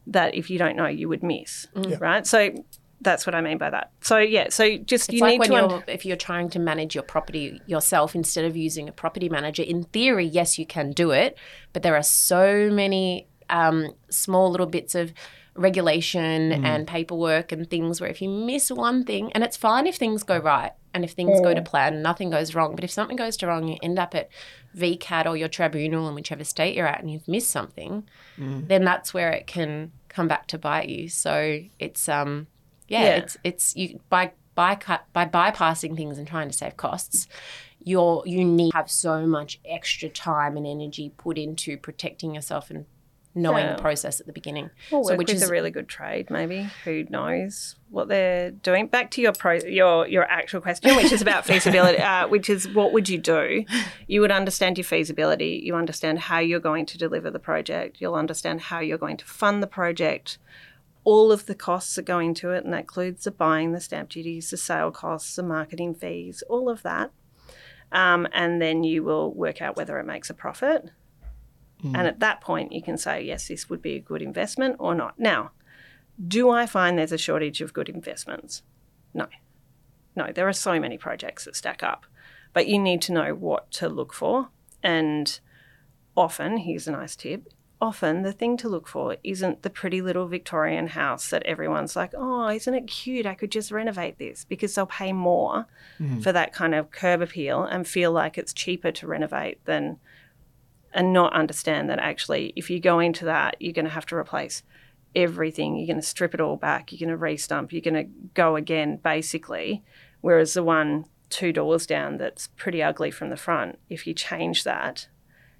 that 0.08 0.34
if 0.34 0.50
you 0.50 0.58
don't 0.58 0.76
know, 0.76 0.86
you 0.86 1.08
would 1.08 1.22
miss, 1.22 1.66
mm. 1.74 2.00
right? 2.00 2.26
So 2.26 2.64
that's 3.00 3.26
what 3.26 3.34
I 3.34 3.40
mean 3.40 3.58
by 3.58 3.70
that. 3.70 3.92
So 4.00 4.18
yeah, 4.18 4.48
so 4.48 4.76
just 4.76 5.08
It's 5.08 5.14
you 5.14 5.20
like 5.20 5.32
need 5.32 5.40
when 5.40 5.48
to 5.50 5.54
you're 5.54 5.72
un- 5.72 5.84
if 5.86 6.04
you're 6.04 6.16
trying 6.16 6.50
to 6.50 6.58
manage 6.58 6.94
your 6.94 7.04
property 7.04 7.60
yourself 7.66 8.14
instead 8.14 8.44
of 8.44 8.56
using 8.56 8.88
a 8.88 8.92
property 8.92 9.28
manager. 9.28 9.62
In 9.62 9.84
theory, 9.84 10.26
yes, 10.26 10.58
you 10.58 10.66
can 10.66 10.92
do 10.92 11.10
it, 11.12 11.38
but 11.72 11.82
there 11.82 11.94
are 11.94 12.02
so 12.02 12.70
many 12.70 13.28
um, 13.50 13.94
small 14.10 14.50
little 14.50 14.66
bits 14.66 14.94
of 14.94 15.12
regulation 15.54 16.50
mm. 16.50 16.64
and 16.64 16.86
paperwork 16.86 17.50
and 17.52 17.68
things 17.68 18.00
where 18.00 18.10
if 18.10 18.22
you 18.22 18.28
miss 18.28 18.70
one 18.70 19.04
thing, 19.04 19.30
and 19.32 19.44
it's 19.44 19.56
fine 19.56 19.86
if 19.86 19.96
things 19.96 20.22
go 20.22 20.38
right 20.38 20.72
and 20.94 21.04
if 21.04 21.12
things 21.12 21.40
go 21.40 21.54
to 21.54 21.60
mm. 21.60 21.64
plan, 21.64 22.02
nothing 22.02 22.30
goes 22.30 22.54
wrong. 22.54 22.74
But 22.74 22.84
if 22.84 22.90
something 22.90 23.16
goes 23.16 23.36
to 23.38 23.46
wrong, 23.46 23.68
you 23.68 23.76
end 23.82 23.98
up 23.98 24.14
at 24.14 24.28
VCAT 24.76 25.26
or 25.26 25.36
your 25.36 25.48
tribunal 25.48 26.08
in 26.08 26.14
whichever 26.14 26.44
state 26.44 26.74
you're 26.74 26.86
at, 26.86 27.00
and 27.00 27.10
you've 27.10 27.28
missed 27.28 27.50
something, 27.50 28.08
then 28.66 28.84
that's 28.84 29.14
where 29.14 29.30
it 29.30 29.46
can 29.46 29.92
come 30.18 30.26
back 30.26 30.48
to 30.48 30.58
bite 30.58 30.88
you. 30.88 31.08
So 31.08 31.60
it's 31.78 32.08
um 32.08 32.48
yeah, 32.88 33.02
Yeah. 33.04 33.16
it's 33.18 33.36
it's 33.44 33.76
you 33.76 34.00
by 34.10 34.32
by 34.56 34.76
by 35.12 35.24
bypassing 35.26 35.96
things 35.96 36.18
and 36.18 36.26
trying 36.26 36.48
to 36.50 36.56
save 36.56 36.76
costs. 36.76 37.28
You're 37.78 38.24
you 38.26 38.44
need 38.44 38.72
to 38.72 38.76
have 38.76 38.90
so 38.90 39.26
much 39.28 39.60
extra 39.64 40.08
time 40.08 40.56
and 40.56 40.66
energy 40.66 41.12
put 41.16 41.38
into 41.38 41.76
protecting 41.78 42.34
yourself 42.34 42.68
and 42.68 42.84
knowing 43.34 43.64
Yeah. 43.64 43.76
the 43.76 43.82
process 43.82 44.20
at 44.20 44.26
the 44.26 44.32
beginning. 44.32 44.70
Or 44.90 45.04
so 45.04 45.16
which 45.16 45.30
is 45.30 45.42
a 45.42 45.50
really 45.50 45.70
good 45.70 45.88
trade, 45.88 46.28
maybe 46.30 46.68
who 46.84 47.04
knows 47.08 47.76
what 47.90 48.08
they're 48.08 48.50
doing. 48.50 48.86
Back 48.88 49.10
to 49.12 49.20
your 49.22 49.32
pro, 49.32 49.54
your 49.54 50.06
your 50.08 50.24
actual 50.24 50.60
question, 50.60 50.96
which 50.96 51.12
is 51.12 51.22
about 51.22 51.44
feasibility, 51.50 51.98
uh, 51.98 52.26
which 52.28 52.50
is 52.50 52.68
what 52.68 52.92
would 52.92 53.08
you 53.08 53.18
do? 53.18 53.64
You 54.06 54.20
would 54.22 54.32
understand 54.32 54.76
your 54.78 54.84
feasibility. 54.84 55.60
You 55.64 55.74
understand 55.76 56.18
how 56.18 56.38
you're 56.40 56.58
going 56.60 56.86
to 56.86 56.98
deliver 56.98 57.30
the 57.30 57.38
project. 57.38 57.98
You'll 58.00 58.14
understand 58.16 58.60
how 58.62 58.80
you're 58.80 58.98
going 58.98 59.18
to 59.18 59.24
fund 59.24 59.62
the 59.62 59.66
project. 59.68 60.38
All 61.04 61.32
of 61.32 61.46
the 61.46 61.54
costs 61.54 61.94
that 61.94 62.04
go 62.04 62.18
into 62.18 62.50
it, 62.50 62.64
and 62.64 62.72
that 62.74 62.80
includes 62.80 63.24
the 63.24 63.30
buying, 63.30 63.72
the 63.72 63.80
stamp 63.80 64.10
duties, 64.10 64.50
the 64.50 64.56
sale 64.58 64.90
costs, 64.90 65.36
the 65.36 65.42
marketing 65.42 65.94
fees, 65.94 66.42
all 66.50 66.68
of 66.68 66.82
that. 66.82 67.12
Um, 67.92 68.28
and 68.32 68.60
then 68.60 68.84
you 68.84 69.02
will 69.02 69.32
work 69.32 69.62
out 69.62 69.74
whether 69.76 69.98
it 69.98 70.04
makes 70.04 70.28
a 70.28 70.34
profit. 70.34 70.90
And 71.82 71.94
mm. 71.94 72.06
at 72.06 72.20
that 72.20 72.40
point, 72.40 72.72
you 72.72 72.82
can 72.82 72.98
say, 72.98 73.22
yes, 73.22 73.48
this 73.48 73.70
would 73.70 73.80
be 73.80 73.94
a 73.94 74.00
good 74.00 74.22
investment 74.22 74.76
or 74.78 74.94
not. 74.94 75.18
Now, 75.18 75.52
do 76.26 76.50
I 76.50 76.66
find 76.66 76.98
there's 76.98 77.12
a 77.12 77.18
shortage 77.18 77.60
of 77.60 77.72
good 77.72 77.88
investments? 77.88 78.62
No. 79.14 79.26
No, 80.16 80.32
there 80.32 80.48
are 80.48 80.52
so 80.52 80.80
many 80.80 80.98
projects 80.98 81.44
that 81.44 81.54
stack 81.54 81.82
up, 81.82 82.04
but 82.52 82.66
you 82.66 82.78
need 82.78 83.00
to 83.02 83.12
know 83.12 83.34
what 83.34 83.70
to 83.72 83.88
look 83.88 84.12
for. 84.12 84.48
And 84.82 85.38
often, 86.16 86.58
here's 86.58 86.88
a 86.88 86.92
nice 86.92 87.14
tip 87.14 87.52
often 87.80 88.22
the 88.22 88.32
thing 88.32 88.56
to 88.56 88.68
look 88.68 88.88
for 88.88 89.16
isn't 89.22 89.62
the 89.62 89.70
pretty 89.70 90.00
little 90.02 90.26
Victorian 90.26 90.88
house 90.88 91.30
that 91.30 91.42
everyone's 91.44 91.94
like, 91.94 92.12
oh, 92.16 92.48
isn't 92.48 92.74
it 92.74 92.86
cute? 92.86 93.26
I 93.26 93.34
could 93.34 93.52
just 93.52 93.70
renovate 93.70 94.18
this 94.18 94.44
because 94.44 94.74
they'll 94.74 94.86
pay 94.86 95.12
more 95.12 95.66
mm. 96.00 96.22
for 96.22 96.32
that 96.32 96.52
kind 96.52 96.74
of 96.74 96.90
curb 96.90 97.22
appeal 97.22 97.62
and 97.62 97.86
feel 97.86 98.12
like 98.12 98.36
it's 98.36 98.52
cheaper 98.52 98.90
to 98.92 99.06
renovate 99.06 99.64
than 99.64 99.98
and 100.94 101.12
not 101.12 101.32
understand 101.32 101.88
that 101.90 101.98
actually 101.98 102.52
if 102.56 102.70
you 102.70 102.80
go 102.80 102.98
into 102.98 103.24
that 103.24 103.56
you're 103.60 103.72
going 103.72 103.84
to 103.84 103.90
have 103.90 104.06
to 104.06 104.16
replace 104.16 104.62
everything. 105.14 105.76
You're 105.76 105.86
going 105.86 106.00
to 106.00 106.06
strip 106.06 106.34
it 106.34 106.40
all 106.40 106.56
back. 106.56 106.92
You're 106.92 107.06
going 107.06 107.18
to 107.18 107.22
restump. 107.22 107.72
You're 107.72 107.80
going 107.80 107.94
to 107.94 108.10
go 108.34 108.56
again 108.56 108.98
basically. 109.02 109.82
Whereas 110.20 110.54
the 110.54 110.62
one 110.62 111.06
two 111.30 111.52
doors 111.52 111.86
down 111.86 112.16
that's 112.16 112.48
pretty 112.56 112.82
ugly 112.82 113.10
from 113.10 113.28
the 113.28 113.36
front 113.36 113.78
if 113.90 114.06
you 114.06 114.14
change 114.14 114.64
that 114.64 115.08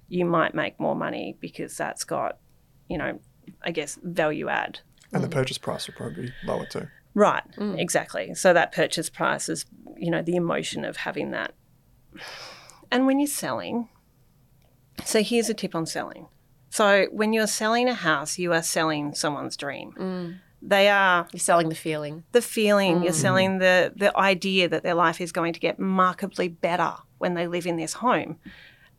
you 0.07 0.25
might 0.25 0.55
make 0.55 0.79
more 0.79 0.95
money 0.95 1.37
because 1.39 1.77
that's 1.77 2.03
got 2.03 2.39
you 2.87 2.97
know 2.97 3.19
i 3.61 3.69
guess 3.69 3.99
value 4.01 4.49
add. 4.49 4.79
And 5.13 5.23
the 5.23 5.27
mm. 5.27 5.31
purchase 5.31 5.59
price 5.59 5.85
will 5.85 5.93
probably 5.93 6.23
be 6.23 6.31
lower 6.43 6.65
too. 6.65 6.87
Right, 7.13 7.43
mm. 7.55 7.79
exactly. 7.79 8.33
So 8.33 8.53
that 8.53 8.71
purchase 8.71 9.09
price 9.09 9.49
is, 9.49 9.65
you 9.97 10.11
know, 10.11 10.21
the 10.21 10.35
emotion 10.35 10.85
of 10.85 10.97
having 10.97 11.31
that. 11.31 11.53
And 12.91 13.07
when 13.07 13.19
you're 13.19 13.27
selling, 13.27 13.89
so 15.05 15.23
here's 15.23 15.49
a 15.49 15.53
tip 15.53 15.75
on 15.75 15.85
selling. 15.85 16.27
So 16.69 17.07
when 17.11 17.33
you're 17.33 17.47
selling 17.47 17.87
a 17.87 17.93
house, 17.93 18.37
you 18.37 18.53
are 18.53 18.61
selling 18.61 19.13
someone's 19.13 19.57
dream. 19.57 19.93
Mm. 19.97 20.39
They 20.61 20.89
are 20.89 21.27
you're 21.31 21.39
selling 21.39 21.69
the 21.69 21.75
feeling. 21.75 22.23
the 22.31 22.41
feeling, 22.41 23.01
you're 23.01 23.13
mm. 23.13 23.15
selling 23.15 23.57
the 23.59 23.93
the 23.95 24.15
idea 24.17 24.67
that 24.67 24.83
their 24.83 24.93
life 24.93 25.21
is 25.21 25.31
going 25.31 25.53
to 25.53 25.59
get 25.59 25.79
markedly 25.79 26.47
better 26.47 26.93
when 27.17 27.33
they 27.33 27.47
live 27.47 27.65
in 27.65 27.77
this 27.77 27.93
home. 27.93 28.37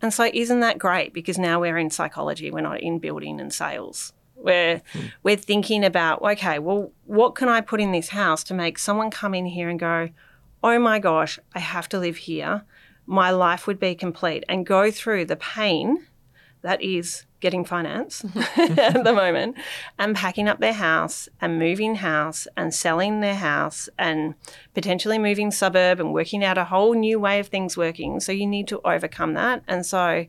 And 0.02 0.12
so 0.12 0.30
isn't 0.32 0.60
that 0.60 0.78
great? 0.78 1.12
Because 1.12 1.38
now 1.38 1.60
we're 1.60 1.76
in 1.76 1.90
psychology, 1.90 2.50
we're 2.50 2.62
not 2.62 2.80
in 2.80 2.98
building 2.98 3.40
and 3.40 3.52
sales. 3.52 4.12
We're 4.34 4.80
hmm. 4.92 5.06
we're 5.22 5.36
thinking 5.36 5.84
about, 5.84 6.22
okay, 6.22 6.58
well, 6.58 6.92
what 7.04 7.34
can 7.34 7.48
I 7.48 7.60
put 7.60 7.80
in 7.80 7.92
this 7.92 8.08
house 8.08 8.42
to 8.44 8.54
make 8.54 8.78
someone 8.78 9.10
come 9.10 9.34
in 9.34 9.46
here 9.46 9.68
and 9.68 9.78
go, 9.78 10.08
Oh 10.62 10.78
my 10.78 10.98
gosh, 10.98 11.38
I 11.54 11.58
have 11.60 11.88
to 11.90 11.98
live 11.98 12.16
here. 12.16 12.64
My 13.06 13.30
life 13.30 13.66
would 13.66 13.80
be 13.80 13.94
complete 13.94 14.44
and 14.48 14.64
go 14.64 14.90
through 14.90 15.26
the 15.26 15.36
pain 15.36 16.06
that 16.62 16.82
is 16.82 17.24
getting 17.40 17.64
finance 17.64 18.22
at 18.56 19.02
the 19.02 19.12
moment 19.14 19.56
and 19.98 20.14
packing 20.14 20.46
up 20.46 20.60
their 20.60 20.74
house 20.74 21.26
and 21.40 21.58
moving 21.58 21.94
house 21.94 22.46
and 22.56 22.74
selling 22.74 23.20
their 23.20 23.34
house 23.34 23.88
and 23.98 24.34
potentially 24.74 25.18
moving 25.18 25.50
suburb 25.50 25.98
and 26.00 26.12
working 26.12 26.44
out 26.44 26.58
a 26.58 26.64
whole 26.64 26.92
new 26.92 27.18
way 27.18 27.40
of 27.40 27.48
things 27.48 27.76
working. 27.78 28.20
So 28.20 28.30
you 28.30 28.46
need 28.46 28.68
to 28.68 28.80
overcome 28.84 29.32
that. 29.34 29.62
And 29.66 29.86
so 29.86 29.98
I 29.98 30.28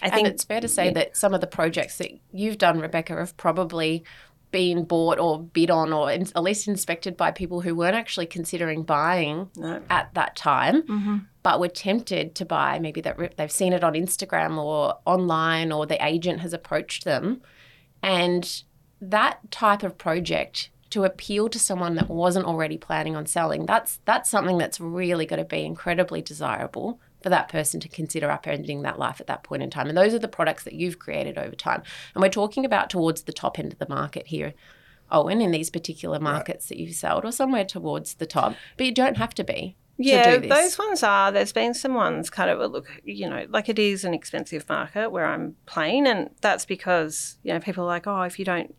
And 0.00 0.12
think 0.12 0.28
it's 0.28 0.44
fair 0.44 0.60
to 0.62 0.68
say 0.68 0.90
that 0.90 1.16
some 1.16 1.34
of 1.34 1.42
the 1.42 1.46
projects 1.46 1.98
that 1.98 2.12
you've 2.32 2.56
done, 2.58 2.80
Rebeka, 2.80 3.18
have 3.18 3.36
probably 3.36 4.04
been 4.50 4.84
bought 4.84 5.18
or 5.18 5.42
bid 5.42 5.70
on 5.70 5.92
or 5.92 6.10
in, 6.10 6.22
at 6.34 6.42
least 6.42 6.66
inspected 6.66 7.14
by 7.16 7.30
people 7.30 7.60
who 7.60 7.74
weren't 7.74 7.94
actually 7.94 8.24
considering 8.24 8.82
buying 8.82 9.50
No. 9.54 9.82
at 9.90 10.14
that 10.14 10.36
time, 10.36 10.82
mm-hmm. 10.82 11.16
But 11.48 11.60
were 11.60 11.68
tempted 11.68 12.34
to 12.34 12.44
buy. 12.44 12.78
Maybe 12.78 13.00
that 13.00 13.38
they've 13.38 13.50
seen 13.50 13.72
it 13.72 13.82
on 13.82 13.94
Instagram 13.94 14.58
or 14.58 14.98
online, 15.06 15.72
or 15.72 15.86
the 15.86 16.04
agent 16.04 16.40
has 16.40 16.52
approached 16.52 17.04
them, 17.04 17.40
and 18.02 18.64
that 19.00 19.50
type 19.50 19.82
of 19.82 19.96
project 19.96 20.68
to 20.90 21.04
appeal 21.04 21.48
to 21.48 21.58
someone 21.58 21.94
that 21.94 22.10
wasn't 22.10 22.44
already 22.44 22.76
planning 22.76 23.16
on 23.16 23.24
selling 23.24 23.64
that's 23.64 24.00
that's 24.04 24.28
something 24.28 24.58
that's 24.58 24.78
really 24.78 25.24
going 25.24 25.38
to 25.38 25.44
be 25.44 25.64
incredibly 25.64 26.20
desirable 26.20 27.00
for 27.22 27.30
that 27.30 27.48
person 27.48 27.80
to 27.80 27.88
consider 27.88 28.28
upending 28.28 28.82
that 28.82 28.98
life 28.98 29.18
at 29.18 29.26
that 29.26 29.42
point 29.42 29.62
in 29.62 29.70
time. 29.70 29.88
And 29.88 29.96
those 29.96 30.12
are 30.12 30.18
the 30.18 30.28
products 30.28 30.64
that 30.64 30.74
you've 30.74 30.98
created 30.98 31.38
over 31.38 31.56
time. 31.56 31.82
And 32.14 32.22
we're 32.22 32.28
talking 32.28 32.66
about 32.66 32.90
towards 32.90 33.22
the 33.22 33.32
top 33.32 33.58
end 33.58 33.72
of 33.72 33.78
the 33.78 33.88
market 33.88 34.26
here 34.26 34.52
Owen 35.10 35.40
in 35.40 35.50
these 35.50 35.70
particular 35.70 36.20
markets 36.20 36.68
that 36.68 36.78
you've 36.78 36.94
sold 36.94 37.24
or 37.24 37.32
somewhere 37.32 37.64
towards 37.64 38.14
the 38.14 38.26
top. 38.26 38.54
But 38.76 38.84
you 38.84 38.92
don't 38.92 39.16
have 39.16 39.34
to 39.34 39.44
be 39.44 39.76
Yeah, 39.98 40.36
to 40.36 40.40
do 40.40 40.48
this. 40.48 40.56
those 40.56 40.78
ones 40.78 41.02
are. 41.02 41.32
There's 41.32 41.52
been 41.52 41.74
some 41.74 41.94
ones 41.94 42.30
kind 42.30 42.48
of 42.50 42.70
look, 42.70 42.88
you 43.04 43.28
know, 43.28 43.46
like 43.48 43.68
it 43.68 43.78
is 43.78 44.04
an 44.04 44.14
expensive 44.14 44.68
market 44.68 45.10
where 45.10 45.26
I'm 45.26 45.56
playing, 45.66 46.06
and 46.06 46.30
that's 46.40 46.64
because 46.64 47.36
you 47.42 47.52
know 47.52 47.58
people 47.58 47.84
are 47.84 47.88
like, 47.88 48.06
oh, 48.06 48.22
if 48.22 48.38
you 48.38 48.44
don't, 48.44 48.74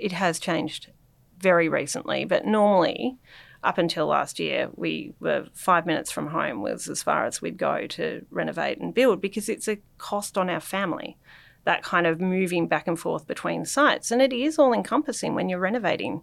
it 0.00 0.12
has 0.12 0.38
changed 0.38 0.92
very 1.38 1.68
recently, 1.68 2.24
but 2.24 2.46
normally. 2.46 3.18
Up 3.64 3.78
until 3.78 4.06
last 4.06 4.38
year, 4.38 4.68
we 4.76 5.12
were 5.18 5.46
five 5.52 5.86
minutes 5.86 6.12
from 6.12 6.28
home 6.28 6.62
was 6.62 6.88
as 6.88 7.02
far 7.02 7.24
as 7.24 7.42
we'd 7.42 7.56
go 7.56 7.88
to 7.88 8.24
renovate 8.30 8.78
and 8.78 8.94
build 8.94 9.20
because 9.20 9.48
it's 9.48 9.66
a 9.66 9.78
cost 9.98 10.38
on 10.38 10.48
our 10.48 10.60
family. 10.60 11.16
That 11.64 11.82
kind 11.82 12.06
of 12.06 12.20
moving 12.20 12.68
back 12.68 12.86
and 12.86 12.96
forth 12.96 13.26
between 13.26 13.64
sites, 13.64 14.12
and 14.12 14.22
it 14.22 14.32
is 14.32 14.56
all 14.56 14.72
encompassing 14.72 15.34
when 15.34 15.48
you're 15.48 15.58
renovating. 15.58 16.22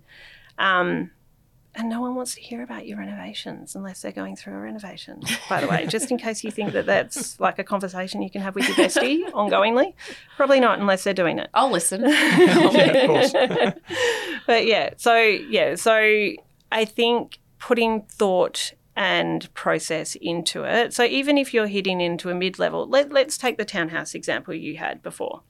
Um, 0.58 1.12
And 1.76 1.90
no 1.90 2.02
one 2.02 2.14
wants 2.14 2.36
to 2.36 2.42
hear 2.42 2.62
about 2.62 2.86
your 2.86 3.00
renovations 3.00 3.76
unless 3.76 4.02
they're 4.02 4.12
going 4.12 4.36
through 4.36 4.54
a 4.54 4.60
renovation, 4.60 5.22
by 5.50 5.60
the 5.60 5.68
way, 5.68 5.86
just 5.90 6.12
in 6.12 6.20
case 6.20 6.44
you 6.44 6.52
think 6.52 6.74
that 6.74 6.86
that's 6.86 7.40
like 7.40 7.58
a 7.58 7.64
conversation 7.64 8.22
you 8.22 8.30
can 8.30 8.42
have 8.42 8.54
with 8.54 8.68
your 8.68 8.78
bestie 8.78 9.28
ongoingly. 9.32 9.94
Probably 10.38 10.60
not 10.60 10.80
unless 10.80 11.04
they're 11.04 11.16
doing 11.16 11.40
it. 11.40 11.50
I'll 11.54 11.72
listen. 11.72 12.02
yeah, 12.08 12.84
of 12.84 13.10
course. 13.10 13.34
but 14.46 14.68
yeah, 14.68 14.92
so 14.98 15.18
yeah, 15.18 15.74
so 15.74 15.96
I 16.72 16.86
think 16.86 17.40
putting 17.58 18.02
thought 18.04 18.74
and 18.96 19.52
process 19.54 20.16
into 20.16 20.64
it. 20.64 20.94
So 20.94 21.04
even 21.04 21.38
if 21.38 21.54
you're 21.54 21.68
hitting 21.68 22.02
into 22.02 22.30
a 22.30 22.36
mid 22.36 22.60
level, 22.60 22.88
let, 22.88 23.12
let's 23.12 23.38
take 23.38 23.58
the 23.58 23.66
townhouse 23.66 24.14
example 24.14 24.54
you 24.54 24.78
had 24.78 25.02
before. 25.02 25.42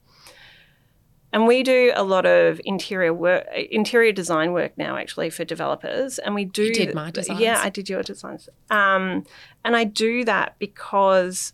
And 1.34 1.48
we 1.48 1.64
do 1.64 1.92
a 1.96 2.04
lot 2.04 2.28
of 2.28 2.62
interior 2.64 3.12
work, 3.12 3.48
interior 3.72 4.12
design 4.12 4.54
work 4.54 4.78
now, 4.78 4.96
actually, 4.98 5.32
for 5.32 5.44
developers. 5.44 6.20
And 6.20 6.36
we 6.36 6.46
do. 6.46 6.66
You 6.66 6.74
did 6.74 6.94
my 6.94 7.10
designs. 7.10 7.40
Yeah, 7.40 7.60
I 7.60 7.70
did 7.72 7.90
your 7.90 8.04
designs. 8.04 8.48
Um, 8.70 9.26
and 9.66 9.76
I 9.76 9.84
do 9.84 10.24
that 10.26 10.56
because 10.60 11.54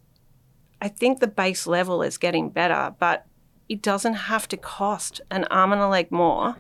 I 0.82 0.90
think 0.90 1.22
the 1.22 1.28
base 1.28 1.66
level 1.66 2.04
is 2.04 2.18
getting 2.18 2.50
better, 2.50 2.94
but 3.00 3.26
it 3.70 3.82
doesn't 3.82 4.16
have 4.16 4.50
to 4.50 4.58
cost 4.58 5.22
an 5.32 5.46
arm 5.46 5.72
and 5.72 5.82
a 5.82 5.88
leg 5.88 6.12
more. 6.12 6.58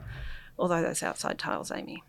Although 0.57 0.82
those 0.82 1.03
outside 1.03 1.38
tiles, 1.38 1.72
Amy. 1.72 2.03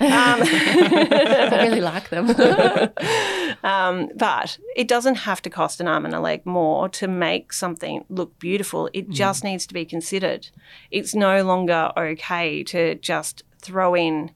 Um, 0.00 0.08
I 0.10 1.60
really 1.62 1.80
like 1.80 2.08
them. 2.08 2.30
um, 3.64 4.10
but 4.16 4.58
it 4.76 4.88
doesn't 4.88 5.14
have 5.16 5.40
to 5.42 5.50
cost 5.50 5.80
an 5.80 5.88
arm 5.88 6.04
and 6.04 6.14
a 6.14 6.20
leg 6.20 6.44
more 6.44 6.88
to 6.90 7.06
make 7.08 7.52
something 7.52 8.04
look 8.08 8.38
beautiful. 8.38 8.90
It 8.92 9.10
just 9.10 9.44
needs 9.44 9.66
to 9.66 9.74
be 9.74 9.84
considered. 9.84 10.48
It's 10.90 11.14
no 11.14 11.44
longer 11.44 11.92
okay 11.96 12.64
to 12.64 12.96
just 12.96 13.44
throw 13.60 13.94
in, 13.94 14.32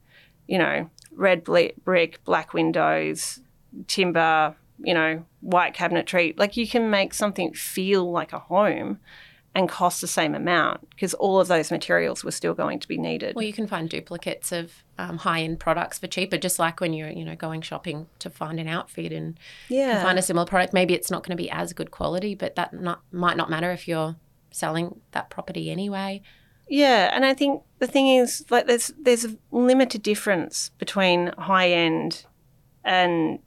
you 0.47 0.57
know, 0.57 0.89
red 1.11 1.43
bl- 1.43 1.75
brick, 1.83 2.23
black 2.23 2.53
windows, 2.53 3.41
timber, 3.87 4.55
you 4.81 4.93
know, 4.93 5.25
white 5.41 5.75
cabinetry. 5.75 6.37
Like 6.39 6.55
you 6.55 6.67
can 6.67 6.89
make 6.89 7.13
something 7.13 7.53
feel 7.53 8.09
like 8.09 8.31
a 8.31 8.39
home 8.39 8.99
and 9.55 9.67
cost 9.67 10.01
the 10.01 10.07
same 10.07 10.35
amount 10.35 10.87
because 10.91 11.13
all 11.15 11.39
of 11.39 11.47
those 11.47 11.71
materials 11.71 12.23
were 12.23 12.31
still 12.31 12.53
going 12.53 12.79
to 12.79 12.87
be 12.87 12.97
needed. 12.97 13.35
well, 13.35 13.45
you 13.45 13.53
can 13.53 13.67
find 13.67 13.89
duplicates 13.89 14.51
of 14.51 14.83
um, 14.97 15.17
high-end 15.17 15.59
products 15.59 15.97
for 15.97 16.07
cheaper, 16.07 16.37
just 16.37 16.59
like 16.59 16.79
when 16.79 16.93
you're, 16.93 17.09
you 17.09 17.25
know, 17.25 17.35
going 17.35 17.61
shopping 17.61 18.07
to 18.19 18.29
find 18.29 18.59
an 18.59 18.67
outfit 18.67 19.11
and 19.11 19.39
yeah. 19.67 20.03
find 20.03 20.19
a 20.19 20.21
similar 20.21 20.45
product. 20.45 20.73
Maybe 20.73 20.93
it's 20.93 21.09
not 21.09 21.23
going 21.23 21.35
to 21.35 21.41
be 21.41 21.49
as 21.49 21.73
good 21.73 21.89
quality, 21.91 22.35
but 22.35 22.55
that 22.55 22.73
not 22.73 23.01
might 23.11 23.37
not 23.37 23.49
matter 23.49 23.71
if 23.71 23.87
you're 23.87 24.15
selling 24.51 25.01
that 25.11 25.29
property 25.29 25.71
anyway. 25.71 26.21
Yeah, 26.67 27.09
and 27.13 27.25
I 27.25 27.33
think 27.33 27.63
the 27.79 27.87
thing 27.87 28.07
is 28.07 28.45
like 28.49 28.67
there's 28.67 28.93
there's 28.99 29.25
a 29.25 29.35
limited 29.51 30.03
difference 30.03 30.69
between 30.77 31.33
high 31.37 31.71
end 31.71 32.25
and 32.83 33.39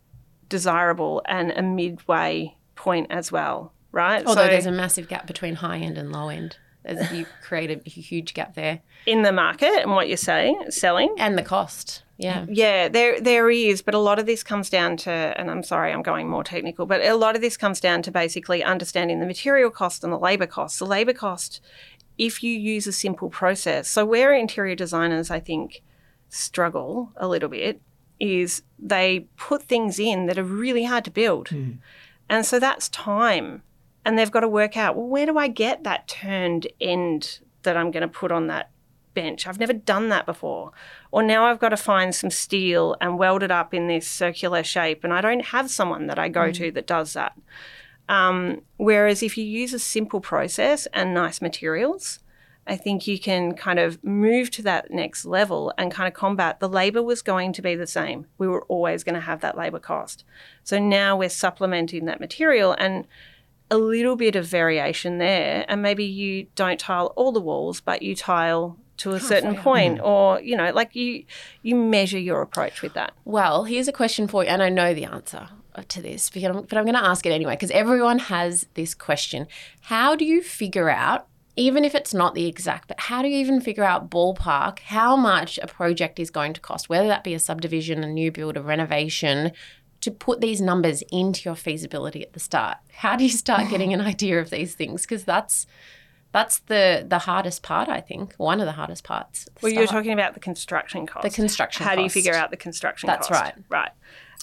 desirable 0.49 1.23
and 1.27 1.53
a 1.53 1.63
midway 1.63 2.57
point 2.75 3.07
as 3.11 3.31
well, 3.31 3.73
right? 3.93 4.25
Although 4.27 4.47
so 4.47 4.49
there's 4.49 4.67
a 4.67 4.73
massive 4.73 5.09
gap 5.09 5.27
between 5.27 5.57
high 5.57 5.79
end 5.79 5.99
and 5.99 6.11
low 6.11 6.29
end. 6.29 6.57
There's, 6.85 7.13
you 7.13 7.27
create 7.43 7.71
a 7.71 7.89
huge 7.89 8.35
gap 8.35 8.55
there, 8.55 8.81
in 9.07 9.23
the 9.23 9.33
market 9.33 9.83
and 9.83 9.93
what 9.93 10.09
you're 10.09 10.17
saying 10.17 10.65
selling. 10.71 11.15
and 11.19 11.39
the 11.39 11.43
cost. 11.43 12.03
Yeah. 12.19 12.47
Yeah, 12.49 12.89
there 12.89 13.21
there 13.21 13.51
is, 13.51 13.83
but 13.83 13.95
a 13.95 13.99
lot 13.99 14.19
of 14.19 14.27
this 14.27 14.43
comes 14.43 14.71
down 14.71 14.97
to, 14.99 15.11
and 15.11 15.51
I'm 15.51 15.63
sorry, 15.63 15.93
I'm 15.93 16.03
going 16.03 16.29
more 16.29 16.45
technical, 16.45 16.87
but 16.87 17.01
a 17.01 17.15
lot 17.15 17.35
of 17.35 17.41
this 17.41 17.57
comes 17.57 17.81
down 17.81 18.03
to 18.03 18.11
basically 18.11 18.63
understanding 18.63 19.21
the 19.21 19.27
material 19.27 19.71
cost 19.71 20.05
and 20.05 20.13
the 20.13 20.19
labour 20.19 20.47
cost. 20.47 20.79
The 20.79 20.87
labour 20.87 21.13
cost, 21.13 21.61
if 22.19 22.43
you 22.43 22.53
use 22.53 22.87
a 22.87 22.93
simple 22.93 23.29
process, 23.29 23.89
so 23.89 24.05
where 24.05 24.33
interior 24.33 24.77
designers, 24.77 25.31
I 25.31 25.41
think, 25.41 25.83
struggle 26.29 27.13
a 27.17 27.27
little 27.27 27.49
bit, 27.49 27.81
is 28.21 28.63
they 28.79 29.27
put 29.37 29.63
things 29.65 29.99
in 29.99 30.27
that 30.27 30.39
are 30.39 30.45
really 30.45 30.85
hard 30.85 31.05
to 31.05 31.11
build, 31.11 31.49
hmm. 31.49 31.73
and 32.29 32.47
so 32.47 32.61
that's 32.61 32.89
time, 32.89 33.63
and 34.05 34.19
they've 34.19 34.31
got 34.31 34.41
to 34.41 34.49
work 34.49 34.77
out, 34.77 34.97
well, 34.97 35.07
where 35.07 35.27
do 35.27 35.39
I 35.39 35.49
get 35.49 35.85
that 35.85 36.09
turned 36.09 36.67
end 36.81 37.41
that 37.63 37.77
I'm 37.77 37.91
going 37.91 38.03
to 38.03 38.09
put 38.09 38.33
on 38.33 38.49
that 38.49 38.71
bench. 39.15 39.47
I've 39.47 39.61
never 39.61 39.73
done 39.73 40.09
that 40.09 40.27
before. 40.27 40.73
Or 41.11 41.23
now 41.23 41.47
I've 41.47 41.59
got 41.59 41.71
to 41.71 41.77
find 41.77 42.15
some 42.15 42.31
steel 42.31 42.97
and 43.01 43.19
weld 43.19 43.43
it 43.43 43.51
up 43.51 43.75
in 43.75 43.87
this 43.87 44.07
circular 44.07 44.63
shape, 44.63 45.05
and 45.05 45.13
I 45.13 45.21
don't 45.21 45.47
have 45.47 45.71
someone 45.71 46.07
that 46.07 46.19
I 46.19 46.29
go 46.29 46.51
to 46.53 46.71
that 46.73 46.87
does 46.87 47.13
that. 47.13 47.39
Um, 48.09 48.63
whereas 48.77 49.23
if 49.23 49.39
you 49.39 49.45
use 49.45 49.73
a 49.73 49.79
simple 49.79 50.21
process 50.21 50.87
and 50.93 51.15
nice 51.15 51.41
materials, 51.41 52.19
I 52.67 52.77
think 52.77 53.07
you 53.07 53.19
can 53.19 53.55
kind 53.55 53.79
of 53.79 54.03
move 54.05 54.51
to 54.53 54.63
that 54.63 54.91
next 54.91 55.25
level 55.25 55.73
and 55.77 55.91
kind 55.91 56.07
of 56.07 56.15
combat 56.15 56.61
the 56.61 56.69
labor 56.69 57.03
was 57.03 57.21
going 57.21 57.53
to 57.55 57.63
be 57.63 57.75
the 57.75 57.87
same. 57.87 58.27
We 58.39 58.47
were 58.47 58.63
always 58.65 59.03
going 59.03 59.17
to 59.17 59.21
have 59.21 59.41
that 59.41 59.57
labor 59.57 59.81
cost. 59.81 60.25
So 60.63 60.79
now 60.79 61.17
we're 61.17 61.29
supplementing 61.29 62.05
that 62.05 62.21
material 62.21 62.73
and 62.79 63.07
a 63.73 63.79
little 63.79 64.17
bit 64.17 64.37
of 64.37 64.47
variation 64.47 65.19
there. 65.19 65.65
And 65.67 65.83
maybe 65.83 66.05
you 66.05 66.47
don't 66.55 66.79
tile 66.79 67.07
all 67.17 67.33
the 67.33 67.41
walls, 67.41 67.81
but 67.81 68.03
you 68.03 68.15
tile 68.15 68.77
to 68.99 69.13
a 69.13 69.21
certain 69.21 69.57
point 69.57 69.99
mm. 69.99 70.05
or 70.05 70.41
you 70.43 70.55
know 70.55 70.71
like 70.71 70.95
you 70.95 71.25
you 71.63 71.75
measure 71.75 72.19
your 72.19 72.43
approach 72.43 72.83
with 72.83 72.93
that 72.93 73.13
Well, 73.25 73.65
here's 73.65 73.89
a 73.89 73.93
question 73.93 74.29
for 74.29 74.45
you, 74.45 74.51
and 74.51 74.63
I 74.63 74.69
know 74.69 74.95
the 74.95 75.07
answer 75.07 75.49
to 75.89 76.03
this, 76.03 76.29
but 76.29 76.45
I'm, 76.45 76.63
but 76.63 76.77
I'm 76.77 76.85
going 76.85 76.95
to 76.95 77.05
ask 77.05 77.25
it 77.25 77.31
anyway 77.31 77.55
because 77.55 77.71
everyone 77.71 78.19
has 78.19 78.67
this 78.75 78.95
question. 78.95 79.47
How 79.81 80.15
do 80.15 80.25
you 80.27 80.43
figure 80.43 80.91
out, 80.91 81.27
even 81.57 81.85
if 81.85 81.95
it's 81.95 82.13
not 82.13 82.35
the 82.35 82.47
exact, 82.47 82.89
but 82.89 83.01
how 83.01 83.23
do 83.23 83.29
you 83.29 83.39
even 83.39 83.61
figure 83.61 83.83
out 83.83 84.11
ballpark 84.11 84.81
how 84.81 85.17
much 85.17 85.59
a 85.63 85.67
project 85.67 86.21
is 86.21 86.31
going 86.31 86.53
to 86.53 86.61
cost, 86.61 86.91
whether 86.91 87.09
that 87.09 87.25
be 87.25 87.33
a 87.33 87.39
subdivision, 87.39 88.05
a 88.05 88.07
new 88.07 88.31
build, 88.31 88.59
a 88.59 88.63
renovation, 88.63 89.53
to 90.03 90.11
put 90.11 90.41
these 90.41 90.61
numbers 90.61 91.03
into 91.11 91.49
your 91.49 91.57
feasibility 91.57 92.23
at 92.23 92.33
the 92.35 92.41
start? 92.41 92.77
How 92.93 93.17
do 93.17 93.25
you 93.25 93.31
start 93.31 93.69
getting 93.71 93.93
an 93.93 94.01
idea 94.01 94.41
of 94.41 94.51
these 94.51 94.75
things? 94.75 95.03
Because 95.03 95.25
that's 95.25 95.67
that's 96.33 96.59
the 96.61 97.05
the 97.09 97.19
hardest 97.21 97.63
part, 97.63 97.89
I 97.89 98.01
think. 98.01 98.35
One 98.37 98.61
of 98.61 98.67
the 98.67 98.73
hardest 98.73 99.05
parts. 99.05 99.45
the 99.47 99.51
well 99.63 99.73
you're 99.73 99.87
talking 99.87 100.13
about 100.13 100.35
the 100.35 100.41
construction 100.41 101.07
cost 101.07 101.23
The 101.25 101.31
construction 101.31 101.85
how 101.87 101.95
do 101.97 102.03
you 102.03 102.11
figure 102.11 102.35
out 102.35 102.51
the 102.51 102.57
construction 102.57 103.07
That's 103.07 103.29
cost 103.29 103.41
right. 103.43 103.55
right 103.69 103.91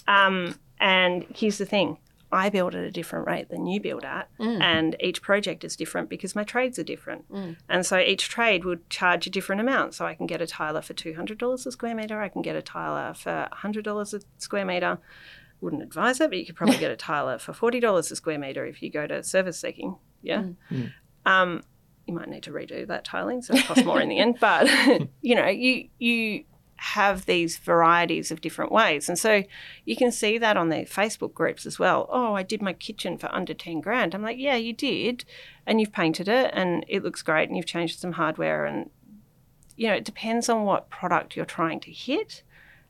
um, 0.08 0.56
and 0.80 1.26
here's 1.36 1.58
the 1.58 1.66
thing 1.66 1.98
I 2.32 2.50
build 2.50 2.76
at 2.76 2.84
a 2.84 2.92
different 2.92 3.26
rate 3.26 3.50
than 3.50 3.66
you 3.66 3.80
build 3.82 4.04
at, 4.06 4.30
Mm. 4.40 4.62
and 4.62 4.96
each 5.00 5.20
project 5.24 5.64
is 5.64 5.76
different 5.76 6.10
because 6.10 6.36
my 6.36 6.44
trades 6.44 6.78
are 6.78 6.84
different. 6.84 7.26
And 7.68 7.84
so 7.84 7.98
each 7.98 8.30
trade 8.30 8.66
would 8.66 8.88
charge 8.92 9.26
a 9.26 9.32
different 9.32 9.62
amount. 9.62 9.96
So 9.96 10.06
I 10.06 10.14
can 10.14 10.28
get 10.28 10.40
a 10.40 10.46
tiler 10.46 10.84
for 10.84 10.94
$200 10.94 11.66
a 11.66 11.72
square 11.72 11.96
metre, 11.96 12.22
I 12.22 12.30
can 12.30 12.44
get 12.44 12.56
a 12.56 12.62
tiler 12.62 13.16
for 13.16 13.48
$100 13.52 14.14
a 14.14 14.22
square 14.38 14.64
metre. 14.64 15.00
Wouldn't 15.62 15.84
advise 15.84 16.22
it, 16.22 16.30
but 16.30 16.38
you 16.38 16.46
could 16.46 16.56
probably 16.56 16.78
get 16.78 16.92
a 16.92 16.96
tiler 16.96 17.38
for 17.38 17.52
$40 17.52 18.12
a 18.12 18.16
square 18.16 18.40
metre 18.40 18.66
if 18.66 18.82
you 18.82 18.90
go 18.90 19.08
to 19.08 19.20
ServiceSeeking. 19.20 19.98
Yeah. 20.22 20.44
Um, 21.26 21.64
you 22.10 22.16
might 22.16 22.30
need 22.30 22.44
to 22.44 22.52
redo 22.52 22.88
that 22.88 23.06
tiling, 23.06 23.42
so 23.42 23.54
it 23.54 23.66
costs 23.66 23.86
more 23.86 24.02
in 24.02 24.10
the 24.10 24.18
end. 24.18 24.38
But 24.40 24.68
you 25.22 25.36
know, 25.36 25.48
you 25.48 25.90
you 26.00 26.44
have 26.78 27.26
these 27.26 27.58
varieties 27.58 28.32
of 28.32 28.42
different 28.42 28.72
ways, 28.72 29.10
and 29.10 29.20
so 29.20 29.44
you 29.86 29.96
can 29.96 30.12
see 30.12 30.38
that 30.40 30.58
on 30.58 30.70
their 30.70 30.86
Facebook 30.86 31.34
groups 31.34 31.66
as 31.66 31.78
well. 31.78 32.08
Oh, 32.10 32.34
I 32.34 32.42
did 32.42 32.62
my 32.62 32.74
kitchen 32.74 33.18
for 33.18 33.34
under 33.34 33.54
ten 33.54 33.80
grand. 33.80 34.16
I'm 34.16 34.24
like, 34.24 34.40
yeah, 34.40 34.56
you 34.56 34.74
did, 34.74 35.24
and 35.68 35.80
you've 35.80 35.92
painted 35.92 36.28
it, 36.28 36.50
and 36.54 36.84
it 36.88 37.04
looks 37.04 37.22
great, 37.22 37.48
and 37.48 37.56
you've 37.56 37.66
changed 37.68 38.00
some 38.00 38.14
hardware, 38.14 38.66
and 38.66 38.90
you 39.76 39.88
know, 39.88 39.94
it 39.94 40.04
depends 40.06 40.50
on 40.50 40.64
what 40.64 40.90
product 40.90 41.36
you're 41.36 41.46
trying 41.46 41.80
to 41.82 41.92
hit, 41.92 42.44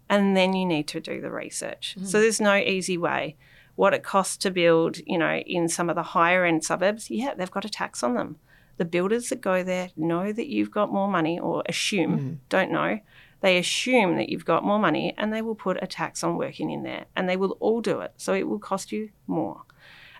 and 0.09 0.35
then 0.35 0.53
you 0.53 0.65
need 0.65 0.87
to 0.87 0.99
do 0.99 1.21
the 1.21 1.31
research. 1.31 1.95
So 2.03 2.19
there's 2.19 2.41
no 2.41 2.55
easy 2.55 2.97
way. 2.97 3.35
What 3.75 3.93
it 3.93 4.03
costs 4.03 4.37
to 4.37 4.51
build, 4.51 4.97
you 5.05 5.17
know, 5.17 5.37
in 5.37 5.69
some 5.69 5.89
of 5.89 5.95
the 5.95 6.03
higher 6.03 6.43
end 6.43 6.63
suburbs, 6.65 7.09
yeah, 7.09 7.33
they've 7.35 7.51
got 7.51 7.65
a 7.65 7.69
tax 7.69 8.03
on 8.03 8.15
them. 8.15 8.37
The 8.77 8.85
builders 8.85 9.29
that 9.29 9.41
go 9.41 9.63
there 9.63 9.89
know 9.95 10.31
that 10.33 10.47
you've 10.47 10.71
got 10.71 10.91
more 10.91 11.07
money, 11.07 11.39
or 11.39 11.63
assume, 11.67 12.39
don't 12.49 12.71
know. 12.71 12.99
They 13.41 13.57
assume 13.57 14.17
that 14.17 14.27
you've 14.29 14.43
got 14.45 14.65
more 14.65 14.79
money 14.79 15.13
and 15.17 15.31
they 15.31 15.41
will 15.41 15.55
put 15.55 15.77
a 15.81 15.87
tax 15.87 16.23
on 16.25 16.35
working 16.37 16.71
in 16.71 16.83
there 16.83 17.05
and 17.15 17.29
they 17.29 17.37
will 17.37 17.55
all 17.61 17.79
do 17.79 18.01
it. 18.01 18.13
So 18.17 18.33
it 18.33 18.47
will 18.49 18.59
cost 18.59 18.91
you 18.91 19.11
more. 19.27 19.63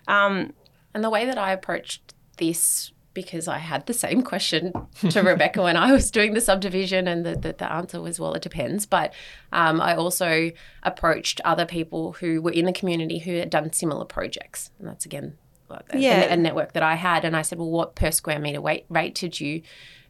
Um, 0.08 0.54
And 0.94 1.04
the 1.04 1.10
way 1.10 1.26
that 1.26 1.36
I 1.36 1.52
approached 1.52 2.14
this, 2.38 2.92
because 3.12 3.48
I 3.48 3.58
had 3.58 3.86
the 3.86 3.94
same 3.94 4.22
question 4.22 4.72
to 4.72 5.22
Rebeka 5.22 5.62
when 5.62 5.76
I 5.76 5.92
was 5.92 6.10
doing 6.10 6.34
the 6.34 6.40
subdivision, 6.40 7.08
and 7.08 7.26
the, 7.26 7.34
the, 7.34 7.52
the 7.52 7.70
answer 7.70 8.00
was, 8.00 8.20
well, 8.20 8.34
it 8.34 8.42
depends. 8.42 8.86
But 8.86 9.12
um, 9.52 9.80
I 9.80 9.94
also 9.96 10.50
approached 10.82 11.40
other 11.44 11.66
people 11.66 12.12
who 12.12 12.40
were 12.40 12.52
in 12.52 12.66
the 12.66 12.72
community 12.72 13.18
who 13.18 13.34
had 13.34 13.50
done 13.50 13.72
similar 13.72 14.04
projects. 14.04 14.70
And 14.78 14.86
that's 14.88 15.04
again 15.04 15.36
like 15.68 15.86
a, 15.92 15.98
a 16.32 16.36
network 16.36 16.72
that 16.72 16.82
I 16.82 16.94
had. 16.94 17.24
And 17.24 17.36
I 17.36 17.42
said, 17.42 17.58
well, 17.58 17.70
what 17.70 17.94
per 17.94 18.10
square 18.10 18.38
meter 18.38 18.60
weight, 18.60 18.86
rate 18.88 19.14
did 19.14 19.40
you 19.40 19.62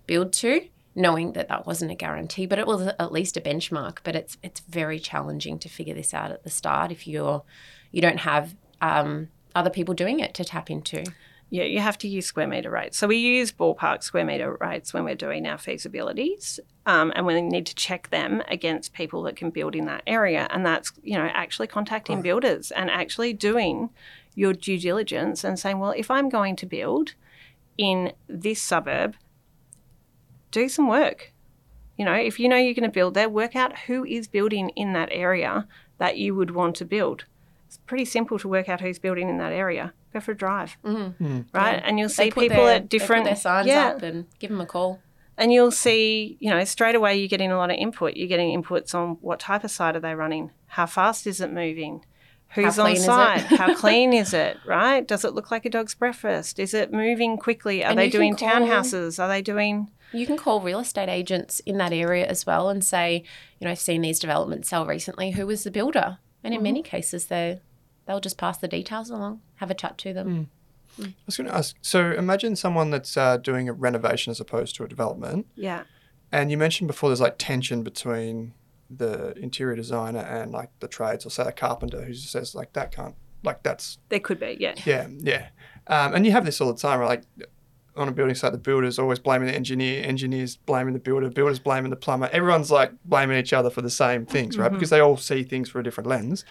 build 0.07 0.33
to? 0.35 0.67
Knowing 0.95 1.33
that 1.33 1.49
that 1.49 1.67
wasn't 1.67 1.91
a 1.93 1.95
guarantee, 1.95 2.47
but 2.47 2.59
it 2.59 2.67
was 2.67 2.89
at 2.99 3.13
least 3.13 3.37
a 3.37 3.41
benchmark. 3.41 3.99
But 4.03 4.17
it's 4.17 4.37
it's 4.43 4.61
very 4.61 4.99
challenging 4.99 5.59
to 5.61 5.69
figure 5.69 5.95
this 5.95 6.13
out 6.13 6.33
at 6.33 6.43
the 6.43 6.51
start 6.51 6.91
if 6.91 7.07
you're 7.07 7.45
you 7.93 8.03
don't 8.03 8.19
have 8.19 8.57
um, 8.81 9.29
other 9.55 9.71
people 9.71 9.95
doing 9.95 10.19
it 10.19 10.35
to 10.35 10.45
tap 10.45 10.69
into. 10.69 11.05
Yeah, 11.53 11.65
you 11.65 11.81
have 11.81 11.99
to 11.99 12.09
use 12.09 12.27
square 12.27 12.47
meter 12.47 12.71
rates. 12.71 12.97
So 12.97 13.09
we 13.09 13.17
use 13.17 13.51
ballpark 13.51 14.05
square 14.05 14.25
meter 14.25 14.57
rates 14.61 14.95
when 14.95 15.03
we're 15.03 15.17
doing 15.17 15.49
our 15.49 15.59
feasibilities, 15.59 16.61
um, 16.87 17.13
and 17.17 17.27
we 17.27 17.43
need 17.43 17.67
to 17.67 17.75
check 17.75 18.09
them 18.11 18.41
against 18.47 18.93
people 18.93 19.23
that 19.25 19.35
can 19.35 19.51
build 19.51 19.75
in 19.75 19.87
that 19.87 20.05
area. 20.07 20.47
And 20.51 20.65
that's 20.65 20.93
you 21.03 21.19
know 21.19 21.29
actually 21.33 21.67
contacting 21.67 22.23
builders 22.23 22.71
and 22.71 22.89
actually 22.89 23.33
doing 23.33 23.91
your 24.37 24.53
due 24.53 24.79
diligence 24.79 25.43
and 25.43 25.59
saying, 25.59 25.81
well, 25.81 25.93
if 25.97 26.09
I'm 26.09 26.29
going 26.29 26.55
to 26.57 26.67
build 26.67 27.15
in 27.77 28.13
this 28.29 28.63
suburb, 28.63 29.17
do 30.53 30.69
some 30.69 30.87
work. 30.87 31.33
You 31.97 32.05
know, 32.05 32.15
if 32.15 32.39
you 32.39 32.49
know 32.49 32.57
you're 32.57 32.75
going 32.75 32.85
to 32.85 32.95
build 32.95 33.15
there, 33.15 33.29
work 33.29 33.57
out 33.57 33.77
who 33.81 34.05
is 34.05 34.29
building 34.29 34.71
in 34.71 34.93
that 34.93 35.09
area 35.11 35.67
that 35.99 36.17
you 36.17 36.35
would 36.35 36.53
want 36.53 36.77
to 36.77 36.85
build. 36.85 37.25
It's 37.67 37.79
pretty 37.79 38.05
simple 38.05 38.39
to 38.39 38.49
work 38.49 38.69
out 38.69 38.81
who's 38.81 38.99
building 38.99 39.29
in 39.29 39.39
that 39.39 39.53
area. 39.53 39.93
Go 40.13 40.21
for 40.21 40.33
a 40.33 40.37
drive, 40.37 40.77
Mm-hmm. 40.85 41.41
right? 41.53 41.81
And 41.85 41.99
you'll 41.99 42.09
They 42.09 42.15
see 42.27 42.31
put 42.31 42.49
people 42.49 42.65
their- 42.65 42.77
at 42.77 42.89
different 42.89 43.25
they 43.25 43.31
put 43.31 43.35
their 43.37 43.41
signs 43.43 43.67
yeah, 43.69 43.87
up 43.91 44.03
and 44.03 44.27
give 44.39 44.51
them 44.51 44.61
a 44.61 44.67
call. 44.67 45.01
and 45.39 45.53
you'll 45.53 45.71
see, 45.71 46.37
you 46.41 46.51
know, 46.51 46.63
straight 46.65 46.95
away 46.97 47.17
you're 47.17 47.29
getting 47.29 47.53
a 47.53 47.57
lot 47.57 47.71
of 47.71 47.77
input. 47.77 48.17
You're 48.17 48.29
getting 48.29 48.61
inputs 48.61 48.95
on 48.95 49.19
what 49.21 49.39
type 49.41 49.63
of 49.65 49.71
site 49.71 49.95
are 49.97 50.01
they 50.01 50.15
running, 50.15 50.51
how 50.67 50.87
fast 50.87 51.27
is 51.27 51.41
it 51.41 51.53
moving, 51.53 52.05
who's 52.55 52.79
on 52.79 52.91
is 52.93 53.05
site, 53.05 53.41
how 53.61 53.73
clean 53.75 54.13
is 54.13 54.35
it, 54.35 54.57
right? 54.67 55.07
Does 55.07 55.25
it 55.25 55.33
look 55.35 55.51
like 55.53 55.65
a 55.65 55.71
dog's 55.71 55.95
breakfast? 55.95 56.59
Is 56.59 56.75
it 56.75 56.93
moving 56.93 57.37
quickly? 57.37 57.85
Are 57.85 57.91
And 57.91 57.99
they 57.99 58.11
doing 58.11 58.35
call- 58.35 58.49
townhouses? 58.49 59.23
Are 59.23 59.29
they 59.29 59.43
doing 59.43 59.91
You 60.13 60.27
can 60.27 60.37
call 60.37 60.61
real 60.61 60.81
estate 60.81 61.09
agents 61.09 61.61
in 61.61 61.79
that 61.79 61.93
area 61.93 62.27
as 62.27 62.45
well 62.45 62.69
and 62.69 62.85
say, 62.85 63.23
you 63.61 63.65
know, 63.65 63.71
I've 63.71 63.79
seen 63.79 64.03
these 64.03 64.19
developments 64.19 64.69
sell 64.69 64.85
recently. 64.85 65.31
Who 65.31 65.47
was 65.47 65.63
the 65.63 65.71
builder? 65.71 66.19
And 66.43 66.53
in 66.53 66.59
Mm-hmm. 66.59 66.65
many 66.65 66.83
cases, 66.83 67.27
they 67.27 67.61
they'll 68.11 68.21
just 68.21 68.37
pass 68.37 68.59
the 68.59 68.67
details 68.67 69.09
along, 69.09 69.41
have 69.57 69.71
a 69.71 69.75
chat 69.75 69.97
to 69.99 70.13
them. 70.13 70.51
I 71.01 71.15
was 71.25 71.37
going 71.37 71.49
to 71.49 71.55
ask. 71.55 71.77
So 71.81 72.11
imagine 72.11 72.57
someone 72.57 72.91
that's 72.91 73.17
uh, 73.17 73.37
doing 73.37 73.69
a 73.69 73.73
renovation 73.73 74.33
as 74.33 74.41
opposed 74.41 74.75
to 74.77 74.85
a 74.85 74.89
development, 74.89 75.47
yeah, 75.55 75.85
and 76.33 76.51
you 76.51 76.59
mentioned 76.59 76.89
before 76.89 77.09
there's 77.09 77.21
like 77.21 77.37
tension 77.39 77.85
between 77.85 78.53
the 78.91 79.39
interior 79.39 79.77
designer 79.77 80.19
and 80.19 80.51
like 80.51 80.71
the 80.81 80.89
trades, 80.89 81.25
or 81.25 81.31
say 81.31 81.45
a 81.45 81.53
carpenter 81.53 82.03
who 82.03 82.13
just 82.13 82.33
says 82.33 82.57
like 82.57 82.73
that 82.73 82.91
can't, 82.91 83.15
like 83.45 83.63
that's 83.63 83.99
there 84.09 84.19
could 84.19 84.41
be, 84.41 84.57
yeah. 84.59 84.75
yeah, 84.85 85.07
yeah. 85.21 85.49
Um, 85.87 86.15
and 86.15 86.27
you 86.27 86.33
have 86.33 86.45
this 86.45 86.61
all 86.61 86.73
the 86.73 86.79
time, 86.79 86.99
right? 86.99 87.25
Like 87.39 87.49
on 87.97 88.09
a 88.09 88.13
building 88.13 88.35
site, 88.35 88.51
the 88.51 88.59
builder's 88.59 88.99
always 88.99 89.21
blaming 89.21 89.47
the 89.47 89.55
engineer, 89.55 90.05
engineers 90.05 90.57
blaming 90.57 90.95
the 90.95 91.01
builder, 91.01 91.31
builders 91.31 91.61
blaming 91.61 91.91
the 91.91 91.97
plumber. 91.97 92.29
Everyone's 92.33 92.71
like 92.73 92.93
blaming 93.05 93.39
each 93.39 93.53
other 93.53 93.71
for 93.71 93.83
the 93.83 93.91
same 93.91 94.27
things, 94.27 94.59
right? 94.59 94.73
Because 94.73 94.91
they 94.91 95.01
all 95.01 95.17
see 95.17 95.45
things 95.45 95.71
through 95.71 95.83
a 95.83 95.85
different 95.85 96.09
lens. 96.09 96.45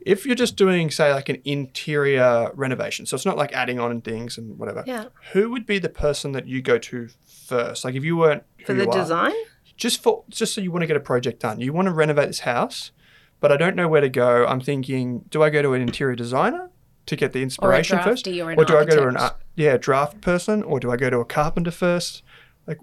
If 0.00 0.24
you're 0.24 0.34
just 0.34 0.56
doing, 0.56 0.90
say, 0.90 1.12
like 1.12 1.28
an 1.28 1.42
interior 1.44 2.50
renovation, 2.54 3.04
so 3.06 3.14
it's 3.14 3.26
not 3.26 3.36
like 3.36 3.52
adding 3.52 3.78
on 3.80 4.00
things 4.00 4.38
and 4.38 4.58
whatever. 4.58 4.84
Yeah. 4.86 5.06
Who 5.32 5.50
would 5.50 5.66
be 5.66 5.78
the 5.78 5.88
person 5.88 6.32
that 6.32 6.46
you 6.46 6.62
go 6.62 6.78
to 6.78 7.08
first? 7.46 7.84
Like 7.84 7.94
if 7.94 8.04
you 8.04 8.16
weren't 8.16 8.44
For 8.64 8.74
the 8.74 8.84
you 8.84 8.90
are, 8.90 8.98
design? 8.98 9.34
just 9.76 10.02
for 10.02 10.24
just 10.28 10.54
so 10.54 10.60
you 10.60 10.70
want 10.70 10.82
to 10.82 10.86
get 10.86 10.96
a 10.96 11.00
project 11.00 11.40
done. 11.40 11.60
You 11.60 11.72
want 11.72 11.86
to 11.86 11.92
renovate 11.92 12.28
this 12.28 12.40
house, 12.40 12.92
but 13.40 13.50
I 13.52 13.56
don't 13.56 13.76
know 13.76 13.88
where 13.88 14.00
to 14.00 14.08
go. 14.08 14.46
I'm 14.46 14.60
thinking, 14.60 15.24
do 15.30 15.42
I 15.42 15.50
go 15.50 15.62
to 15.62 15.72
an 15.74 15.82
interior 15.82 16.16
designer 16.16 16.70
to 17.06 17.16
get 17.16 17.32
the 17.32 17.42
inspiration 17.42 17.98
first, 18.02 18.24
drafty 18.24 18.42
or 18.42 18.50
an 18.50 18.58
do 18.58 18.76
I 18.76 18.84
go 18.84 18.96
to 18.96 19.08
an 19.08 19.30
yeah 19.56 19.76
draft 19.76 20.20
person, 20.20 20.62
or 20.62 20.78
do 20.78 20.90
I 20.90 20.96
go 20.96 21.10
to 21.10 21.18
a 21.18 21.24
carpenter 21.24 21.70
first? 21.70 22.22
Like, 22.68 22.78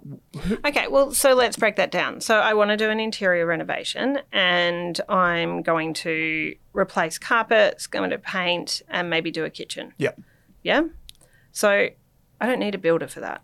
Okay, 0.64 0.88
well, 0.88 1.12
so 1.12 1.34
let's 1.34 1.56
break 1.56 1.76
that 1.76 1.92
down. 1.92 2.20
So 2.20 2.38
I 2.40 2.54
want 2.54 2.70
to 2.70 2.76
do 2.76 2.90
an 2.90 2.98
interior 2.98 3.46
renovation 3.46 4.18
and 4.32 5.00
I'm 5.08 5.62
going 5.62 5.94
to 5.94 6.56
replace 6.72 7.18
carpets, 7.18 7.86
going 7.86 8.10
to 8.10 8.18
paint, 8.18 8.82
and 8.88 9.08
maybe 9.08 9.30
do 9.30 9.44
a 9.44 9.50
kitchen. 9.50 9.94
yeah, 9.96 10.10
Yeah? 10.62 10.82
So 11.52 11.88
I 12.40 12.46
don't 12.46 12.58
need 12.58 12.74
a 12.74 12.78
builder 12.78 13.06
for 13.06 13.20
that. 13.20 13.42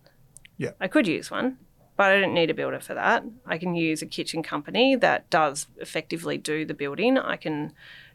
Yeah. 0.58 0.72
I 0.80 0.88
could 0.88 1.06
use 1.06 1.30
one, 1.30 1.58
but 1.96 2.10
I 2.10 2.20
don't 2.20 2.34
need 2.34 2.50
a 2.50 2.54
builder 2.54 2.80
for 2.80 2.94
that. 2.94 3.24
I 3.46 3.56
can 3.56 3.74
use 3.74 4.02
a 4.02 4.06
kitchen 4.06 4.42
company 4.42 4.96
that 4.96 5.30
does 5.30 5.66
effectively 5.78 6.38
do 6.38 6.64
the 6.64 6.74
building. 6.74 7.16
I 7.18 7.36
can 7.36 7.72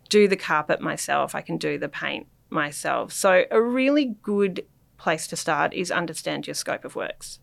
do 0.10 0.28
the 0.28 0.36
carpet 0.38 0.82
myself, 0.82 1.34
I 1.34 1.42
can 1.42 1.58
do 1.58 1.78
the 1.78 1.90
paint 1.90 2.28
myself. 2.50 3.12
So 3.12 3.46
a 3.50 3.62
really 3.62 4.16
good 4.22 4.66
place 4.98 5.28
to 5.28 5.36
start 5.36 5.74
is 5.74 5.92
understand 5.92 6.48
your 6.48 6.54
scope 6.54 6.86
of 6.86 6.96
works. 6.96 7.40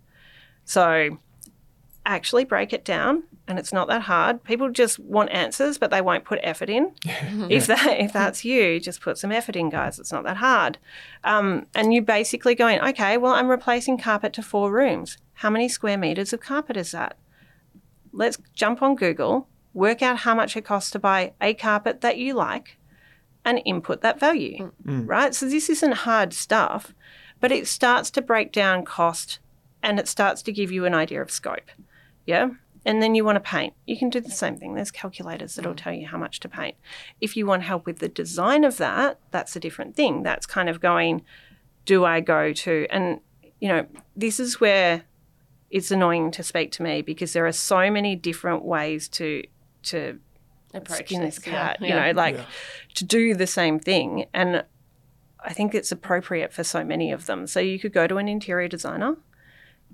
So 0.64 1.18
actually 2.06 2.44
break 2.44 2.72
it 2.72 2.84
down 2.84 3.22
and 3.46 3.58
it's 3.58 3.72
not 3.72 3.88
that 3.88 4.02
hard. 4.02 4.42
People 4.44 4.70
just 4.70 4.98
want 4.98 5.30
answers 5.30 5.78
but 5.78 5.90
they 5.90 6.00
won't 6.00 6.24
put 6.24 6.38
effort 6.42 6.70
in. 6.70 6.92
Mm-hmm. 7.24 7.50
if 7.50 7.66
that 7.66 7.96
if 7.98 8.12
that's 8.12 8.44
you, 8.44 8.78
just 8.78 9.00
put 9.00 9.18
some 9.18 9.32
effort 9.32 9.56
in 9.56 9.70
guys. 9.70 9.98
It's 9.98 10.12
not 10.12 10.24
that 10.24 10.36
hard. 10.36 10.78
Um, 11.24 11.66
and 11.74 11.92
you 11.92 12.02
basically 12.02 12.54
going, 12.54 12.80
okay, 12.80 13.16
well 13.16 13.32
I'm 13.32 13.48
replacing 13.48 13.98
carpet 13.98 14.32
to 14.34 14.42
four 14.42 14.70
rooms. 14.70 15.18
How 15.34 15.50
many 15.50 15.68
square 15.68 15.98
meters 15.98 16.32
of 16.32 16.40
carpet 16.40 16.76
is 16.76 16.92
that? 16.92 17.16
Let's 18.12 18.38
jump 18.52 18.82
on 18.82 18.94
Google, 18.94 19.48
work 19.72 20.02
out 20.02 20.18
how 20.18 20.34
much 20.34 20.56
it 20.56 20.64
costs 20.64 20.90
to 20.92 20.98
buy 20.98 21.32
a 21.40 21.54
carpet 21.54 22.02
that 22.02 22.18
you 22.18 22.34
like 22.34 22.78
and 23.44 23.60
input 23.64 24.00
that 24.02 24.20
value, 24.20 24.58
mm. 24.58 24.72
Mm. 24.84 25.08
right? 25.08 25.34
So 25.34 25.48
this 25.48 25.68
isn't 25.68 25.92
hard 25.92 26.32
stuff, 26.32 26.94
but 27.40 27.52
it 27.52 27.66
starts 27.66 28.10
to 28.12 28.22
break 28.22 28.52
down 28.52 28.84
cost 28.84 29.38
and 29.84 30.00
it 30.00 30.08
starts 30.08 30.42
to 30.42 30.52
give 30.52 30.72
you 30.72 30.84
an 30.86 30.94
idea 30.94 31.22
of 31.22 31.30
scope. 31.30 31.70
Yeah. 32.26 32.48
And 32.86 33.02
then 33.02 33.14
you 33.14 33.24
want 33.24 33.36
to 33.36 33.40
paint. 33.40 33.74
You 33.86 33.96
can 33.96 34.10
do 34.10 34.20
the 34.20 34.30
same 34.30 34.56
thing. 34.56 34.74
There's 34.74 34.90
calculators 34.90 35.54
that'll 35.54 35.74
tell 35.74 35.92
you 35.92 36.06
how 36.06 36.18
much 36.18 36.40
to 36.40 36.48
paint. 36.48 36.76
If 37.20 37.36
you 37.36 37.46
want 37.46 37.62
help 37.62 37.86
with 37.86 37.98
the 37.98 38.08
design 38.08 38.64
of 38.64 38.76
that, 38.78 39.20
that's 39.30 39.56
a 39.56 39.60
different 39.60 39.94
thing. 39.94 40.22
That's 40.22 40.44
kind 40.46 40.68
of 40.68 40.80
going, 40.80 41.22
do 41.86 42.04
I 42.04 42.20
go 42.20 42.52
to, 42.52 42.86
and, 42.90 43.20
you 43.60 43.68
know, 43.68 43.86
this 44.16 44.40
is 44.40 44.60
where 44.60 45.04
it's 45.70 45.90
annoying 45.90 46.30
to 46.32 46.42
speak 46.42 46.72
to 46.72 46.82
me 46.82 47.00
because 47.00 47.32
there 47.32 47.46
are 47.46 47.52
so 47.52 47.90
many 47.90 48.16
different 48.16 48.64
ways 48.64 49.08
to, 49.08 49.42
to 49.84 50.18
Approach 50.74 51.06
skin 51.06 51.22
this 51.22 51.36
this, 51.36 51.46
yeah, 51.46 51.52
cat, 51.52 51.80
you 51.80 51.90
know, 51.90 52.10
like 52.14 52.36
Yeah. 52.36 52.44
to 52.94 53.04
do 53.04 53.34
the 53.34 53.46
same 53.46 53.78
thing. 53.78 54.26
And 54.34 54.64
I 55.42 55.52
think 55.52 55.74
it's 55.74 55.92
appropriate 55.92 56.52
for 56.52 56.64
so 56.64 56.84
many 56.84 57.12
of 57.12 57.26
them. 57.26 57.46
So 57.46 57.60
you 57.60 57.78
could 57.78 57.92
go 57.92 58.06
to 58.06 58.16
an 58.16 58.28
interior 58.28 58.68
designer, 58.68 59.16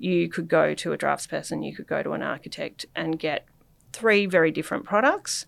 you 0.00 0.28
could 0.28 0.48
go 0.48 0.74
to 0.74 0.92
a 0.92 0.98
draftsperson, 0.98 1.64
you 1.64 1.76
could 1.76 1.86
go 1.86 2.02
to 2.02 2.12
an 2.12 2.22
architect 2.22 2.86
and 2.96 3.18
get 3.18 3.44
three 3.92 4.24
very 4.24 4.50
different 4.50 4.84
products. 4.84 5.46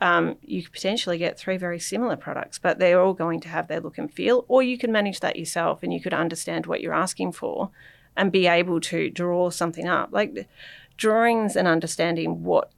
Um, 0.00 0.36
you 0.42 0.64
could 0.64 0.72
potentially 0.72 1.16
get 1.16 1.38
three 1.38 1.56
very 1.56 1.78
similar 1.78 2.16
products, 2.16 2.58
but 2.58 2.80
they're 2.80 3.00
all 3.00 3.14
going 3.14 3.40
to 3.42 3.48
have 3.48 3.68
their 3.68 3.80
look 3.80 3.96
and 3.96 4.12
feel. 4.12 4.44
Or 4.48 4.64
you 4.64 4.76
can 4.76 4.90
manage 4.90 5.20
that 5.20 5.38
yourself 5.38 5.84
and 5.84 5.94
you 5.94 6.00
could 6.00 6.12
understand 6.12 6.66
what 6.66 6.80
you're 6.80 6.92
asking 6.92 7.32
for 7.32 7.70
and 8.16 8.32
be 8.32 8.48
able 8.48 8.80
to 8.80 9.10
draw 9.10 9.50
something 9.50 9.86
up. 9.86 10.08
Like 10.10 10.48
drawings 10.96 11.54
and 11.54 11.68
understanding 11.68 12.42
what 12.42 12.72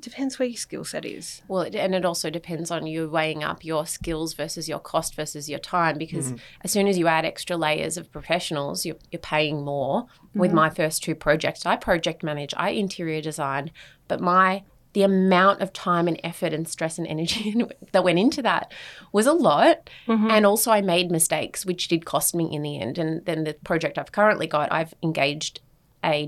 depends 0.00 0.38
where 0.38 0.48
your 0.48 0.56
skill 0.56 0.84
set 0.84 1.04
is. 1.04 1.42
Well, 1.48 1.62
it, 1.62 1.74
and 1.74 1.94
it 1.94 2.04
also 2.04 2.30
depends 2.30 2.70
on 2.70 2.86
you 2.86 3.08
weighing 3.08 3.42
up 3.42 3.64
your 3.64 3.86
skills 3.86 4.34
versus 4.34 4.68
your 4.68 4.78
cost 4.78 5.14
versus 5.14 5.48
your 5.48 5.58
time. 5.58 5.98
Because 5.98 6.28
mm-hmm. 6.28 6.36
as 6.62 6.72
soon 6.72 6.86
as 6.86 6.98
you 6.98 7.06
add 7.06 7.24
extra 7.24 7.56
layers 7.56 7.96
of 7.96 8.10
professionals, 8.10 8.86
you're, 8.86 8.96
you're 9.10 9.20
paying 9.20 9.64
more. 9.64 10.06
With 10.34 10.50
mm-hmm. 10.50 10.56
my 10.56 10.70
first 10.70 11.02
two 11.02 11.14
projects, 11.14 11.66
I 11.66 11.76
project 11.76 12.22
manage, 12.22 12.54
I 12.56 12.70
interior 12.70 13.20
design, 13.20 13.70
but 14.06 14.20
my 14.20 14.62
the 14.94 15.02
amount 15.02 15.60
of 15.60 15.72
time 15.72 16.08
and 16.08 16.18
effort 16.24 16.52
and 16.52 16.66
stress 16.66 16.98
and 16.98 17.06
energy 17.06 17.54
that 17.92 18.04
went 18.04 18.18
into 18.18 18.42
that 18.42 18.72
was 19.12 19.26
a 19.26 19.32
lot. 19.32 19.90
Mm-hmm. 20.06 20.30
And 20.30 20.46
also, 20.46 20.70
I 20.70 20.80
made 20.80 21.10
mistakes, 21.10 21.66
which 21.66 21.88
did 21.88 22.04
cost 22.04 22.34
me 22.34 22.52
in 22.52 22.62
the 22.62 22.80
end. 22.80 22.98
And 22.98 23.24
then 23.24 23.44
the 23.44 23.54
project 23.54 23.98
I've 23.98 24.12
currently 24.12 24.46
got, 24.46 24.72
I've 24.72 24.94
engaged 25.02 25.60
a 26.02 26.26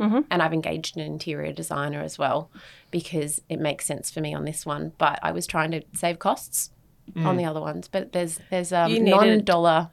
draftsperson 0.00 0.24
and 0.30 0.42
I've 0.42 0.52
engaged 0.52 0.96
an 0.96 1.02
interior 1.02 1.52
designer 1.52 2.00
as 2.00 2.18
well 2.18 2.50
because 2.90 3.40
it 3.48 3.60
makes 3.60 3.84
sense 3.86 4.10
for 4.10 4.20
me 4.20 4.34
on 4.34 4.44
this 4.44 4.64
one. 4.66 4.92
But 4.98 5.18
I 5.22 5.32
was 5.32 5.46
trying 5.46 5.70
to 5.72 5.82
save 5.94 6.18
costs 6.18 6.70
on 7.16 7.36
the 7.36 7.44
other 7.44 7.60
ones. 7.60 7.88
But 7.88 8.12
there's 8.12 8.38
there's 8.50 8.72
um, 8.72 8.90
You 8.90 9.00
needed- 9.00 9.10
non-dollar. 9.16 9.90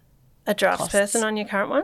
A 0.50 0.56
draftsperson 0.56 1.00
Costs. 1.00 1.16
on 1.18 1.36
your 1.36 1.46
current 1.46 1.70
one? 1.70 1.84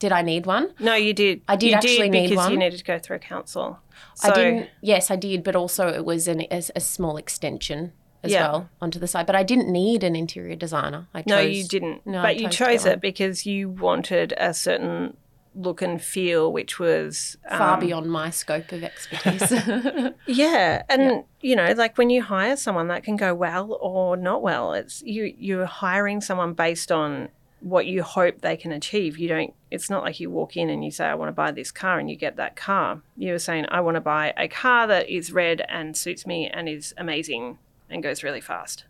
Did 0.00 0.10
I 0.10 0.22
need 0.22 0.46
one? 0.46 0.74
No, 0.80 0.94
you 0.96 1.14
did. 1.14 1.42
I 1.46 1.54
did 1.54 1.68
you 1.68 1.74
actually 1.74 1.96
did 2.08 2.10
need 2.10 2.30
because 2.30 2.50
you 2.50 2.56
needed 2.56 2.78
to 2.78 2.84
go 2.84 2.98
through 2.98 3.20
council. 3.20 3.78
I 4.22 4.32
didn't. 4.32 4.68
Yes, 4.82 5.12
I 5.12 5.16
did. 5.16 5.44
But 5.44 5.54
also 5.54 5.86
it 5.88 6.04
was 6.04 6.26
an, 6.26 6.40
a, 6.50 6.62
a 6.74 6.80
small 6.80 7.16
extension 7.16 7.92
as 8.24 8.32
Yeah. 8.32 8.48
well 8.50 8.68
onto 8.80 8.98
the 8.98 9.06
side. 9.06 9.26
But 9.26 9.36
I 9.36 9.44
didn't 9.44 9.70
need 9.70 10.02
an 10.02 10.16
interior 10.16 10.56
designer. 10.56 11.06
I 11.14 11.20
chose, 11.22 11.26
No, 11.28 11.38
you 11.38 11.62
didn't. 11.62 12.04
No, 12.04 12.20
but 12.22 12.34
you 12.40 12.48
chose 12.48 12.52
to 12.52 12.64
chose 12.64 12.86
it 12.86 13.00
because 13.00 13.46
you 13.46 13.68
wanted 13.68 14.34
a 14.38 14.52
certain 14.52 15.16
look 15.54 15.82
and 15.82 16.02
feel, 16.02 16.52
which 16.52 16.78
was 16.78 17.36
far 17.48 17.74
um, 17.74 17.80
beyond 17.80 18.10
my 18.10 18.30
scope 18.30 18.72
of 18.72 18.82
expertise. 18.82 19.52
Yeah, 20.26 20.82
and 20.88 21.24
you 21.40 21.54
know, 21.54 21.72
like 21.76 21.98
when 21.98 22.10
you 22.10 22.22
hire 22.22 22.56
someone, 22.56 22.88
that 22.88 23.04
can 23.04 23.16
go 23.16 23.34
well 23.34 23.78
or 23.80 24.16
not 24.16 24.42
well. 24.42 24.72
It's 24.72 25.02
you. 25.02 25.34
You're 25.38 25.66
hiring 25.66 26.20
someone 26.20 26.54
based 26.54 26.90
on 26.90 27.28
what 27.60 27.86
you 27.86 28.02
hope 28.02 28.40
they 28.40 28.56
can 28.56 28.72
achieve. 28.72 29.18
You 29.18 29.28
don't. 29.28 29.54
It's 29.70 29.90
not 29.90 30.02
like 30.02 30.20
you 30.20 30.30
walk 30.30 30.56
in 30.56 30.70
and 30.70 30.84
you 30.84 30.90
say, 30.90 31.06
"I 31.06 31.14
want 31.14 31.28
to 31.28 31.32
buy 31.32 31.50
this 31.50 31.70
car," 31.70 31.98
and 31.98 32.08
you 32.08 32.16
get 32.16 32.36
that 32.36 32.56
car. 32.56 33.02
You're 33.16 33.38
saying, 33.38 33.66
"I 33.68 33.80
want 33.80 33.96
to 33.96 34.00
buy 34.00 34.32
a 34.36 34.48
car 34.48 34.86
that 34.86 35.08
is 35.08 35.32
red 35.32 35.64
and 35.68 35.96
suits 35.96 36.26
me 36.26 36.48
and 36.48 36.68
is 36.68 36.94
amazing 36.96 37.58
and 37.90 38.02
goes 38.02 38.22
really 38.22 38.40
fast." 38.40 38.84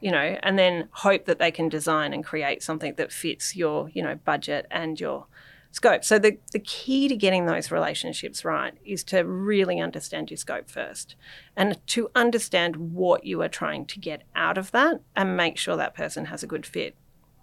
you 0.00 0.10
know, 0.10 0.38
and 0.42 0.58
then 0.58 0.88
hope 0.92 1.26
that 1.26 1.38
they 1.38 1.50
can 1.50 1.68
design 1.68 2.12
and 2.12 2.24
create 2.24 2.62
something 2.62 2.94
that 2.94 3.12
fits 3.12 3.54
your, 3.54 3.90
you 3.90 4.02
know, 4.02 4.14
budget 4.24 4.66
and 4.70 4.98
your 4.98 5.26
scope. 5.72 6.04
So 6.04 6.18
the, 6.18 6.38
the 6.52 6.58
key 6.58 7.08
to 7.08 7.16
getting 7.16 7.46
those 7.46 7.70
relationships 7.70 8.44
right 8.44 8.74
is 8.84 9.04
to 9.04 9.20
really 9.20 9.80
understand 9.80 10.30
your 10.30 10.36
scope 10.36 10.68
first 10.68 11.14
and 11.56 11.78
to 11.88 12.10
understand 12.14 12.76
what 12.76 13.24
you 13.24 13.40
are 13.42 13.48
trying 13.48 13.86
to 13.86 14.00
get 14.00 14.22
out 14.34 14.58
of 14.58 14.70
that 14.72 15.00
and 15.14 15.36
make 15.36 15.56
sure 15.56 15.76
that 15.76 15.94
person 15.94 16.26
has 16.26 16.42
a 16.42 16.46
good 16.46 16.66
fit. 16.66 16.96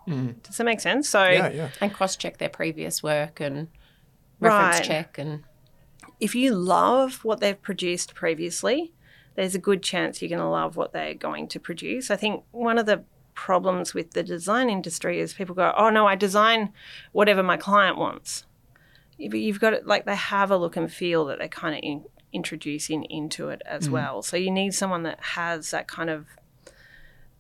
Mm-hmm. 0.08 0.40
Does 0.44 0.58
that 0.58 0.64
make 0.64 0.80
sense? 0.82 1.10
So 1.10 1.24
Yeah, 1.24 1.50
yeah. 1.50 1.70
And 1.82 1.94
cross 1.94 2.16
check 2.16 2.38
their 2.38 2.50
previous 2.50 3.02
work 3.02 3.40
and 3.40 3.68
reference 4.40 4.78
Right. 4.78 4.84
check 4.84 5.18
and 5.18 5.44
if 6.20 6.34
you 6.36 6.54
love 6.56 7.24
what 7.24 7.40
they've 7.40 7.62
produced 7.62 8.16
previously, 8.16 8.94
there's 9.36 9.54
a 9.56 9.60
good 9.60 9.84
chance 9.84 10.22
you're 10.22 10.30
going 10.30 10.40
to 10.40 10.48
love 10.48 10.76
what 10.76 10.94
they're 10.94 11.14
going 11.14 11.48
to 11.50 11.60
produce. 11.60 12.10
I 12.10 12.16
think 12.16 12.44
one 12.52 12.78
of 12.80 12.86
the 12.88 13.04
problems 13.38 13.94
with 13.94 14.12
the 14.12 14.24
design 14.24 14.68
industry 14.68 15.20
is 15.20 15.34
people 15.34 15.54
go, 15.54 15.72
"Oh 15.78 15.90
no, 15.92 16.08
I 16.08 16.16
design 16.16 16.74
whatever 17.12 17.44
my 17.44 17.56
client 17.56 17.98
wants." 17.98 18.46
You've 19.18 19.60
got 19.60 19.74
it 19.74 19.86
like 19.86 20.06
they 20.06 20.16
have 20.16 20.50
a 20.52 20.58
look 20.58 20.76
and 20.76 20.92
feel 20.92 21.26
that 21.26 21.38
they're 21.38 21.48
kind 21.48 21.76
of 21.76 21.82
in, 21.84 22.06
introducing 22.34 23.04
into 23.06 23.50
it 23.50 23.62
as 23.66 23.88
mm. 23.88 23.92
well. 23.92 24.22
So 24.24 24.38
you 24.38 24.52
need 24.52 24.74
someone 24.74 25.04
that 25.04 25.20
has 25.22 25.72
that 25.72 25.88
kind 25.88 26.10
of 26.10 26.26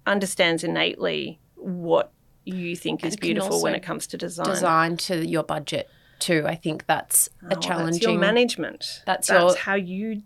understands 0.05 0.63
innately 0.63 1.39
what 1.55 2.11
you 2.45 2.75
think 2.75 3.03
is 3.03 3.13
And 3.13 3.21
can 3.21 3.27
beautiful 3.27 3.61
when 3.61 3.75
it 3.75 3.83
comes 3.83 4.07
to 4.07 4.17
design. 4.17 4.47
design 4.47 4.97
to 4.97 5.27
your 5.27 5.43
budget 5.43 5.89
too. 6.19 6.43
I 6.47 6.55
think 6.55 6.85
that's 6.85 7.29
Oh, 7.43 7.47
a 7.47 7.49
that's 7.49 7.65
challenging 7.65 8.09
your 8.11 8.19
management. 8.19 9.01
That's 9.05 9.27
that's 9.27 9.53
your- 9.55 9.55
how 9.57 9.75
you 9.75 10.21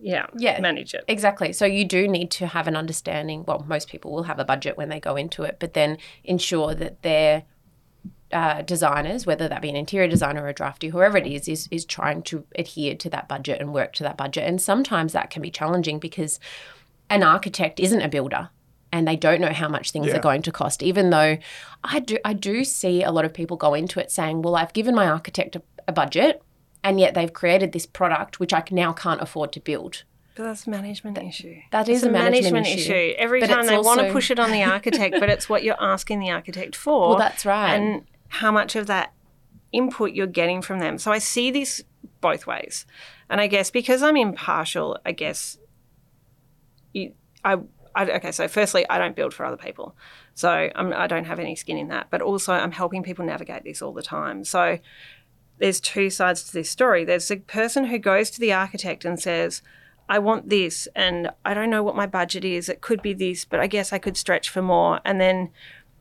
yeah, 0.00 0.26
Yeah. 0.36 0.60
manage 0.60 0.94
it. 0.94 1.04
Exactly. 1.08 1.52
So 1.52 1.64
you 1.66 1.84
do 1.84 2.06
need 2.08 2.30
to 2.32 2.46
have 2.46 2.66
an 2.68 2.76
understanding. 2.76 3.44
Well, 3.46 3.64
most 3.68 3.88
people 3.88 4.10
will 4.12 4.24
have 4.24 4.38
a 4.38 4.44
budget 4.44 4.76
when 4.76 4.88
they 4.88 5.00
go 5.00 5.16
into 5.16 5.42
it, 5.44 5.56
but 5.58 5.74
then 5.74 5.98
ensure 6.24 6.74
that 6.74 7.02
their 7.02 7.44
uh, 8.32 8.60
designers, 8.62 9.24
whether 9.24 9.48
that 9.48 9.62
be 9.62 9.70
an 9.70 9.76
interior 9.76 10.08
designer 10.08 10.42
or 10.42 10.48
a 10.48 10.52
drafty, 10.52 10.88
whoever 10.88 11.16
it 11.16 11.26
is, 11.26 11.48
is 11.48 11.66
is 11.70 11.84
trying 11.86 12.22
to 12.24 12.44
adhere 12.56 12.94
to 12.94 13.08
that 13.10 13.26
budget 13.28 13.60
and 13.60 13.72
work 13.72 13.92
to 13.94 14.02
that 14.02 14.16
budget. 14.18 14.44
And 14.44 14.60
sometimes 14.60 15.12
that 15.14 15.30
can 15.30 15.40
be 15.40 15.50
challenging 15.50 15.98
because 15.98 16.38
an 17.08 17.22
architect 17.22 17.80
isn't 17.80 18.02
a 18.02 18.08
builder 18.08 18.50
and 18.92 19.08
they 19.08 19.16
don't 19.16 19.40
know 19.40 19.52
how 19.52 19.68
much 19.68 19.90
things 19.92 20.08
Yeah. 20.08 20.16
are 20.16 20.20
going 20.20 20.42
to 20.42 20.52
cost 20.52 20.82
even 20.82 21.10
though 21.10 21.36
i 21.84 21.98
do 22.00 22.16
i 22.24 22.32
do 22.32 22.64
see 22.64 23.02
a 23.02 23.10
lot 23.10 23.24
of 23.26 23.34
people 23.34 23.56
go 23.58 23.74
into 23.74 24.00
it 24.00 24.10
saying 24.10 24.40
well 24.42 24.56
i've 24.56 24.72
given 24.72 24.94
my 24.94 25.06
architect 25.06 25.56
a, 25.56 25.62
a 25.86 25.92
budget 25.92 26.42
and 26.84 26.98
yet 27.00 27.14
they've 27.14 27.32
created 27.32 27.72
this 27.72 27.86
product 27.86 28.38
which 28.40 28.52
i 28.52 28.62
now 28.70 28.92
can't 28.92 29.20
afford 29.20 29.52
to 29.52 29.60
build 29.60 30.04
But 30.36 30.44
that's 30.44 30.66
a 30.66 30.70
management 30.70 31.18
issue. 31.18 31.56
that 31.72 31.88
is 31.88 32.04
a 32.04 32.10
management 32.10 32.66
issue. 32.66 33.14
Every 33.16 33.40
But 33.40 33.48
time 33.48 33.66
they 33.66 33.78
want 33.78 34.00
to 34.00 34.12
push 34.12 34.30
it 34.30 34.38
on 34.38 34.50
the 34.52 34.62
architect, 34.76 35.16
but 35.20 35.28
it's 35.28 35.48
what 35.48 35.62
you're 35.64 35.82
asking 35.82 36.20
the 36.20 36.30
architect 36.30 36.76
for. 36.76 37.10
well 37.10 37.18
that's 37.18 37.44
right 37.44 37.74
And 37.74 38.04
how 38.28 38.52
much 38.52 38.76
of 38.76 38.86
that 38.86 39.12
input 39.72 40.12
you're 40.12 40.26
getting 40.26 40.62
from 40.62 40.78
them. 40.78 40.96
So 40.98 41.10
I 41.12 41.18
see 41.18 41.50
this 41.50 41.82
both 42.20 42.46
ways. 42.46 42.86
And 43.30 43.40
I 43.40 43.46
guess 43.48 43.70
because 43.70 44.02
I'm 44.02 44.16
impartial, 44.16 44.98
I 45.04 45.12
guess 45.12 45.58
you, 46.92 47.12
I, 47.44 47.56
I 47.94 48.04
okay. 48.12 48.32
So 48.32 48.48
firstly, 48.48 48.86
I 48.88 48.96
don't 48.98 49.14
build 49.16 49.34
for 49.34 49.44
other 49.44 49.56
people, 49.56 49.94
so 50.34 50.70
I'm, 50.74 50.92
I 50.92 51.06
don't 51.06 51.24
have 51.26 51.38
any 51.38 51.54
skin 51.56 51.76
in 51.76 51.88
that. 51.88 52.06
But 52.10 52.22
also, 52.22 52.52
I'm 52.54 52.72
helping 52.72 53.02
people 53.02 53.24
navigate 53.26 53.64
this 53.64 53.82
all 53.82 53.92
the 53.92 54.02
time. 54.02 54.44
So 54.44 54.78
there's 55.58 55.80
two 55.80 56.10
sides 56.10 56.44
to 56.44 56.52
this 56.52 56.70
story. 56.70 57.04
There's 57.04 57.28
the 57.28 57.36
person 57.36 57.86
who 57.86 57.98
goes 57.98 58.30
to 58.30 58.40
the 58.40 58.52
architect 58.52 59.04
and 59.04 59.20
says, 59.20 59.62
I 60.08 60.18
want 60.18 60.48
this, 60.48 60.88
and 60.96 61.30
I 61.44 61.52
don't 61.52 61.68
know 61.68 61.82
what 61.82 61.94
my 61.96 62.06
budget 62.06 62.44
is. 62.44 62.68
It 62.68 62.80
could 62.80 63.02
be 63.02 63.12
this, 63.12 63.44
but 63.44 63.60
I 63.60 63.66
guess 63.66 63.92
I 63.92 63.98
could 63.98 64.16
stretch 64.16 64.48
for 64.48 64.62
more. 64.62 65.00
And 65.04 65.20
then 65.20 65.50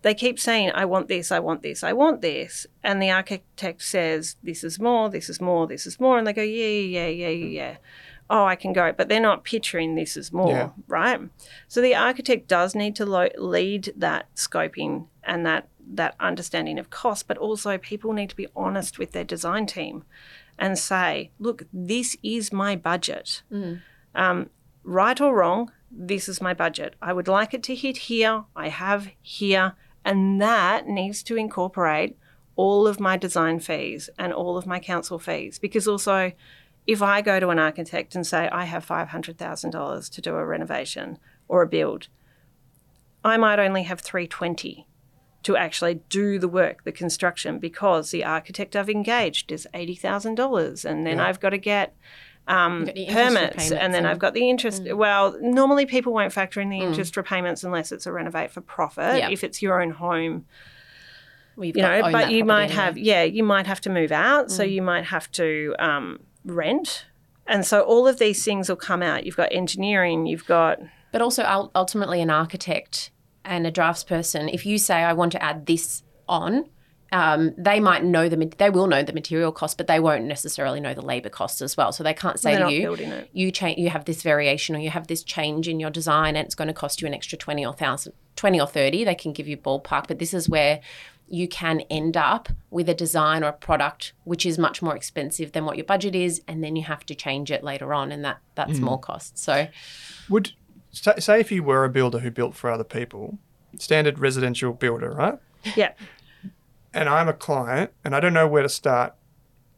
they 0.01 0.13
keep 0.13 0.39
saying, 0.39 0.71
I 0.73 0.85
want 0.85 1.09
this, 1.09 1.29
I 1.31 1.39
want 1.39 1.61
this, 1.61 1.83
I 1.83 1.91
want 1.91 2.21
this. 2.21 2.65
And 2.83 3.01
the 3.01 3.11
architect 3.11 3.81
says, 3.83 4.37
This 4.41 4.63
is 4.63 4.79
more, 4.79 5.09
this 5.09 5.29
is 5.29 5.41
more, 5.41 5.67
this 5.67 5.85
is 5.85 5.99
more. 5.99 6.17
And 6.17 6.25
they 6.25 6.31
go, 6.31 6.41
Yeah, 6.41 6.67
yeah, 6.67 7.07
yeah, 7.07 7.27
yeah, 7.27 7.45
yeah. 7.47 7.77
Oh, 8.29 8.45
I 8.45 8.55
can 8.55 8.71
go. 8.71 8.93
But 8.95 9.09
they're 9.09 9.19
not 9.19 9.43
picturing 9.43 9.95
this 9.95 10.15
is 10.15 10.31
more, 10.31 10.51
Yeah. 10.51 10.69
right? 10.87 11.19
So 11.67 11.81
the 11.81 11.95
architect 11.95 12.47
does 12.47 12.75
need 12.75 12.95
to 12.97 13.05
lo- 13.05 13.29
lead 13.37 13.93
that 13.97 14.33
scoping 14.35 15.07
and 15.23 15.45
that 15.45 15.67
that 15.93 16.15
understanding 16.19 16.79
of 16.79 16.89
cost, 16.89 17.27
but 17.27 17.37
also 17.37 17.77
people 17.77 18.13
need 18.13 18.29
to 18.29 18.35
be 18.35 18.47
honest 18.55 18.99
with 18.99 19.11
their 19.11 19.23
design 19.23 19.65
team 19.65 20.03
and 20.59 20.77
say, 20.77 21.31
look, 21.39 21.63
this 21.71 22.17
is 22.23 22.51
my 22.51 22.75
budget. 22.75 23.43
Um, 24.15 24.49
right 24.83 25.19
or 25.19 25.35
wrong, 25.35 25.71
this 25.91 26.27
is 26.27 26.41
my 26.41 26.53
budget. 26.53 26.95
I 27.01 27.13
would 27.13 27.27
like 27.27 27.53
it 27.53 27.63
to 27.63 27.75
hit 27.75 27.97
here. 27.97 28.45
I 28.55 28.69
have 28.69 29.09
here. 29.21 29.73
And 30.03 30.41
that 30.41 30.87
needs 30.87 31.23
to 31.23 31.35
incorporate 31.35 32.17
all 32.55 32.87
of 32.87 32.99
my 32.99 33.17
design 33.17 33.59
fees 33.59 34.09
and 34.17 34.33
all 34.33 34.57
of 34.57 34.65
my 34.65 34.79
council 34.79 35.19
fees. 35.19 35.59
Because 35.59 35.87
also, 35.87 36.31
if 36.87 37.01
I 37.01 37.21
go 37.21 37.39
to 37.39 37.49
an 37.49 37.59
architect 37.59 38.15
and 38.15 38.25
say, 38.25 38.47
I 38.49 38.65
have 38.65 38.85
$500,000 38.85 40.11
to 40.11 40.21
do 40.21 40.35
a 40.35 40.45
renovation 40.45 41.19
or 41.47 41.61
a 41.61 41.67
build, 41.67 42.07
I 43.23 43.37
might 43.37 43.59
only 43.59 43.83
have 43.83 44.01
320 44.01 44.87
to 45.43 45.55
actually 45.55 45.95
do 46.09 46.39
the 46.39 46.47
work, 46.47 46.83
the 46.83 46.91
construction, 46.91 47.59
because 47.59 48.11
the 48.11 48.23
architect 48.23 48.75
I've 48.75 48.89
engaged 48.89 49.51
is 49.51 49.67
$80,000. 49.73 50.83
And 50.85 51.05
then 51.05 51.17
Yeah. 51.17 51.27
I've 51.27 51.39
got 51.39 51.51
to 51.51 51.57
get 51.57 51.95
um, 52.47 52.89
You've 52.95 53.09
got 53.09 53.13
permits, 53.13 53.71
and 53.71 53.93
then 53.93 54.03
and- 54.03 54.07
I've 54.07 54.19
got 54.19 54.33
the 54.33 54.49
interest. 54.49 54.83
Well, 54.93 55.37
normally 55.41 55.85
people 55.85 56.13
won't 56.13 56.31
factor 56.31 56.61
in 56.61 56.69
the 56.69 56.79
interest 56.79 57.17
repayments 57.17 57.63
unless 57.65 57.91
it's 57.91 58.05
a 58.05 58.11
renovate 58.13 58.51
for 58.51 58.61
profit. 58.61 59.17
Yeah. 59.17 59.29
If 59.29 59.43
it's 59.43 59.61
your 59.61 59.81
own 59.81 59.91
home, 59.91 60.45
We've 61.57 61.75
you 61.75 61.81
know, 61.81 62.01
but 62.11 62.31
you 62.31 62.45
might 62.45 62.65
anyway. 62.65 62.75
have, 62.75 62.97
yeah, 62.97 63.23
you 63.23 63.43
might 63.43 63.65
have 63.67 63.81
to 63.81 63.89
move 63.89 64.11
out, 64.13 64.49
so 64.51 64.63
you 64.63 64.81
might 64.81 65.05
have 65.05 65.29
to 65.33 65.75
um, 65.79 66.19
rent. 66.45 67.05
And 67.47 67.65
so 67.65 67.81
all 67.81 68.07
of 68.07 68.19
these 68.19 68.45
things 68.45 68.69
will 68.69 68.75
come 68.75 69.01
out. 69.01 69.25
You've 69.25 69.35
got 69.37 69.51
engineering, 69.51 70.25
you've 70.25 70.45
got 70.45 70.79
But 71.11 71.21
also, 71.21 71.69
ultimately, 71.75 72.21
an 72.21 72.29
architect 72.29 73.11
and 73.47 73.65
a 73.65 73.71
draftsperson, 73.71 74.53
if 74.53 74.65
you 74.65 74.77
say, 74.77 74.95
I 74.95 75.13
want 75.13 75.31
to 75.31 75.43
add 75.43 75.65
this 75.65 76.03
on, 76.27 76.69
um, 77.11 77.53
they 77.57 77.79
might 77.79 78.03
know 78.03 78.27
the 78.27 78.35
they 78.57 78.69
will 78.69 78.87
know 78.87 79.01
the 79.01 79.13
material 79.13 79.51
cost, 79.51 79.77
but 79.77 79.87
they 79.87 79.99
won't 79.99 80.25
necessarily 80.25 80.79
know 80.79 80.93
the 80.93 81.01
labor 81.01 81.29
cost 81.29 81.61
as 81.61 81.77
well. 81.77 81.91
So 81.91 82.03
they 82.03 82.13
can't 82.13 82.39
say 82.39 82.55
they're 82.55 82.67
to 82.67 82.73
you, 82.73 82.81
you 83.31 83.51
change, 83.51 83.79
you 83.79 83.89
have 83.89 84.05
this 84.05 84.21
variation 84.21 84.75
or 84.75 84.79
you 84.79 84.89
have 84.89 85.07
this 85.07 85.23
change 85.23 85.67
in 85.67 85.79
your 85.79 85.89
design, 85.89 86.35
and 86.35 86.45
it's 86.45 86.55
going 86.55 86.67
to 86.67 86.73
cost 86.73 87.01
you 87.01 87.07
an 87.07 87.13
extra 87.13 87.37
twenty 87.37 87.65
or 87.65 87.73
thousand, 87.73 88.13
twenty 88.35 88.59
or 88.59 88.67
thirty. 88.67 89.05
They 89.05 89.15
can 89.15 89.31
give 89.31 89.47
you 89.47 89.55
ballpark, 89.55 90.07
but 90.07 90.19
this 90.19 90.33
is 90.33 90.49
where 90.49 90.81
you 91.29 91.47
can 91.47 91.81
end 91.89 92.15
up 92.15 92.49
with 92.69 92.87
a 92.87 92.93
design 92.93 93.43
or 93.43 93.49
a 93.49 93.53
product 93.53 94.13
which 94.23 94.45
is 94.45 94.57
much 94.57 94.81
more 94.81 94.95
expensive 94.95 95.51
than 95.51 95.65
what 95.65 95.75
your 95.77 95.85
budget 95.85 96.15
is, 96.15 96.41
and 96.47 96.63
then 96.63 96.75
you 96.75 96.83
have 96.83 97.05
to 97.05 97.15
change 97.15 97.51
it 97.51 97.63
later 97.63 97.93
on, 97.93 98.11
and 98.11 98.25
that 98.25 98.39
that's 98.55 98.79
more 98.79 98.99
cost. 98.99 99.37
So 99.37 99.67
Would 100.29 100.53
say, 101.03 101.13
say 101.19 101.39
if 101.39 101.51
you 101.51 101.63
were 101.63 101.83
a 101.85 101.89
builder 101.89 102.19
who 102.19 102.31
built 102.31 102.55
for 102.55 102.69
other 102.69 102.83
people, 102.83 103.37
standard 103.79 104.19
residential 104.19 104.73
builder, 104.73 105.11
right? 105.11 105.39
Yeah. 105.75 105.93
And 106.93 107.09
I'm 107.09 107.27
a 107.27 107.33
client 107.33 107.91
and 108.05 108.15
I 108.15 108.19
don't 108.19 108.33
know 108.33 108.47
where 108.47 108.63
to 108.63 108.69
start. 108.69 109.13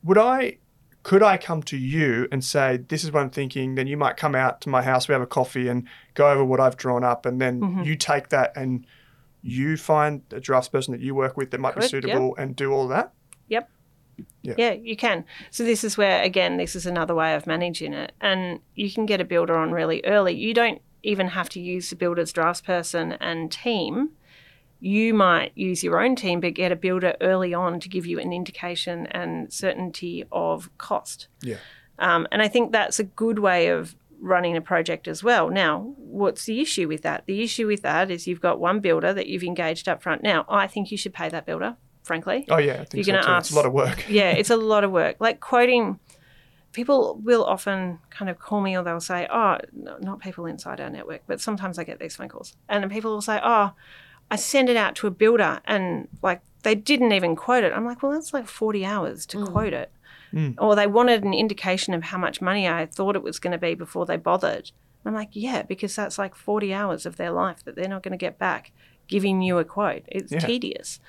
Would 0.04 0.18
I 0.18 0.58
could 1.02 1.24
I 1.24 1.38
come 1.38 1.64
to 1.64 1.78
you 1.78 2.28
and 2.32 2.44
say, 2.44 2.78
This 2.78 3.04
is 3.04 3.12
what 3.12 3.22
I'm 3.22 3.30
thinking? 3.30 3.76
Then 3.76 3.88
you 3.88 3.98
might 3.98 4.16
come 4.18 4.36
out 4.36 4.62
to 4.62 4.70
my 4.70 4.82
house, 4.82 5.08
we 5.08 5.14
have 5.14 5.22
a 5.22 5.28
coffee 5.28 5.68
and 5.68 5.88
go 6.14 6.30
over 6.32 6.44
what 6.46 6.60
I've 6.60 6.78
drawn 6.78 7.04
up 7.04 7.26
and 7.26 7.42
then 7.42 7.62
Mm-hmm. 7.62 7.84
you 7.84 7.96
take 7.96 8.30
that 8.30 8.54
and 8.56 8.86
you 9.42 9.78
find 9.78 10.22
a 10.32 10.40
draftsperson 10.40 10.90
that 10.90 11.00
you 11.00 11.16
work 11.16 11.38
with 11.38 11.52
that 11.52 11.60
might 11.60 11.76
be 11.76 11.82
Could, 11.82 11.84
yep. 11.84 11.90
suitable 12.04 12.36
and 12.38 12.56
do 12.56 12.72
all 12.72 12.88
that? 12.90 13.14
Yep. 13.48 13.70
Yeah. 14.42 14.54
Yeah, 14.58 14.72
you 14.74 14.96
can. 14.98 15.26
So 15.50 15.64
this 15.64 15.84
is 15.84 15.98
where 15.98 16.22
again, 16.22 16.58
this 16.58 16.76
is 16.76 16.86
another 16.86 17.16
way 17.16 17.34
of 17.36 17.48
managing 17.48 17.94
it, 17.94 18.12
and 18.22 18.60
you 18.76 18.92
can 18.92 19.06
get 19.06 19.22
a 19.22 19.26
builder 19.26 19.56
on 19.56 19.72
really 19.72 20.04
early. 20.06 20.36
You 20.36 20.54
don't 20.54 20.82
even 21.04 21.30
have 21.30 21.50
to 21.50 21.60
use 21.60 21.90
the 21.90 21.96
builder's 21.96 22.34
draftsperson 22.34 23.18
and 23.20 23.52
team. 23.52 24.12
You 24.82 25.14
might 25.14 25.52
use 25.56 25.84
your 25.84 26.02
own 26.02 26.16
team, 26.16 26.40
but 26.40 26.54
get 26.54 26.72
a 26.72 26.76
builder 26.76 27.16
early 27.20 27.54
on 27.54 27.80
to 27.82 27.90
give 27.90 28.06
you 28.06 28.20
an 28.20 28.32
indication 28.32 29.08
and 29.08 29.52
certainty 29.52 30.26
of 30.32 30.70
cost. 30.78 31.28
Yeah. 31.42 31.58
Um, 31.98 32.28
and 32.32 32.42
I 32.42 32.48
think 32.48 32.72
that's 32.72 32.98
a 33.00 33.04
good 33.04 33.40
way 33.40 33.68
of 33.68 33.96
running 34.22 34.56
a 34.56 34.62
project 34.62 35.08
as 35.08 35.22
well. 35.24 35.50
Now, 35.50 35.94
what's 35.98 36.46
the 36.46 36.62
issue 36.62 36.88
with 36.88 37.02
that? 37.02 37.26
The 37.26 37.42
issue 37.44 37.68
with 37.68 37.82
that 37.82 38.10
is 38.10 38.26
you've 38.28 38.42
got 38.42 38.60
one 38.60 38.80
builder 38.80 39.14
that 39.14 39.28
you've 39.28 39.44
engaged 39.44 39.90
up 39.90 40.02
front. 40.02 40.24
Now, 40.24 40.46
I 40.48 40.68
think 40.68 40.92
you 40.92 40.98
should 40.98 41.14
pay 41.14 41.28
that 41.30 41.46
builder, 41.46 41.76
frankly. 42.04 42.46
Oh 42.50 42.58
yeah, 42.58 42.76
I 42.82 42.86
think 42.86 43.06
You're 43.06 43.22
so 43.22 43.28
too. 43.28 43.36
It's 43.38 43.50
ask- 43.50 43.52
a 43.52 43.56
lot 43.56 43.66
of 43.66 43.74
work. 43.74 44.06
yeah, 44.10 44.32
it's 44.32 44.50
a 44.50 44.56
lot 44.58 44.86
of 44.86 44.92
work. 44.92 45.18
Like 45.20 45.42
quoting, 45.42 46.00
people 46.80 47.20
will 47.22 47.44
often 47.44 48.00
kind 48.10 48.32
of 48.32 48.40
call 48.40 48.62
me 48.62 48.78
or 48.78 48.82
they'll 48.82 49.02
say, 49.02 49.28
oh, 49.30 49.58
no, 49.74 49.98
not 50.00 50.22
people 50.22 50.46
inside 50.46 50.80
our 50.80 50.90
network, 50.90 51.22
but 51.28 51.42
sometimes 51.42 51.78
I 51.78 51.84
get 51.84 52.00
these 52.00 52.16
phone 52.16 52.30
calls. 52.30 52.56
And 52.70 52.82
then 52.82 52.90
people 52.90 53.12
will 53.12 53.22
say, 53.22 53.38
oh, 53.44 53.74
I 54.32 54.38
send 54.38 54.70
it 54.70 54.78
out 54.78 54.96
to 54.96 55.08
a 55.08 55.12
builder 55.12 55.60
and 55.66 56.08
like 56.22 56.40
they 56.64 56.76
didn't 56.76 57.12
even 57.12 57.36
quote 57.36 57.66
it. 57.66 57.74
I'm 57.74 57.84
like, 57.84 58.02
well, 58.02 58.14
that's 58.14 58.34
like 58.34 58.48
40 58.48 58.86
hours 58.86 59.26
to 59.26 59.40
mm. 59.40 59.52
quote 59.52 59.74
it. 59.74 59.92
Mm. 60.34 60.56
Or 60.58 60.74
they 60.74 60.88
wanted 60.88 61.26
an 61.26 61.34
indication 61.34 61.94
of 61.94 62.04
how 62.04 62.18
much 62.18 62.40
money 62.40 62.66
I 62.66 62.86
thought 62.86 63.18
it 63.18 63.24
was 63.24 63.40
going 63.40 63.52
to 63.52 63.58
be 63.58 63.76
before 63.76 64.06
they 64.06 64.16
bothered. 64.16 64.72
I'm 65.04 65.14
like, 65.14 65.30
yeah, 65.34 65.64
because 65.64 65.94
that's 65.98 66.18
like 66.18 66.34
40 66.34 66.74
hours 66.74 67.06
of 67.06 67.18
their 67.18 67.32
life 67.32 67.62
that 67.66 67.76
they're 67.76 67.90
not 67.90 68.04
going 68.04 68.14
to 68.14 68.18
get 68.18 68.40
back 68.40 68.72
giving 69.10 69.42
you 69.42 69.58
a 69.58 69.66
quote. 69.66 70.04
It's 70.08 70.32
Yeah. 70.32 70.40
tedious. 70.40 71.02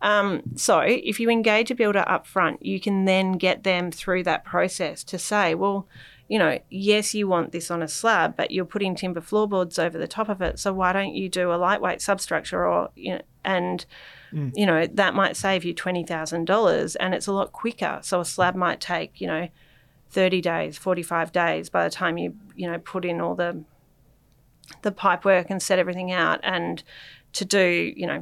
Um, 0.00 0.42
so 0.54 0.78
if 0.78 1.18
you 1.20 1.28
engage 1.28 1.70
a 1.70 1.74
builder 1.74 2.04
up 2.06 2.26
front, 2.26 2.64
you 2.64 2.80
can 2.80 3.04
then 3.04 3.32
get 3.32 3.64
them 3.64 3.90
through 3.90 4.22
that 4.22 4.44
process 4.44 5.04
to 5.04 5.18
say, 5.18 5.54
well, 5.54 5.86
you 6.28 6.38
know, 6.38 6.58
yes, 6.70 7.14
you 7.14 7.26
want 7.26 7.52
this 7.52 7.70
on 7.70 7.82
a 7.82 7.88
slab, 7.88 8.36
but 8.36 8.50
you're 8.50 8.64
putting 8.64 8.94
timber 8.94 9.20
floorboards 9.20 9.78
over 9.78 9.98
the 9.98 10.06
top 10.06 10.28
of 10.28 10.40
it. 10.40 10.58
So 10.58 10.72
why 10.72 10.92
don't 10.92 11.14
you 11.14 11.28
do 11.28 11.52
a 11.52 11.56
lightweight 11.56 12.00
substructure 12.00 12.66
or, 12.66 12.90
you 12.94 13.14
know, 13.14 13.22
and, 13.44 13.84
you 14.54 14.66
know, 14.66 14.86
that 14.86 15.14
might 15.14 15.36
save 15.36 15.64
you 15.64 15.74
$20,000 15.74 16.96
and 17.00 17.14
it's 17.14 17.26
a 17.26 17.32
lot 17.32 17.52
quicker. 17.52 17.98
So 18.02 18.20
a 18.20 18.24
slab 18.24 18.54
might 18.54 18.78
take, 18.80 19.20
you 19.20 19.26
know, 19.26 19.48
30 20.10 20.40
days, 20.42 20.76
45 20.78 21.32
days 21.32 21.70
by 21.70 21.82
the 21.84 21.90
time 21.90 22.18
you, 22.18 22.36
you 22.54 22.70
know, 22.70 22.78
put 22.78 23.04
in 23.06 23.20
all 23.22 23.34
the, 23.34 23.64
the 24.82 24.92
pipe 24.92 25.24
work 25.24 25.48
and 25.48 25.62
set 25.62 25.78
everything 25.78 26.12
out 26.12 26.40
and 26.42 26.82
to 27.34 27.44
do, 27.44 27.92
you 27.96 28.06
know, 28.06 28.20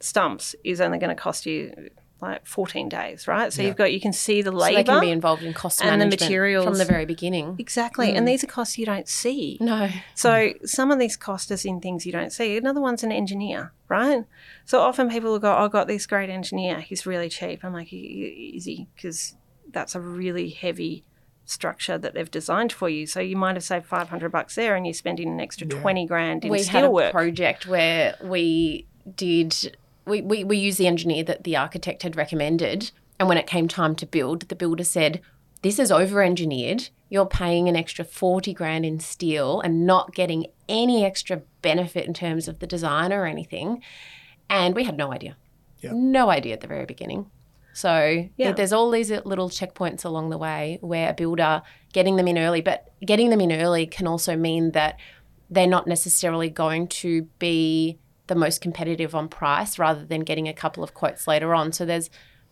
stumps 0.00 0.54
is 0.64 0.80
only 0.80 0.98
going 0.98 1.14
to 1.14 1.20
cost 1.20 1.46
you 1.46 1.90
like 2.22 2.46
14 2.46 2.88
days, 2.88 3.28
right? 3.28 3.52
So 3.52 3.60
Yeah. 3.60 3.68
you've 3.68 3.76
got, 3.76 3.92
you 3.92 4.00
can 4.00 4.12
see 4.12 4.40
the 4.40 4.50
So 4.50 4.56
labor. 4.56 4.76
they 4.76 4.84
can 4.84 5.00
be 5.00 5.10
involved 5.10 5.42
in 5.42 5.52
cost 5.52 5.82
and 5.82 6.00
the 6.00 6.06
management 6.06 6.64
from 6.64 6.78
the 6.78 6.84
very 6.86 7.04
beginning. 7.04 7.56
exactly. 7.58 8.12
And 8.14 8.24
mm. 8.24 8.30
these 8.30 8.42
are 8.42 8.46
costs 8.46 8.78
you 8.78 8.86
don't 8.86 9.06
see. 9.06 9.58
No. 9.60 9.90
So 10.14 10.52
some 10.64 10.90
of 10.90 10.98
these 10.98 11.14
cost 11.16 11.52
us 11.52 11.66
in 11.66 11.78
things 11.80 12.06
you 12.06 12.12
don't 12.12 12.32
see. 12.32 12.56
Another 12.56 12.80
one's 12.80 13.04
an 13.04 13.12
engineer, 13.12 13.72
right? 13.88 14.24
So 14.64 14.80
often 14.80 15.10
people 15.10 15.30
will 15.30 15.38
go, 15.38 15.52
"Oh, 15.52 15.66
I 15.66 15.68
got 15.68 15.88
this 15.88 16.06
great 16.06 16.30
engineer. 16.30 16.80
He's 16.80 17.04
really 17.04 17.28
cheap." 17.28 17.62
I'm 17.62 17.74
like, 17.74 17.88
"Y- 17.92 17.98
y- 18.02 18.52
"Is 18.56 18.64
he?" 18.64 18.88
Because 18.96 19.36
that's 19.70 19.94
a 19.94 20.00
really 20.00 20.48
heavy 20.48 21.04
structure 21.46 21.96
that 21.96 22.12
they've 22.14 22.30
designed 22.30 22.72
for 22.72 22.88
you. 22.88 23.06
So 23.06 23.20
you 23.20 23.36
might 23.36 23.56
have 23.56 23.64
saved 23.64 23.86
500 23.86 24.30
bucks 24.30 24.54
there, 24.56 24.74
and 24.76 24.84
you're 24.86 24.92
spending 24.92 25.28
an 25.28 25.40
extra 25.40 25.66
20 25.66 26.04
grand 26.06 26.44
in 26.44 26.50
we 26.50 26.62
had 26.64 26.84
a 26.84 26.88
steelwork. 26.88 27.12
project 27.12 27.66
where 27.66 28.16
we 28.22 28.86
did 29.14 29.76
we, 30.04 30.20
we, 30.20 30.44
we 30.44 30.56
used 30.56 30.78
the 30.78 30.86
engineer 30.86 31.22
that 31.24 31.44
the 31.44 31.56
architect 31.56 32.02
had 32.02 32.16
recommended 32.16 32.90
and 33.18 33.28
when 33.28 33.38
it 33.38 33.46
came 33.46 33.66
time 33.68 33.94
to 33.96 34.04
build 34.06 34.42
the 34.48 34.54
builder 34.56 34.82
said 34.84 35.20
this 35.62 35.78
is 35.78 35.90
over 35.92 36.22
engineered 36.22 36.88
you're 37.08 37.24
paying 37.26 37.68
an 37.68 37.76
extra 37.76 38.04
40 38.04 38.52
grand 38.52 38.84
in 38.84 38.98
steel 38.98 39.60
and 39.60 39.86
not 39.86 40.12
getting 40.14 40.46
any 40.68 41.04
extra 41.04 41.42
benefit 41.62 42.04
in 42.06 42.14
terms 42.14 42.48
of 42.48 42.58
the 42.58 42.66
design 42.66 43.12
or 43.12 43.26
anything 43.26 43.80
and 44.50 44.74
we 44.74 44.82
had 44.84 44.96
no 44.96 45.12
idea 45.12 45.36
Yeah. 45.80 45.92
no 45.94 46.30
idea 46.30 46.54
at 46.54 46.60
the 46.60 46.66
very 46.68 46.84
beginning 46.86 47.30
so 47.76 48.24
Yeah. 48.38 48.52
there's 48.52 48.72
all 48.72 48.90
these 48.90 49.10
little 49.10 49.50
checkpoints 49.50 50.02
along 50.04 50.30
the 50.30 50.38
way 50.38 50.78
where 50.80 51.10
a 51.10 51.12
builder 51.12 51.60
getting 51.92 52.16
them 52.16 52.26
in 52.26 52.38
early, 52.38 52.62
but 52.62 52.90
getting 53.04 53.28
them 53.28 53.40
in 53.40 53.52
early 53.52 53.86
can 53.86 54.06
also 54.06 54.34
mean 54.34 54.70
that 54.72 54.98
they're 55.50 55.66
not 55.66 55.86
necessarily 55.86 56.48
going 56.48 56.88
to 56.88 57.22
be 57.38 57.98
the 58.28 58.34
most 58.34 58.60
competitive 58.62 59.14
on 59.14 59.28
price 59.28 59.78
rather 59.78 60.04
than 60.04 60.22
getting 60.22 60.48
a 60.48 60.54
couple 60.54 60.82
of 60.82 60.94
quotes 60.94 61.28
later 61.28 61.54
on. 61.54 61.70
So 61.72 61.84
there's 61.84 62.08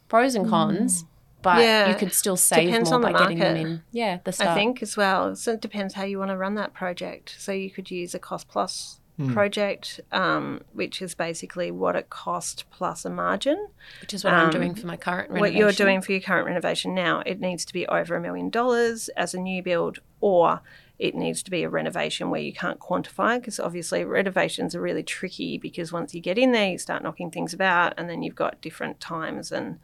pros 0.09 0.35
and 0.35 0.49
cons, 0.49 1.05
but 1.43 1.57
Mm. 1.57 1.62
Yeah. 1.62 1.89
you 1.89 1.95
could 1.97 2.12
still 2.12 2.37
save 2.37 2.66
Depends 2.66 2.91
more 2.91 3.01
the 3.01 3.07
by 3.11 3.18
getting 3.18 3.39
them 3.39 3.57
in. 3.57 3.83
Yeah, 3.93 4.18
the 4.25 4.33
start. 4.33 4.51
I 4.51 4.55
think 4.55 4.83
as 4.83 4.97
well. 4.97 5.35
So 5.37 5.53
it 5.55 5.61
depends 5.61 5.95
how 5.95 6.05
you 6.05 6.18
want 6.18 6.31
to 6.31 6.37
run 6.37 6.55
that 6.57 6.75
project. 6.75 7.35
So 7.39 7.51
you 7.53 7.70
could 7.70 7.91
use 7.91 8.14
a 8.14 8.18
cost 8.18 8.47
plus 8.49 9.01
Hmm. 9.17 9.33
project, 9.33 10.01
um, 10.11 10.62
which 10.73 11.01
is 11.01 11.15
basically 11.15 11.71
what 11.71 11.95
it 11.95 12.11
cost 12.11 12.65
plus 12.73 13.05
a 13.05 13.11
margin. 13.11 13.69
which 14.01 14.12
is 14.12 14.25
what 14.25 14.33
I'm 14.35 14.51
doing 14.51 14.75
for 14.75 14.89
my 14.89 14.97
current 14.97 15.31
um, 15.31 15.39
What 15.39 15.55
you're 15.55 15.71
doing 15.71 16.01
for 16.01 16.11
your 16.11 16.21
current 16.21 16.47
renovation 16.47 16.97
now, 16.97 17.23
it 17.25 17.39
needs 17.39 17.65
to 17.67 17.73
be 17.73 17.87
over 17.87 18.17
a 18.17 18.21
million 18.21 18.51
dollars 18.51 19.09
as 19.11 19.33
a 19.33 19.39
new 19.39 19.62
build, 19.62 20.01
or 20.21 20.62
it 20.99 21.15
needs 21.15 21.45
to 21.45 21.51
be 21.51 21.62
a 21.62 21.69
renovation 21.69 22.31
where 22.31 22.41
you 22.41 22.53
can't 22.53 22.81
quantify 22.81 23.39
because 23.39 23.61
obviously 23.61 24.05
renovations 24.05 24.75
are 24.75 24.81
really 24.81 25.03
tricky 25.05 25.59
because 25.59 25.93
once 25.93 26.12
you 26.12 26.21
get 26.21 26.37
in 26.37 26.51
there, 26.51 26.71
you 26.71 26.79
start 26.79 27.05
knocking 27.05 27.31
things 27.31 27.55
about, 27.55 27.95
and 27.97 28.11
then 28.11 28.23
you've 28.23 28.35
got 28.35 28.61
different 28.61 28.99
times 28.99 29.53
and 29.53 29.79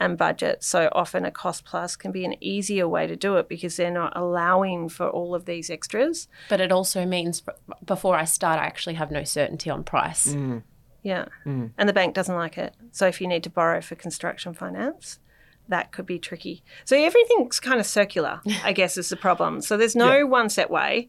and 0.00 0.18
budget. 0.18 0.64
So 0.64 0.88
often 0.92 1.24
a 1.24 1.30
cost 1.30 1.64
plus 1.64 1.94
can 1.96 2.10
be 2.12 2.24
an 2.24 2.34
easier 2.42 2.88
way 2.88 3.06
to 3.06 3.14
do 3.16 3.36
it 3.36 3.48
because 3.48 3.76
they're 3.76 3.90
not 3.90 4.12
allowing 4.16 4.88
for 4.88 5.08
all 5.08 5.34
of 5.34 5.44
these 5.44 5.70
extras. 5.70 6.28
But 6.48 6.60
it 6.60 6.72
also 6.72 7.06
means 7.06 7.42
before 7.84 8.16
I 8.16 8.24
start, 8.24 8.58
I 8.60 8.64
actually 8.64 8.94
have 8.94 9.10
no 9.10 9.24
certainty 9.24 9.70
on 9.70 9.84
price. 9.84 10.34
Mm. 10.34 10.62
Yeah. 11.02 11.26
Mm. 11.46 11.70
And 11.78 11.88
the 11.88 11.92
bank 11.92 12.14
doesn't 12.14 12.34
like 12.34 12.58
it. 12.58 12.74
So 12.90 13.06
if 13.06 13.20
you 13.20 13.26
need 13.28 13.42
to 13.44 13.50
borrow 13.50 13.80
for 13.80 13.94
construction 13.94 14.54
finance, 14.54 15.18
that 15.68 15.92
could 15.92 16.06
be 16.06 16.18
tricky. 16.18 16.62
So 16.84 16.96
everything's 16.96 17.60
kind 17.60 17.78
of 17.80 17.86
circular, 17.86 18.40
I 18.64 18.72
guess, 18.72 18.96
is 18.96 19.08
the 19.08 19.16
problem. 19.16 19.60
So 19.62 19.76
there's 19.76 19.96
no 19.96 20.18
Yeah. 20.18 20.22
one 20.24 20.48
set 20.48 20.70
way. 20.70 21.08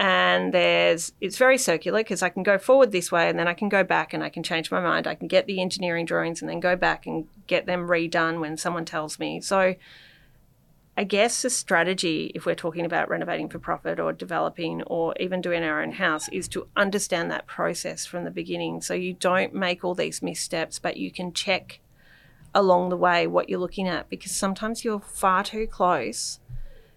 And 0.00 0.54
there's, 0.54 1.12
it's 1.20 1.38
very 1.38 1.58
circular 1.58 2.00
because 2.00 2.22
I 2.22 2.28
can 2.28 2.44
go 2.44 2.56
forward 2.56 2.92
this 2.92 3.10
way 3.10 3.28
and 3.28 3.38
then 3.38 3.48
I 3.48 3.54
can 3.54 3.68
go 3.68 3.82
back 3.82 4.14
and 4.14 4.22
I 4.22 4.28
can 4.28 4.44
change 4.44 4.70
my 4.70 4.80
mind. 4.80 5.08
I 5.08 5.16
can 5.16 5.26
get 5.26 5.46
the 5.46 5.60
engineering 5.60 6.06
drawings 6.06 6.40
and 6.40 6.48
then 6.48 6.60
go 6.60 6.76
back 6.76 7.06
and 7.06 7.26
get 7.48 7.66
them 7.66 7.88
redone 7.88 8.38
when 8.38 8.56
someone 8.56 8.84
tells 8.84 9.18
me. 9.18 9.40
So 9.40 9.74
I 10.96 11.04
guess 11.04 11.42
the 11.42 11.50
strategy, 11.50 12.30
if 12.34 12.46
we're 12.46 12.54
talking 12.54 12.84
about 12.84 13.08
renovating 13.08 13.48
for 13.48 13.58
profit 13.58 13.98
or 13.98 14.12
developing 14.12 14.82
or 14.82 15.14
even 15.18 15.40
doing 15.40 15.62
our 15.64 15.82
own 15.82 15.92
house, 15.92 16.28
is 16.30 16.46
to 16.48 16.68
understand 16.76 17.30
that 17.30 17.46
process 17.46 18.06
from 18.06 18.24
the 18.24 18.30
beginning 18.30 18.80
so 18.80 18.94
you 18.94 19.14
don't 19.14 19.54
make 19.54 19.84
all 19.84 19.94
these 19.94 20.22
missteps, 20.22 20.78
but 20.78 20.96
you 20.96 21.10
can 21.10 21.32
check 21.32 21.80
along 22.54 22.88
the 22.88 22.96
way 22.96 23.26
what 23.26 23.48
you're 23.48 23.60
looking 23.60 23.86
at 23.86 24.08
because 24.08 24.32
sometimes 24.32 24.84
you're 24.84 25.00
far 25.00 25.44
too 25.44 25.66
close 25.66 26.40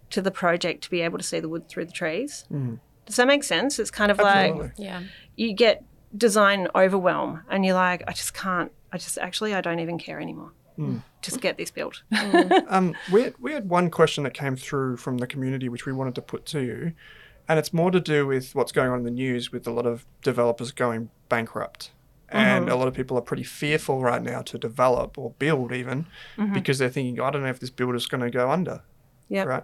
to 0.10 0.22
the 0.22 0.32
project 0.32 0.84
to 0.84 0.90
be 0.90 1.02
able 1.02 1.18
to 1.18 1.24
see 1.24 1.40
the 1.40 1.50
wood 1.50 1.68
through 1.68 1.86
the 1.86 1.92
trees. 1.92 2.46
Mm. 2.52 2.80
Does 3.12 3.18
that 3.18 3.28
make 3.28 3.44
sense? 3.44 3.78
It's 3.78 3.92
kind 3.92 4.10
of 4.10 4.22
Absolutely. 4.22 4.68
like 4.70 4.74
Yeah. 4.78 5.02
you 5.36 5.52
get 5.52 5.84
design 6.16 6.70
overwhelm 6.74 7.44
and 7.50 7.66
you're 7.66 7.76
like, 7.76 8.04
I 8.08 8.14
just 8.14 8.34
can't, 8.34 8.72
I 8.94 8.98
just 8.98 9.18
actually, 9.18 9.54
I 9.54 9.60
don't 9.60 9.80
even 9.80 9.98
care 9.98 10.22
anymore. 10.22 10.54
Hmm. 10.78 11.00
Just 11.22 11.42
get 11.42 11.58
this 11.58 11.72
built. 11.72 12.04
Hmm. 12.14 12.54
Um, 12.70 12.96
we 13.12 13.24
had, 13.24 13.34
we 13.38 13.52
had 13.52 13.68
one 13.68 13.90
question 13.90 14.24
that 14.24 14.34
came 14.34 14.56
through 14.56 14.96
from 14.96 15.18
the 15.18 15.28
community, 15.28 15.68
which 15.68 15.86
we 15.86 15.92
wanted 15.92 16.16
to 16.16 16.22
put 16.22 16.46
to 16.48 16.62
you, 16.62 16.94
and 17.50 17.60
it's 17.60 17.74
more 17.74 17.92
to 17.92 18.00
do 18.00 18.26
with 18.26 18.56
what's 18.56 18.72
going 18.72 18.90
on 18.90 19.00
in 19.00 19.04
the 19.04 19.12
news 19.12 19.52
with 19.52 19.68
a 19.68 19.72
lot 19.72 19.86
of 19.86 20.06
developers 20.22 20.72
going 20.72 21.10
bankrupt, 21.28 21.92
and 22.30 22.68
mm-hmm. 22.68 22.74
a 22.74 22.78
lot 22.78 22.88
of 22.88 22.94
people 22.94 23.18
are 23.18 23.22
pretty 23.22 23.44
fearful 23.44 24.02
right 24.02 24.24
now 24.24 24.42
to 24.44 24.58
develop 24.58 25.18
or 25.18 25.32
build 25.32 25.74
even 25.74 26.06
mm-hmm. 26.38 26.54
because 26.54 26.80
they're 26.80 26.90
thinking, 26.90 27.20
I 27.20 27.30
don't 27.30 27.44
know 27.44 27.50
if 27.50 27.60
this 27.60 27.70
builder's 27.70 28.08
going 28.08 28.22
to 28.22 28.32
go 28.32 28.50
under. 28.50 28.84
Yeah. 29.28 29.44
Right? 29.44 29.64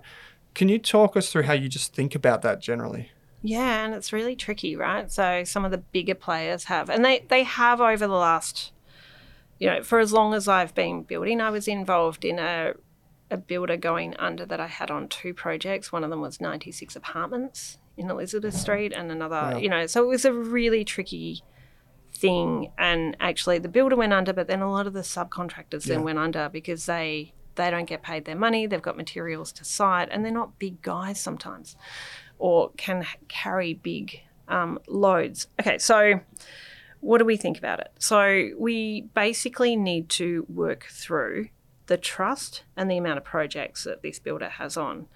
Can 0.53 0.67
you 0.67 0.79
talk 0.79 1.15
us 1.15 1.31
through 1.31 1.43
how 1.43 1.53
you 1.53 1.69
just 1.69 1.93
think 1.93 2.13
about 2.13 2.41
that 2.41 2.59
generally? 2.59 3.11
Yeah, 3.41 3.85
and 3.85 3.93
it's 3.93 4.11
really 4.11 4.35
tricky, 4.35 4.75
right? 4.75 5.11
So 5.11 5.43
some 5.43 5.63
of 5.63 5.71
the 5.71 5.77
bigger 5.77 6.15
players 6.15 6.65
have, 6.65 6.89
and 6.89 7.05
they 7.05 7.25
they 7.27 7.43
have 7.43 7.79
over 7.79 8.07
the 8.07 8.13
last, 8.13 8.71
you 9.59 9.69
know, 9.69 9.83
for 9.83 9.99
as 9.99 10.11
long 10.11 10.33
as 10.33 10.47
I've 10.47 10.73
been 10.73 11.03
building, 11.03 11.39
I 11.39 11.49
was 11.49 11.67
involved 11.67 12.25
in 12.25 12.39
a 12.39 12.73
a 13.29 13.37
builder 13.37 13.77
going 13.77 14.15
under 14.17 14.45
that 14.45 14.59
I 14.59 14.67
had 14.67 14.89
on 14.89 15.07
two 15.09 15.33
projects. 15.33 15.91
One 15.91 16.03
of 16.03 16.09
them 16.09 16.21
was 16.21 16.39
96 16.39 16.95
apartments 16.95 17.77
in 17.97 18.09
Elizabeth 18.09 18.53
mm-hmm. 18.53 18.61
Street, 18.61 18.93
and 18.93 19.11
another, 19.11 19.35
Wow. 19.35 19.57
you 19.57 19.69
know, 19.69 19.85
so 19.85 20.03
it 20.03 20.07
was 20.07 20.23
a 20.23 20.31
really 20.31 20.85
tricky 20.85 21.43
thing. 22.13 22.71
And 22.77 23.17
actually, 23.19 23.59
the 23.59 23.67
builder 23.67 23.95
went 23.97 24.13
under, 24.13 24.31
but 24.33 24.47
then 24.47 24.61
a 24.61 24.71
lot 24.71 24.87
of 24.87 24.93
the 24.93 25.01
subcontractors 25.01 25.85
Yeah. 25.85 25.95
then 25.95 26.03
went 26.03 26.19
under 26.19 26.49
because 26.49 26.85
they 26.85 27.33
they 27.55 27.71
don't 27.71 27.85
get 27.85 28.03
paid 28.03 28.25
their 28.25 28.35
money. 28.35 28.67
They've 28.67 28.81
got 28.81 28.95
materials 28.95 29.51
to 29.53 29.65
site, 29.65 30.09
and 30.11 30.23
they're 30.23 30.31
not 30.31 30.59
big 30.59 30.81
guys 30.83 31.19
sometimes 31.19 31.75
or 32.39 32.71
can 32.77 33.05
carry 33.27 33.73
big 33.73 34.21
um, 34.47 34.79
loads. 34.87 35.47
Okay, 35.59 35.77
so 35.77 36.21
what 36.99 37.19
do 37.19 37.25
we 37.25 37.37
think 37.37 37.57
about 37.57 37.79
it? 37.79 37.91
So 37.99 38.49
we 38.57 39.01
basically 39.13 39.75
need 39.75 40.09
to 40.09 40.45
work 40.49 40.87
through 40.89 41.49
the 41.87 41.97
trust 41.97 42.63
and 42.75 42.89
the 42.89 42.97
amount 42.97 43.17
of 43.17 43.23
projects 43.23 43.83
that 43.83 44.01
this 44.01 44.19
builder 44.19 44.49
has 44.49 44.77
on. 44.77 45.07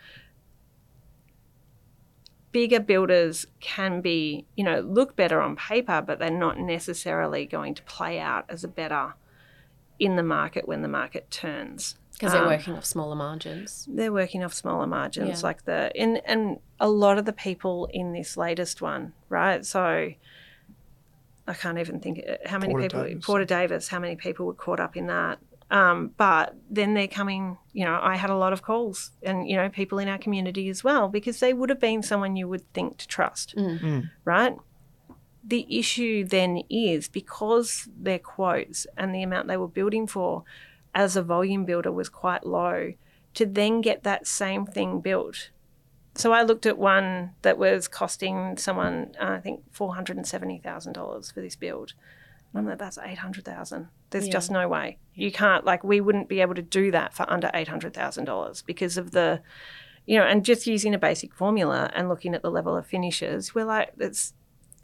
Bigger 2.51 2.79
builders 2.81 3.47
can 3.61 4.01
be, 4.01 4.45
you 4.55 4.63
know, 4.63 4.81
look 4.81 5.15
better 5.15 5.41
on 5.41 5.55
paper, 5.55 6.03
but 6.05 6.19
they're 6.19 6.29
not 6.29 6.59
necessarily 6.59 7.45
going 7.45 7.73
to 7.75 7.83
play 7.83 8.19
out 8.19 8.45
as 8.49 8.63
a 8.63 8.67
better 8.67 9.13
in 9.99 10.17
the 10.17 10.23
market 10.23 10.67
when 10.67 10.81
the 10.81 10.87
market 10.87 11.31
turns 11.31 11.95
Because 12.21 12.33
they're 12.33 12.43
Um, 12.43 12.49
working 12.49 12.75
off 12.75 12.85
smaller 12.85 13.15
margins. 13.15 13.87
they're 13.91 14.13
working 14.13 14.43
off 14.43 14.53
smaller 14.53 14.85
margins 14.85 15.41
Yeah. 15.41 15.47
like 15.47 15.65
the 15.65 15.91
and 15.99 16.21
and 16.25 16.59
a 16.79 16.87
lot 16.87 17.17
of 17.17 17.25
the 17.25 17.33
people 17.33 17.87
in 17.91 18.13
this 18.13 18.37
latest 18.37 18.79
one 18.81 19.13
right 19.29 19.65
so 19.65 20.09
i 21.47 21.53
can't 21.53 21.79
even 21.79 21.99
think 21.99 22.21
uh, 22.29 22.35
how 22.45 22.59
many 22.59 22.73
Porter 22.73 22.87
people 22.87 23.03
Davis. 23.03 23.25
porter 23.25 23.45
davis 23.45 23.87
how 23.87 23.99
many 23.99 24.15
people 24.15 24.45
were 24.45 24.53
caught 24.53 24.79
up 24.79 24.95
in 24.95 25.07
that 25.07 25.39
um, 25.71 26.11
but 26.17 26.53
then 26.69 26.93
they're 26.93 27.07
coming 27.07 27.57
you 27.73 27.85
know 27.85 27.97
i 28.01 28.15
had 28.15 28.29
a 28.29 28.35
lot 28.35 28.53
of 28.53 28.61
calls 28.61 29.11
and 29.23 29.47
you 29.49 29.55
know 29.55 29.69
people 29.69 29.97
in 29.99 30.07
our 30.07 30.17
community 30.17 30.69
as 30.69 30.83
well 30.83 31.07
because 31.07 31.39
they 31.39 31.53
would 31.53 31.69
have 31.69 31.79
been 31.79 32.03
someone 32.03 32.35
you 32.35 32.47
would 32.47 32.71
think 32.73 32.97
to 32.97 33.07
trust 33.07 33.55
right 34.25 34.55
the 35.43 35.65
issue 35.69 36.23
then 36.23 36.61
is 36.69 37.07
because 37.07 37.89
their 37.97 38.19
quotes 38.19 38.85
and 38.97 39.15
the 39.15 39.23
amount 39.23 39.47
they 39.47 39.57
were 39.57 39.67
building 39.67 40.05
for 40.05 40.43
as 40.93 41.15
a 41.15 41.23
volume 41.23 41.65
builder 41.65 41.91
was 41.91 42.09
quite 42.09 42.45
low 42.45 42.93
to 43.33 43.45
then 43.45 43.81
get 43.81 44.03
that 44.03 44.27
same 44.27 44.65
thing 44.65 44.99
built 44.99 45.49
so 46.15 46.33
I 46.33 46.43
looked 46.43 46.65
at 46.65 46.77
one 46.77 47.31
that 47.41 47.57
was 47.57 47.87
costing 47.87 48.57
someone, 48.57 49.15
uh, 49.19 49.27
I 49.27 49.39
think, 49.39 49.61
four 49.71 49.95
hundred 49.95 50.17
and 50.17 50.27
seventy 50.27 50.57
thousand 50.59 50.93
dollars 50.93 51.31
for 51.31 51.39
this 51.39 51.55
build. 51.55 51.93
And 52.51 52.59
I'm 52.59 52.65
like, 52.67 52.79
that's 52.79 52.97
eight 52.97 53.19
hundred 53.19 53.45
thousand. 53.45 53.87
There's 54.09 54.27
Yeah. 54.27 54.33
just 54.33 54.51
no 54.51 54.67
way 54.67 54.97
you 55.15 55.31
can't. 55.31 55.63
Like, 55.63 55.83
we 55.85 56.01
wouldn't 56.01 56.27
be 56.27 56.41
able 56.41 56.55
to 56.55 56.61
do 56.61 56.91
that 56.91 57.13
for 57.13 57.25
under 57.31 57.49
eight 57.53 57.69
hundred 57.69 57.93
thousand 57.93 58.25
dollars 58.25 58.61
because 58.61 58.97
of 58.97 59.11
the, 59.11 59.41
you 60.05 60.17
know, 60.17 60.25
and 60.25 60.43
just 60.43 60.67
using 60.67 60.93
a 60.93 60.97
basic 60.99 61.33
formula 61.33 61.89
and 61.95 62.09
looking 62.09 62.35
at 62.35 62.41
the 62.41 62.51
level 62.51 62.75
of 62.75 62.85
finishes, 62.85 63.55
we're 63.55 63.63
like, 63.63 63.93
it's. 63.97 64.33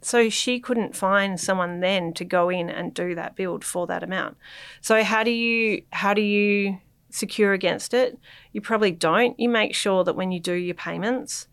So 0.00 0.28
she 0.28 0.60
couldn't 0.60 0.94
find 0.96 1.40
someone 1.40 1.80
then 1.80 2.12
to 2.14 2.24
go 2.24 2.48
in 2.48 2.70
and 2.70 2.94
do 2.94 3.14
that 3.14 3.34
build 3.34 3.64
for 3.64 3.86
that 3.88 4.02
amount. 4.02 4.36
So 4.80 5.02
how 5.02 5.24
do 5.24 5.30
you 5.30 5.82
how 5.90 6.14
do 6.14 6.22
you 6.22 6.78
secure 7.10 7.52
against 7.52 7.94
it? 7.94 8.18
You 8.52 8.60
probably 8.60 8.92
don't. 8.92 9.38
You 9.40 9.48
make 9.48 9.74
sure 9.74 10.04
that 10.04 10.14
when 10.14 10.30
you 10.30 10.40
do 10.40 10.52
your 10.52 10.74
payments, 10.74 11.48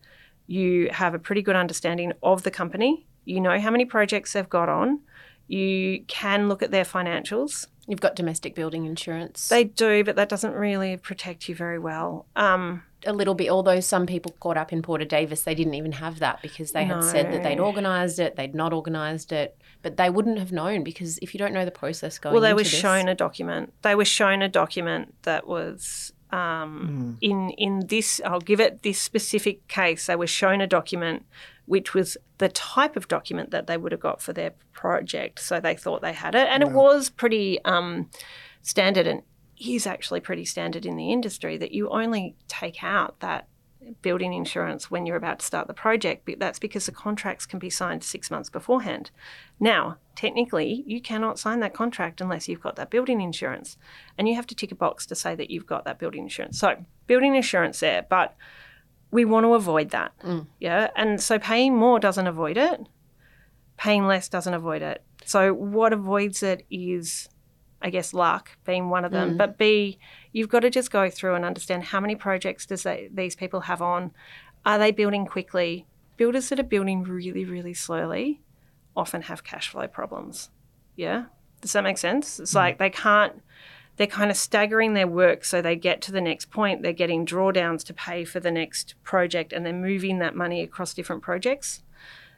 you 0.46 0.88
have 0.92 1.14
a 1.14 1.18
pretty 1.18 1.42
good 1.42 1.56
understanding 1.56 2.12
of 2.22 2.42
the 2.44 2.50
company. 2.50 3.06
You 3.24 3.40
know 3.40 3.58
how 3.58 3.70
many 3.70 3.84
projects 3.84 4.32
they've 4.32 4.48
got 4.48 4.68
on. 4.68 5.00
You 5.48 6.04
can 6.06 6.48
look 6.48 6.62
at 6.62 6.70
their 6.70 6.84
financials. 6.84 7.66
You've 7.88 8.00
got 8.00 8.16
domestic 8.16 8.54
building 8.54 8.84
insurance. 8.84 9.48
They 9.48 9.64
do, 9.64 10.02
but 10.02 10.16
that 10.16 10.28
doesn't 10.28 10.54
really 10.54 10.96
protect 10.96 11.48
you 11.48 11.54
very 11.54 11.78
well. 11.78 12.26
Um, 12.34 12.82
a 13.06 13.12
little 13.12 13.34
bit, 13.34 13.48
although 13.48 13.80
some 13.80 14.06
people 14.06 14.34
caught 14.40 14.56
up 14.56 14.72
in 14.72 14.82
Porter 14.82 15.04
Davis, 15.04 15.42
they 15.42 15.54
didn't 15.54 15.74
even 15.74 15.92
have 15.92 16.18
that 16.18 16.42
because 16.42 16.72
they 16.72 16.84
had 16.84 17.02
said 17.02 17.32
that 17.32 17.42
they'd 17.42 17.60
organised 17.60 18.18
it, 18.18 18.36
they'd 18.36 18.54
not 18.54 18.72
organised 18.72 19.32
it, 19.32 19.56
but 19.82 19.96
they 19.96 20.10
wouldn't 20.10 20.38
have 20.38 20.52
known 20.52 20.82
because 20.82 21.18
if 21.18 21.34
you 21.34 21.38
don't 21.38 21.52
know 21.52 21.64
the 21.64 21.70
process 21.70 22.18
going 22.18 22.32
well, 22.32 22.42
they 22.42 22.50
into 22.50 22.56
were 22.56 22.62
this, 22.64 22.72
shown 22.72 23.08
a 23.08 23.14
document. 23.14 23.72
They 23.82 23.94
were 23.94 24.04
shown 24.04 24.42
a 24.42 24.48
document 24.48 25.14
that 25.22 25.46
was 25.46 26.12
um, 26.30 27.18
in 27.20 27.50
in 27.50 27.86
this. 27.86 28.20
I'll 28.24 28.40
give 28.40 28.60
it 28.60 28.82
this 28.82 29.00
specific 29.00 29.66
case. 29.68 30.06
They 30.06 30.16
were 30.16 30.26
shown 30.26 30.60
a 30.60 30.66
document 30.66 31.24
which 31.66 31.94
was 31.94 32.16
the 32.38 32.48
type 32.48 32.96
of 32.96 33.08
document 33.08 33.50
that 33.50 33.66
they 33.66 33.76
would 33.76 33.90
have 33.92 34.00
got 34.00 34.22
for 34.22 34.32
their 34.32 34.52
project. 34.72 35.40
So 35.40 35.60
they 35.60 35.74
thought 35.74 36.00
they 36.00 36.12
had 36.12 36.34
it, 36.34 36.46
and 36.48 36.62
it 36.62 36.70
was 36.70 37.10
pretty 37.10 37.64
um, 37.64 38.08
standard 38.62 39.06
and 39.06 39.22
is 39.58 39.86
actually 39.86 40.20
pretty 40.20 40.44
standard 40.44 40.84
in 40.86 40.96
the 40.96 41.12
industry 41.12 41.56
that 41.56 41.72
you 41.72 41.88
only 41.88 42.36
take 42.48 42.82
out 42.82 43.20
that 43.20 43.48
building 44.02 44.32
insurance 44.32 44.90
when 44.90 45.06
you're 45.06 45.16
about 45.16 45.38
to 45.38 45.46
start 45.46 45.66
the 45.66 45.74
project. 45.74 46.24
But 46.26 46.38
that's 46.38 46.58
because 46.58 46.86
the 46.86 46.92
contracts 46.92 47.46
can 47.46 47.58
be 47.58 47.70
signed 47.70 48.02
six 48.02 48.30
months 48.30 48.50
beforehand. 48.50 49.10
Now, 49.60 49.98
technically, 50.14 50.84
you 50.86 51.00
cannot 51.00 51.38
sign 51.38 51.60
that 51.60 51.74
contract 51.74 52.20
unless 52.20 52.48
you've 52.48 52.60
got 52.60 52.76
that 52.76 52.90
building 52.90 53.20
insurance, 53.20 53.76
and 54.18 54.28
you 54.28 54.34
have 54.34 54.46
to 54.48 54.54
tick 54.54 54.72
a 54.72 54.76
box 54.76 55.06
to 55.06 55.14
say 55.14 55.34
that 55.34 55.50
you've 55.50 55.66
got 55.66 55.84
that 55.84 55.98
building 55.98 56.24
insurance. 56.24 56.58
So, 56.58 56.84
building 57.06 57.34
insurance 57.34 57.80
there, 57.80 58.06
but 58.08 58.34
we 59.10 59.24
want 59.24 59.44
to 59.44 59.54
avoid 59.54 59.90
that. 59.90 60.12
Mm. 60.20 60.46
Yeah, 60.60 60.90
and 60.96 61.20
so 61.20 61.38
paying 61.38 61.76
more 61.76 61.98
doesn't 61.98 62.26
avoid 62.26 62.56
it. 62.56 62.80
Paying 63.76 64.06
less 64.06 64.28
doesn't 64.28 64.54
avoid 64.54 64.82
it. 64.82 65.02
So, 65.24 65.52
what 65.52 65.92
avoids 65.92 66.42
it 66.42 66.64
is 66.70 67.28
I 67.82 67.90
guess 67.90 68.14
luck 68.14 68.50
being 68.64 68.88
one 68.88 69.04
of 69.04 69.12
them. 69.12 69.34
Mm. 69.34 69.38
But 69.38 69.58
B, 69.58 69.98
you've 70.32 70.48
got 70.48 70.60
to 70.60 70.70
just 70.70 70.90
go 70.90 71.10
through 71.10 71.34
and 71.34 71.44
understand 71.44 71.84
how 71.84 72.00
many 72.00 72.14
projects 72.14 72.66
does 72.66 72.82
they, 72.82 73.08
these 73.12 73.36
people 73.36 73.60
have 73.60 73.82
on. 73.82 74.12
Are 74.64 74.78
they 74.78 74.90
building 74.90 75.26
quickly? 75.26 75.86
Builders 76.16 76.48
that 76.48 76.58
are 76.58 76.64
building 76.64 77.04
really, 77.04 77.44
really 77.44 77.74
slowly 77.74 78.40
often 78.96 79.22
have 79.22 79.44
cash 79.44 79.68
flow 79.68 79.86
problems. 79.86 80.50
Yeah, 80.96 81.26
does 81.60 81.72
that 81.74 81.84
make 81.84 81.98
sense? 81.98 82.40
It's 82.40 82.52
mm. 82.52 82.56
like 82.56 82.78
they 82.78 82.90
can't. 82.90 83.42
They're 83.96 84.06
kind 84.06 84.30
of 84.30 84.36
staggering 84.36 84.94
their 84.94 85.06
work 85.06 85.44
so 85.44 85.62
they 85.62 85.76
get 85.76 86.02
to 86.02 86.12
the 86.12 86.20
next 86.20 86.50
point. 86.50 86.82
They're 86.82 86.92
getting 86.92 87.24
drawdowns 87.24 87.82
to 87.84 87.94
pay 87.94 88.24
for 88.24 88.40
the 88.40 88.50
next 88.50 88.94
project, 89.04 89.52
and 89.52 89.64
they're 89.64 89.72
moving 89.72 90.18
that 90.18 90.34
money 90.34 90.62
across 90.62 90.94
different 90.94 91.22
projects. 91.22 91.82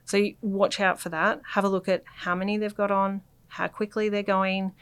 So 0.05 0.25
watch 0.41 0.81
out 0.81 0.99
for 0.99 1.09
that. 1.11 1.41
Have 1.53 1.65
a 1.65 1.69
look 1.69 1.89
at 1.89 2.03
how 2.05 2.35
many 2.35 2.57
they've 2.59 2.75
got 2.75 2.91
on, 2.91 3.23
how 3.49 3.69
quickly 3.69 4.09
they're 4.09 4.23
going, 4.23 4.73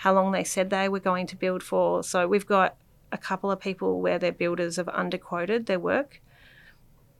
how 0.00 0.12
long 0.12 0.32
they 0.32 0.44
said 0.44 0.68
they 0.70 0.88
were 0.88 1.00
going 1.00 1.26
to 1.26 1.36
build 1.36 1.62
for. 1.62 2.02
So 2.02 2.28
we've 2.28 2.46
got 2.46 2.76
a 3.12 3.18
couple 3.18 3.50
of 3.50 3.58
people 3.58 4.00
where 4.00 4.18
their 4.18 4.32
builders 4.32 4.76
have 4.76 4.86
underquoted 4.86 5.66
their 5.66 5.78
work. 5.78 6.20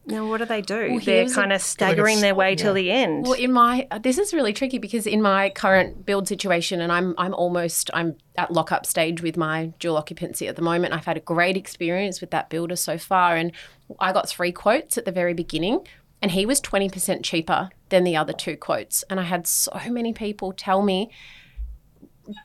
Now, 0.08 0.28
what 0.28 0.38
do 0.38 0.44
they 0.44 0.62
do? 0.62 0.74
Well, 0.90 1.00
They're 1.00 1.16
here's 1.22 1.32
a- 1.32 1.34
kind 1.34 1.52
of 1.52 1.60
staggering 1.60 2.20
their 2.20 2.34
way 2.34 2.54
till 2.54 2.74
the 2.74 2.92
end. 2.92 3.24
Well, 3.24 3.32
in 3.32 3.50
my 3.52 3.88
this 4.00 4.18
is 4.18 4.32
really 4.32 4.52
tricky 4.52 4.78
because 4.78 5.04
in 5.04 5.20
my 5.20 5.50
current 5.50 6.06
build 6.06 6.28
situation, 6.28 6.80
and 6.80 6.92
I'm 6.92 7.14
I'm 7.18 7.34
almost 7.34 7.90
I'm 7.92 8.16
at 8.36 8.52
lockup 8.52 8.86
stage 8.86 9.20
with 9.20 9.36
my 9.36 9.72
dual 9.80 9.96
occupancy 9.96 10.46
at 10.46 10.54
the 10.54 10.62
moment. 10.62 10.94
I've 10.94 11.06
had 11.06 11.16
a 11.16 11.20
great 11.34 11.56
experience 11.56 12.20
with 12.20 12.30
that 12.30 12.50
builder 12.50 12.76
so 12.76 12.98
far, 12.98 13.34
and 13.36 13.50
I 13.98 14.12
got 14.12 14.28
three 14.28 14.52
quotes 14.52 14.96
at 14.96 15.06
the 15.06 15.12
very 15.12 15.34
beginning, 15.34 15.80
and 16.22 16.30
he 16.30 16.46
was 16.46 16.60
twenty 16.60 16.88
percent 16.88 17.24
cheaper 17.24 17.70
than 17.88 18.04
the 18.04 18.16
other 18.16 18.32
two 18.32 18.56
quotes, 18.56 19.02
and 19.10 19.18
I 19.18 19.24
had 19.24 19.46
so 19.48 19.72
many 19.90 20.12
people 20.12 20.52
tell 20.52 20.82
me. 20.82 21.10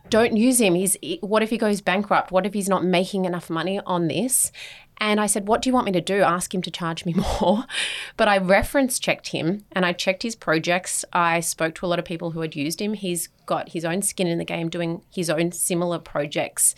Don't 0.10 0.36
use 0.36 0.60
him. 0.60 0.76
He's 0.76 0.98
what 1.22 1.44
if 1.44 1.50
he 1.50 1.58
goes 1.58 1.82
bankrupt? 1.82 2.32
What 2.32 2.46
if 2.46 2.54
he's 2.54 2.70
not 2.70 2.84
making 2.84 3.26
enough 3.26 3.50
money 3.50 3.80
on 3.86 4.08
this? 4.08 4.52
And 4.98 5.20
I 5.20 5.26
said, 5.26 5.48
What 5.48 5.62
do 5.64 5.70
you 5.70 5.74
want 5.74 5.88
me 5.88 5.92
to 5.94 6.02
do? 6.02 6.22
Ask 6.22 6.54
him 6.54 6.62
to 6.62 6.72
charge 6.72 7.06
me 7.06 7.16
more. 7.42 7.66
But 8.18 8.28
I 8.28 8.38
reference 8.38 9.00
checked 9.00 9.30
him 9.30 9.66
and 9.72 9.86
I 9.86 9.94
checked 9.94 10.24
his 10.24 10.36
projects. 10.36 11.04
I 11.12 11.40
spoke 11.40 11.74
to 11.76 11.86
a 11.86 11.88
lot 11.88 12.00
of 12.00 12.06
people 12.06 12.32
who 12.32 12.42
had 12.42 12.56
used 12.56 12.80
him. 12.82 12.94
He's 12.94 13.28
got 13.48 13.70
his 13.70 13.84
own 13.84 14.04
skin 14.04 14.28
in 14.28 14.38
the 14.38 14.46
game 14.46 14.70
doing 14.70 15.02
his 15.12 15.30
own 15.30 15.52
similar 15.52 15.98
projects. 15.98 16.76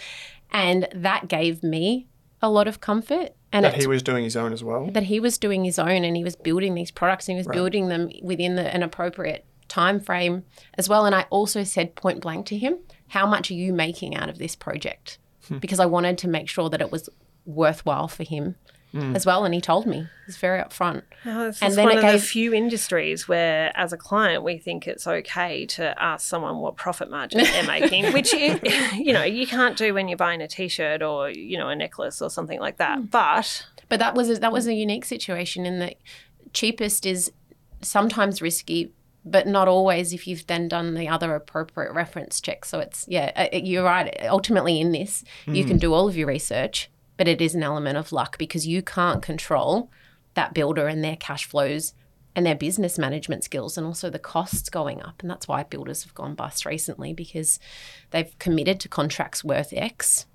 And 0.52 0.88
that 0.96 1.28
gave 1.28 1.64
me 1.64 2.08
a 2.42 2.50
lot 2.50 2.68
of 2.68 2.80
comfort. 2.80 3.32
And 3.52 3.66
that 3.66 3.76
he 3.76 3.88
was 3.88 4.02
doing 4.02 4.24
his 4.24 4.36
own 4.36 4.54
as 4.54 4.64
well. 4.64 4.90
that 4.92 5.04
he 5.04 5.20
was 5.20 5.38
doing 5.38 5.64
his 5.64 5.78
own 5.78 6.04
and 6.04 6.16
he 6.16 6.24
was 6.24 6.36
building 6.36 6.76
these 6.76 6.92
products 6.92 7.28
and 7.28 7.38
he 7.38 7.40
was 7.40 7.48
building 7.48 7.88
them 7.88 8.10
within 8.22 8.56
the, 8.56 8.74
an 8.74 8.84
appropriate 8.84 9.46
time 9.68 10.00
frame 10.00 10.44
as 10.76 10.90
well. 10.90 11.06
And 11.06 11.16
i 11.16 11.26
also 11.30 11.64
said 11.64 11.96
point 11.96 12.22
blank 12.22 12.46
to 12.48 12.58
him 12.58 12.80
how 13.10 13.28
much 13.28 13.52
are 13.52 13.56
you 13.56 13.74
making 13.74 14.16
out 14.16 14.30
of 14.30 14.40
this 14.40 14.56
project? 14.56 15.20
Hmm. 15.48 15.58
Because 15.58 15.80
i 15.80 15.86
wanted 15.86 16.18
to 16.20 16.28
make 16.28 16.50
sure 16.50 16.70
that 16.70 16.82
it 16.82 16.92
was 16.92 17.10
worthwhile 17.46 18.08
for 18.08 18.24
him 18.24 18.56
hmm. 18.92 19.16
as 19.16 19.26
well. 19.26 19.44
And 19.46 19.54
he 19.54 19.62
told 19.62 19.86
me. 19.86 20.08
He's 20.26 20.38
very 20.38 20.62
upfront. 20.62 21.04
Oh, 21.26 21.52
And 21.62 21.74
then 21.74 21.86
one 21.86 21.94
it 21.94 21.98
of 21.98 22.04
gave- 22.04 22.22
the 22.22 22.26
few 22.26 22.54
industries 22.54 23.28
where, 23.28 23.72
as 23.76 23.92
a 23.92 23.98
client, 23.98 24.44
we 24.44 24.58
think 24.58 24.88
it's 24.88 25.06
okay 25.06 25.66
to 25.68 26.02
ask 26.02 26.28
someone 26.28 26.60
what 26.60 26.78
profit 26.78 27.10
margin 27.10 27.44
they're 27.44 27.68
making, 27.68 28.14
which 28.14 28.34
you, 28.34 28.60
you 28.94 29.14
know 29.14 29.24
you 29.24 29.46
can't 29.46 29.78
do 29.78 29.94
when 29.94 30.08
you're 30.08 30.18
buying 30.18 30.42
a 30.42 30.48
T-shirt 30.48 31.02
or 31.02 31.30
you 31.30 31.58
know 31.58 31.70
a 31.70 31.76
necklace 31.76 32.22
or 32.22 32.30
something 32.30 32.60
like 32.60 32.78
that. 32.78 33.00
Hmm. 33.00 33.06
But 33.06 33.66
But 33.90 34.00
that 34.00 34.16
was 34.16 34.30
a, 34.30 34.36
that 34.40 34.52
was 34.52 34.68
a 34.68 34.74
unique 34.74 35.06
situation 35.06 35.66
in 35.66 35.80
that 35.80 35.96
cheapest 36.54 37.06
is 37.06 37.32
sometimes 37.82 38.42
risky, 38.42 38.94
but 39.26 39.48
not 39.48 39.68
always 39.68 40.14
if 40.14 40.28
you've 40.28 40.46
then 40.48 40.68
done 40.68 40.96
the 40.96 41.08
other 41.08 41.36
appropriate 41.36 41.94
reference 41.94 42.42
checks. 42.42 42.70
So 42.70 42.80
it's 42.80 43.06
yeah, 43.08 43.32
uh, 43.36 43.56
you're 43.58 43.84
right. 43.84 44.16
Ultimately, 44.28 44.80
in 44.80 44.92
this, 44.92 45.24
you 45.46 45.66
can 45.66 45.78
do 45.78 45.94
all 45.94 46.08
of 46.08 46.18
your 46.18 46.28
research, 46.28 46.90
but 47.18 47.28
it 47.28 47.42
is 47.42 47.56
an 47.56 47.64
element 47.64 47.98
of 47.98 48.12
luck 48.12 48.38
because 48.38 48.68
you 48.68 48.82
can't 48.82 49.22
control 49.22 49.90
that 50.34 50.54
builder 50.54 50.88
and 50.88 51.04
their 51.04 51.16
cash 51.16 51.46
flows 51.46 51.94
and 52.36 52.46
their 52.46 52.56
business 52.56 52.98
management 52.98 53.44
skills 53.44 53.78
and 53.78 53.86
also 53.86 54.10
the 54.10 54.20
costs 54.20 54.70
going 54.70 55.02
up. 55.02 55.22
And 55.22 55.30
that's 55.30 55.48
why 55.48 55.64
builders 55.64 56.04
have 56.04 56.16
gone 56.16 56.36
bust 56.36 56.66
recently 56.66 57.14
because 57.14 57.60
they've 58.12 58.38
committed 58.40 58.80
to 58.82 58.90
contracts 58.90 59.44
worth 59.44 59.72
X 59.74 60.26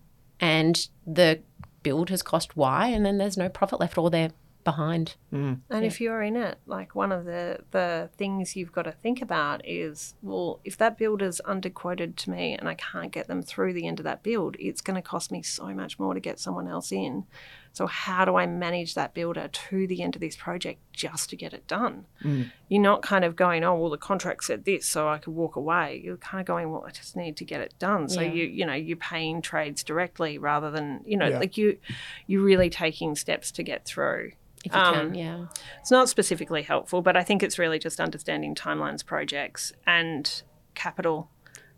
and 0.40 0.88
the 1.06 1.40
build 1.82 2.10
has 2.10 2.22
cost 2.22 2.56
Y 2.56 2.88
and 2.88 3.04
then 3.04 3.18
there's 3.18 3.36
no 3.36 3.48
profit 3.48 3.80
left 3.80 3.98
or 3.98 4.10
they're 4.10 4.30
behind. 4.64 5.16
Mm, 5.32 5.60
and 5.70 5.84
if 5.84 6.00
you're 6.00 6.22
in 6.22 6.36
it, 6.36 6.58
like 6.66 6.94
one 6.94 7.10
of 7.12 7.24
the 7.24 7.60
the 7.70 8.10
things 8.16 8.54
you've 8.56 8.72
got 8.72 8.82
to 8.82 8.92
think 8.92 9.22
about 9.22 9.66
is, 9.66 10.14
well, 10.22 10.60
if 10.64 10.76
that 10.78 10.98
builder's 10.98 11.40
underquoted 11.46 12.16
to 12.16 12.30
me 12.30 12.54
and 12.54 12.68
I 12.68 12.74
can't 12.74 13.10
get 13.12 13.28
them 13.28 13.42
through 13.42 13.72
the 13.72 13.86
end 13.86 13.98
of 14.00 14.04
that 14.04 14.22
build, 14.22 14.56
it's 14.58 14.80
going 14.80 14.96
to 14.96 15.02
cost 15.02 15.30
me 15.32 15.42
so 15.42 15.68
much 15.74 15.98
more 15.98 16.12
to 16.14 16.20
get 16.20 16.38
someone 16.38 16.68
else 16.68 16.92
in. 16.92 17.24
So 17.72 17.86
how 17.86 18.24
do 18.24 18.34
I 18.36 18.46
manage 18.46 18.94
that 18.94 19.14
builder 19.14 19.46
to 19.46 19.86
the 19.86 20.02
end 20.02 20.16
of 20.16 20.20
this 20.20 20.34
project 20.34 20.80
just 20.92 21.30
to 21.30 21.36
get 21.36 21.52
it 21.54 21.66
done? 21.68 22.06
Mm. 22.24 22.50
You're 22.68 22.82
not 22.82 23.02
kind 23.02 23.24
of 23.24 23.36
going, 23.36 23.62
oh 23.62 23.76
well, 23.76 23.90
the 23.90 23.96
contract 23.98 24.44
said 24.44 24.64
this, 24.64 24.86
so 24.86 25.08
I 25.08 25.18
could 25.18 25.34
walk 25.34 25.54
away. 25.56 26.00
You're 26.02 26.16
kind 26.16 26.40
of 26.40 26.46
going, 26.46 26.72
well, 26.72 26.84
I 26.86 26.90
just 26.90 27.16
need 27.16 27.36
to 27.36 27.44
get 27.44 27.60
it 27.60 27.74
done. 27.78 28.08
So 28.08 28.20
Yeah. 28.20 28.32
you 28.32 28.44
you 28.46 28.66
know 28.66 28.74
you're 28.74 28.96
paying 28.96 29.40
trades 29.40 29.84
directly 29.84 30.36
rather 30.38 30.70
than 30.70 31.02
you 31.06 31.16
know 31.16 31.28
Yeah. 31.28 31.38
like 31.38 31.56
you 31.56 31.78
you're 32.26 32.42
really 32.42 32.70
taking 32.70 33.14
steps 33.14 33.50
to 33.52 33.62
get 33.62 33.84
through. 33.84 34.32
If 34.64 34.72
you 34.72 34.78
Um, 34.80 34.94
can, 34.94 35.14
yeah. 35.14 35.46
It's 35.80 35.90
not 35.90 36.08
specifically 36.08 36.62
helpful, 36.62 37.00
but 37.02 37.16
I 37.16 37.22
think 37.22 37.42
it's 37.42 37.58
really 37.58 37.78
just 37.78 38.00
understanding 38.00 38.54
timelines, 38.54 39.04
projects, 39.04 39.72
and 39.86 40.42
capital, 40.74 41.30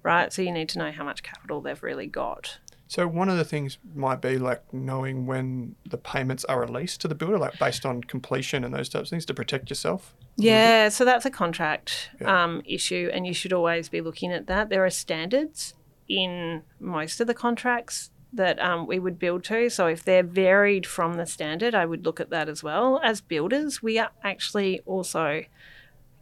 right? 0.03 0.33
So 0.33 0.43
you 0.43 0.51
need 0.53 0.69
to 0.71 0.79
know 0.79 0.91
how 0.91 1.05
much 1.05 1.23
capital 1.23 1.61
they've 1.61 1.83
really 1.83 2.07
got. 2.07 2.59
So 2.89 3.07
one 3.07 3.29
of 3.29 3.37
the 3.37 3.45
things 3.45 3.79
might 3.95 4.21
be 4.21 4.37
like 4.37 4.63
knowing 4.75 5.25
when 5.25 5.77
the 5.89 5.97
payments 5.99 6.45
are 6.47 6.59
released 6.59 7.01
to 7.03 7.09
the 7.09 7.15
builder, 7.15 7.39
like 7.39 7.57
based 7.59 7.87
on 7.87 8.03
completion 8.03 8.65
and 8.65 8.75
those 8.75 8.89
types 8.89 9.09
of 9.09 9.11
things 9.11 9.25
to 9.27 9.35
protect 9.35 9.71
yourself. 9.71 10.17
Yeah, 10.37 10.89
so 10.89 11.05
that's 11.05 11.25
a 11.25 11.31
contract 11.31 12.11
Yeah. 12.21 12.45
um, 12.45 12.63
issue, 12.65 13.09
and 13.13 13.27
you 13.27 13.35
should 13.35 13.53
always 13.53 13.89
be 13.89 14.01
looking 14.01 14.33
at 14.33 14.47
that. 14.49 14.71
There 14.71 14.85
are 14.85 14.91
standards 14.91 15.75
in 16.09 16.63
most 16.81 17.21
of 17.21 17.29
the 17.29 17.35
contracts 17.35 18.11
that 18.33 18.61
um, 18.61 18.87
we 18.87 18.99
would 18.99 19.19
build 19.19 19.43
to. 19.45 19.69
So 19.71 19.87
if 19.87 20.05
they're 20.05 20.23
varied 20.23 20.87
from 20.87 21.15
the 21.15 21.27
standard, 21.27 21.75
I 21.75 21.85
would 21.87 22.05
look 22.05 22.21
at 22.21 22.31
that 22.31 22.49
as 22.49 22.63
well. 22.63 23.01
As 23.03 23.21
builders, 23.21 23.83
we 23.83 23.99
are 23.99 24.11
actually 24.23 24.81
also 24.87 25.43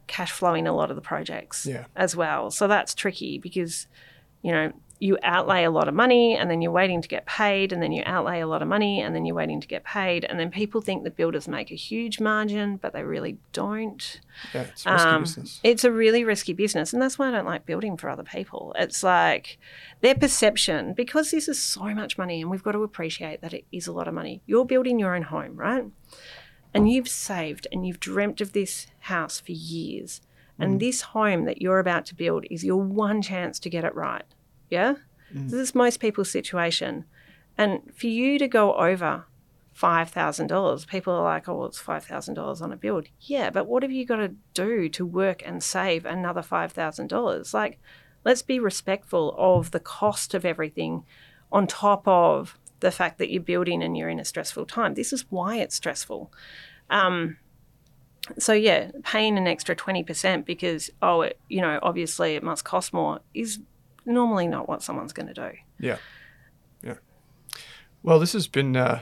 cash 0.06 0.32
flowing 0.32 0.66
a 0.66 0.72
lot 0.74 0.88
of 0.90 0.96
the 0.96 1.02
projects 1.02 1.66
Yeah. 1.66 1.84
as 1.94 2.16
well. 2.16 2.50
So 2.50 2.66
that's 2.66 2.94
tricky 2.94 3.38
because, 3.38 3.86
you 4.42 4.52
know, 4.52 4.72
you 5.00 5.18
outlay 5.22 5.64
a 5.64 5.70
lot 5.70 5.88
of 5.88 5.94
money 5.94 6.36
and 6.36 6.50
then 6.50 6.60
you're 6.60 6.72
waiting 6.72 7.00
to 7.02 7.08
get 7.08 7.24
paid, 7.26 7.72
and 7.72 7.82
then 7.82 7.92
you 7.92 8.02
outlay 8.06 8.40
a 8.40 8.46
lot 8.46 8.62
of 8.62 8.68
money 8.68 9.00
and 9.00 9.14
then 9.14 9.24
you're 9.24 9.36
waiting 9.36 9.60
to 9.60 9.68
get 9.68 9.84
paid. 9.84 10.24
And 10.24 10.38
then 10.38 10.50
people 10.50 10.80
think 10.80 11.04
the 11.04 11.10
builders 11.10 11.46
make 11.46 11.70
a 11.70 11.76
huge 11.76 12.20
margin, 12.20 12.76
but 12.76 12.92
they 12.92 13.02
really 13.02 13.38
don't. 13.52 14.20
Yeah, 14.52 14.62
it's 14.62 14.84
a 14.86 14.92
risky 14.92 15.08
Um, 15.08 15.22
business. 15.22 15.60
It's 15.62 15.84
a 15.84 15.92
really 15.92 16.24
risky 16.24 16.52
business, 16.52 16.92
and 16.92 17.00
that's 17.00 17.18
why 17.18 17.28
I 17.28 17.30
don't 17.30 17.46
like 17.46 17.66
building 17.66 17.96
for 17.96 18.10
other 18.10 18.24
people. 18.24 18.74
It's 18.78 19.02
like 19.02 19.58
their 20.00 20.14
perception, 20.14 20.94
because 20.94 21.30
this 21.30 21.48
is 21.48 21.62
so 21.62 21.94
much 21.94 22.18
money, 22.18 22.40
and 22.40 22.50
we've 22.50 22.62
got 22.62 22.72
to 22.72 22.82
appreciate 22.82 23.40
that 23.40 23.54
it 23.54 23.64
is 23.70 23.86
a 23.86 23.92
lot 23.92 24.08
of 24.08 24.14
money. 24.14 24.42
You're 24.46 24.64
building 24.64 24.98
your 24.98 25.14
own 25.14 25.22
home, 25.22 25.56
right? 25.56 25.84
And 26.74 26.90
you've 26.90 27.08
saved 27.08 27.66
and 27.72 27.86
you've 27.86 27.98
dreamt 27.98 28.40
of 28.40 28.52
this 28.52 28.86
house 29.00 29.40
for 29.40 29.52
years. 29.52 30.20
And 30.60 30.80
this 30.80 31.02
home 31.02 31.44
that 31.44 31.62
you're 31.62 31.78
about 31.78 32.04
to 32.06 32.16
build 32.16 32.44
is 32.50 32.64
your 32.64 32.82
one 32.82 33.22
chance 33.22 33.60
to 33.60 33.70
get 33.70 33.84
it 33.84 33.94
right. 33.94 34.24
Yeah? 34.70 34.94
This 35.30 35.52
is 35.52 35.74
most 35.74 36.00
people's 36.00 36.30
situation. 36.30 37.04
And 37.56 37.80
for 37.94 38.06
you 38.06 38.38
to 38.38 38.48
go 38.48 38.74
over 38.74 39.26
$5,000, 39.76 40.86
people 40.86 41.12
are 41.12 41.22
like, 41.22 41.48
oh, 41.48 41.56
well, 41.56 41.66
it's 41.66 41.82
$5,000 41.82 42.62
on 42.62 42.72
a 42.72 42.76
build. 42.76 43.08
Yeah, 43.20 43.50
but 43.50 43.66
what 43.66 43.82
have 43.82 43.92
you 43.92 44.06
got 44.06 44.16
to 44.16 44.34
do 44.54 44.88
to 44.88 45.04
work 45.04 45.42
and 45.44 45.62
save 45.62 46.06
another 46.06 46.42
$5,000? 46.42 47.54
Like, 47.54 47.78
let's 48.24 48.42
be 48.42 48.58
respectful 48.58 49.34
of 49.36 49.70
the 49.70 49.80
cost 49.80 50.34
of 50.34 50.44
everything 50.44 51.04
on 51.52 51.66
top 51.66 52.06
of 52.06 52.58
the 52.80 52.90
fact 52.90 53.18
that 53.18 53.30
you're 53.30 53.42
building 53.42 53.82
and 53.82 53.96
you're 53.96 54.08
in 54.08 54.20
a 54.20 54.24
stressful 54.24 54.66
time. 54.66 54.94
This 54.94 55.12
is 55.12 55.30
why 55.30 55.56
it's 55.56 55.74
stressful. 55.74 56.32
Um, 56.90 57.38
so 58.38 58.52
yeah, 58.52 58.90
paying 59.04 59.38
an 59.38 59.46
extra 59.46 59.74
twenty 59.74 60.04
percent 60.04 60.44
because 60.44 60.90
oh, 61.00 61.22
it, 61.22 61.40
you 61.48 61.60
know, 61.60 61.78
obviously 61.82 62.34
it 62.34 62.42
must 62.42 62.64
cost 62.64 62.92
more 62.92 63.20
is 63.34 63.60
normally 64.08 64.48
not 64.48 64.68
what 64.68 64.82
someone's 64.82 65.12
going 65.12 65.28
to 65.28 65.34
do. 65.34 65.50
Yeah. 65.78 65.98
Yeah. 66.82 66.94
Well, 68.02 68.18
this 68.18 68.32
has 68.32 68.48
been 68.48 68.76
uh, 68.76 69.00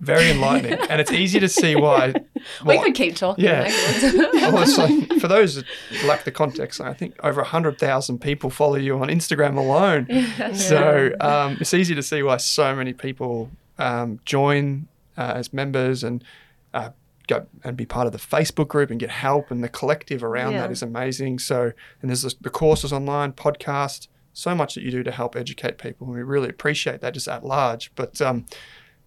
very 0.00 0.30
enlightening, 0.30 0.78
and 0.88 1.00
it's 1.00 1.12
easy 1.12 1.40
to 1.40 1.48
see 1.48 1.76
why. 1.76 2.14
We 2.66 2.76
could 2.82 2.96
keep 2.96 3.14
talking. 3.14 3.44
Yeah. 3.44 3.62
like- 3.62 4.32
well, 4.52 4.76
like, 4.78 5.12
for 5.20 5.28
those 5.28 5.54
that 5.54 5.64
lack 6.04 6.24
the 6.24 6.32
context, 6.32 6.80
I 6.80 6.92
think 6.92 7.14
over 7.22 7.40
100,000 7.40 8.18
people 8.20 8.50
follow 8.50 8.74
you 8.74 8.98
on 8.98 9.06
Instagram 9.08 9.56
alone. 9.56 10.08
So 10.56 11.12
um, 11.20 11.56
it's 11.60 11.72
easy 11.72 11.94
to 11.94 12.02
see 12.02 12.20
why 12.24 12.38
so 12.38 12.74
many 12.74 12.92
people 12.94 13.48
um, 13.78 14.18
join 14.24 14.88
uh, 15.16 15.34
as 15.36 15.52
members 15.52 16.02
and 16.02 16.24
uh, 16.74 16.90
go 17.34 17.46
and 17.64 17.76
be 17.76 17.86
part 17.86 18.06
of 18.06 18.12
the 18.12 18.18
Facebook 18.18 18.68
group 18.68 18.90
and 18.90 18.98
get 19.00 19.10
help. 19.10 19.50
And 19.50 19.62
the 19.62 19.68
collective 19.68 20.22
around 20.24 20.54
that 20.54 20.66
Yeah. 20.68 20.72
is 20.72 20.82
amazing. 20.82 21.38
So, 21.38 21.72
and 22.00 22.10
there's 22.10 22.22
the, 22.22 22.34
the 22.40 22.50
courses 22.50 22.92
online, 22.92 23.32
podcast, 23.32 24.08
so 24.32 24.54
much 24.54 24.74
that 24.74 24.82
you 24.82 24.90
do 24.90 25.02
to 25.02 25.10
help 25.10 25.36
educate 25.36 25.78
people. 25.78 26.06
And 26.06 26.16
we 26.16 26.22
really 26.22 26.48
appreciate 26.48 27.00
that 27.00 27.14
just 27.14 27.28
at 27.28 27.44
large. 27.44 27.92
But 27.94 28.20
um, 28.20 28.46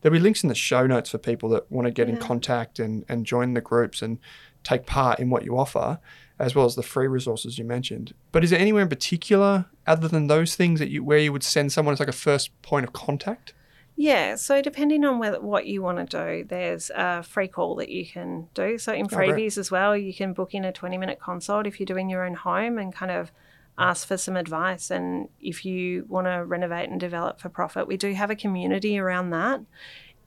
there'll 0.01 0.13
be 0.13 0.19
links 0.19 0.43
in 0.43 0.49
the 0.49 0.55
show 0.55 0.86
notes 0.88 1.09
for 1.09 1.17
people 1.17 1.49
that 1.49 1.71
want 1.71 1.86
to 1.88 1.91
get 1.91 2.09
in 2.09 2.17
contact 2.17 2.80
and, 2.80 3.03
and 3.09 3.26
join 3.26 3.53
the 3.53 3.61
groups 3.61 4.01
and 4.01 4.19
take 4.63 4.86
part 4.86 5.19
in 5.19 5.30
what 5.30 5.45
you 5.45 5.57
offer, 5.57 5.99
as 6.39 6.53
well 6.55 6.65
as 6.65 6.76
the 6.76 6.84
free 6.84 7.07
resources 7.07 7.57
you 7.57 7.65
mentioned. 7.65 8.13
But 8.32 8.43
is 8.43 8.49
there 8.49 8.59
anywhere 8.59 8.84
in 8.84 8.89
particular, 8.89 9.65
other 9.88 10.07
than 10.07 10.28
those 10.28 10.55
things, 10.55 10.80
that 10.80 10.89
you 10.89 11.03
where 11.03 11.19
you 11.19 11.32
would 11.32 11.43
send 11.43 11.71
someone 11.71 11.93
as 11.93 11.99
like 11.99 12.09
a 12.09 12.13
first 12.13 12.49
point 12.61 12.84
of 12.86 12.93
contact? 12.93 13.53
Yeah, 13.98 14.36
so 14.36 14.62
depending 14.62 15.06
on 15.06 15.20
whether, 15.20 15.39
what 15.39 15.68
you 15.68 15.82
want 15.82 16.10
to 16.10 16.26
do, 16.26 16.43
there's 16.43 16.91
a 16.93 17.24
free 17.24 17.48
call 17.48 17.76
that 17.76 17.89
you 17.89 18.06
can 18.06 18.50
do. 18.54 18.78
So 18.78 18.93
in 18.93 19.06
Oh, 19.06 19.16
freebies 19.16 19.58
as 19.58 19.72
well, 19.72 19.96
you 19.96 20.14
can 20.14 20.34
book 20.34 20.54
in 20.54 20.66
a 20.66 20.74
20 20.74 20.98
minute 20.98 21.20
consult 21.20 21.66
if 21.66 21.80
you're 21.80 21.86
doing 21.86 22.10
your 22.10 22.26
own 22.26 22.34
home 22.34 22.78
and 22.78 22.93
kind 22.93 23.12
of 23.12 23.32
ask 23.78 24.06
for 24.08 24.18
some 24.18 24.36
advice. 24.36 24.91
And 24.91 25.30
if 25.41 25.64
you 25.64 26.06
want 26.10 26.28
to 26.28 26.43
renovate 26.43 26.89
and 26.89 27.00
develop 27.00 27.39
for 27.39 27.48
profit, 27.48 27.88
we 27.88 27.96
do 27.96 28.14
have 28.14 28.30
a 28.30 28.36
community 28.36 29.00
around 29.00 29.30
that. 29.30 29.62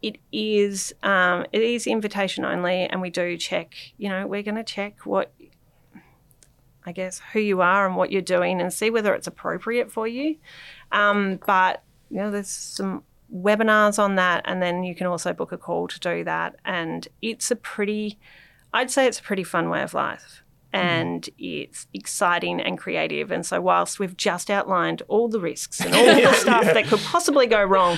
It 0.00 0.18
is 0.32 0.94
um, 1.02 1.44
it 1.52 1.60
is 1.60 1.86
invitation 1.86 2.44
only, 2.44 2.84
and 2.84 3.02
we 3.02 3.10
do 3.10 3.36
check. 3.36 3.74
You 3.96 4.08
know, 4.08 4.26
we're 4.26 4.44
going 4.44 4.54
to 4.54 4.64
check 4.64 5.04
what 5.04 5.32
I 6.86 6.92
guess 6.92 7.20
who 7.32 7.40
you 7.40 7.60
are 7.60 7.84
and 7.84 7.96
what 7.96 8.12
you're 8.12 8.22
doing, 8.22 8.60
and 8.60 8.72
see 8.72 8.90
whether 8.90 9.12
it's 9.12 9.26
appropriate 9.26 9.90
for 9.90 10.06
you. 10.06 10.36
Um, 10.92 11.40
but 11.44 11.82
you 12.10 12.18
know, 12.18 12.30
there's 12.30 12.48
some 12.48 13.02
webinars 13.34 13.98
on 13.98 14.16
that, 14.16 14.42
and 14.44 14.62
then 14.62 14.82
you 14.82 14.94
can 14.94 15.06
also 15.06 15.32
book 15.32 15.52
a 15.52 15.58
call 15.58 15.88
to 15.88 16.00
do 16.00 16.24
that. 16.24 16.56
And 16.64 17.06
it's 17.22 17.50
a 17.50 17.56
pretty, 17.56 18.18
I'd 18.72 18.90
say 18.90 19.06
it's 19.06 19.20
a 19.20 19.22
pretty 19.22 19.44
fun 19.44 19.68
way 19.70 19.82
of 19.82 19.94
life. 19.94 20.42
Mm-hmm. 20.74 20.86
And 20.86 21.30
it's 21.38 21.86
exciting 21.94 22.60
and 22.60 22.76
creative. 22.76 23.30
And 23.30 23.46
so, 23.46 23.58
whilst 23.58 23.98
we've 23.98 24.14
just 24.14 24.50
outlined 24.50 25.00
all 25.08 25.26
the 25.28 25.40
risks 25.40 25.80
and 25.80 25.94
all 25.94 26.04
the 26.20 26.32
stuff 26.34 26.64
that 26.64 26.84
could 26.84 27.00
possibly 27.00 27.46
go 27.46 27.64
wrong, 27.64 27.96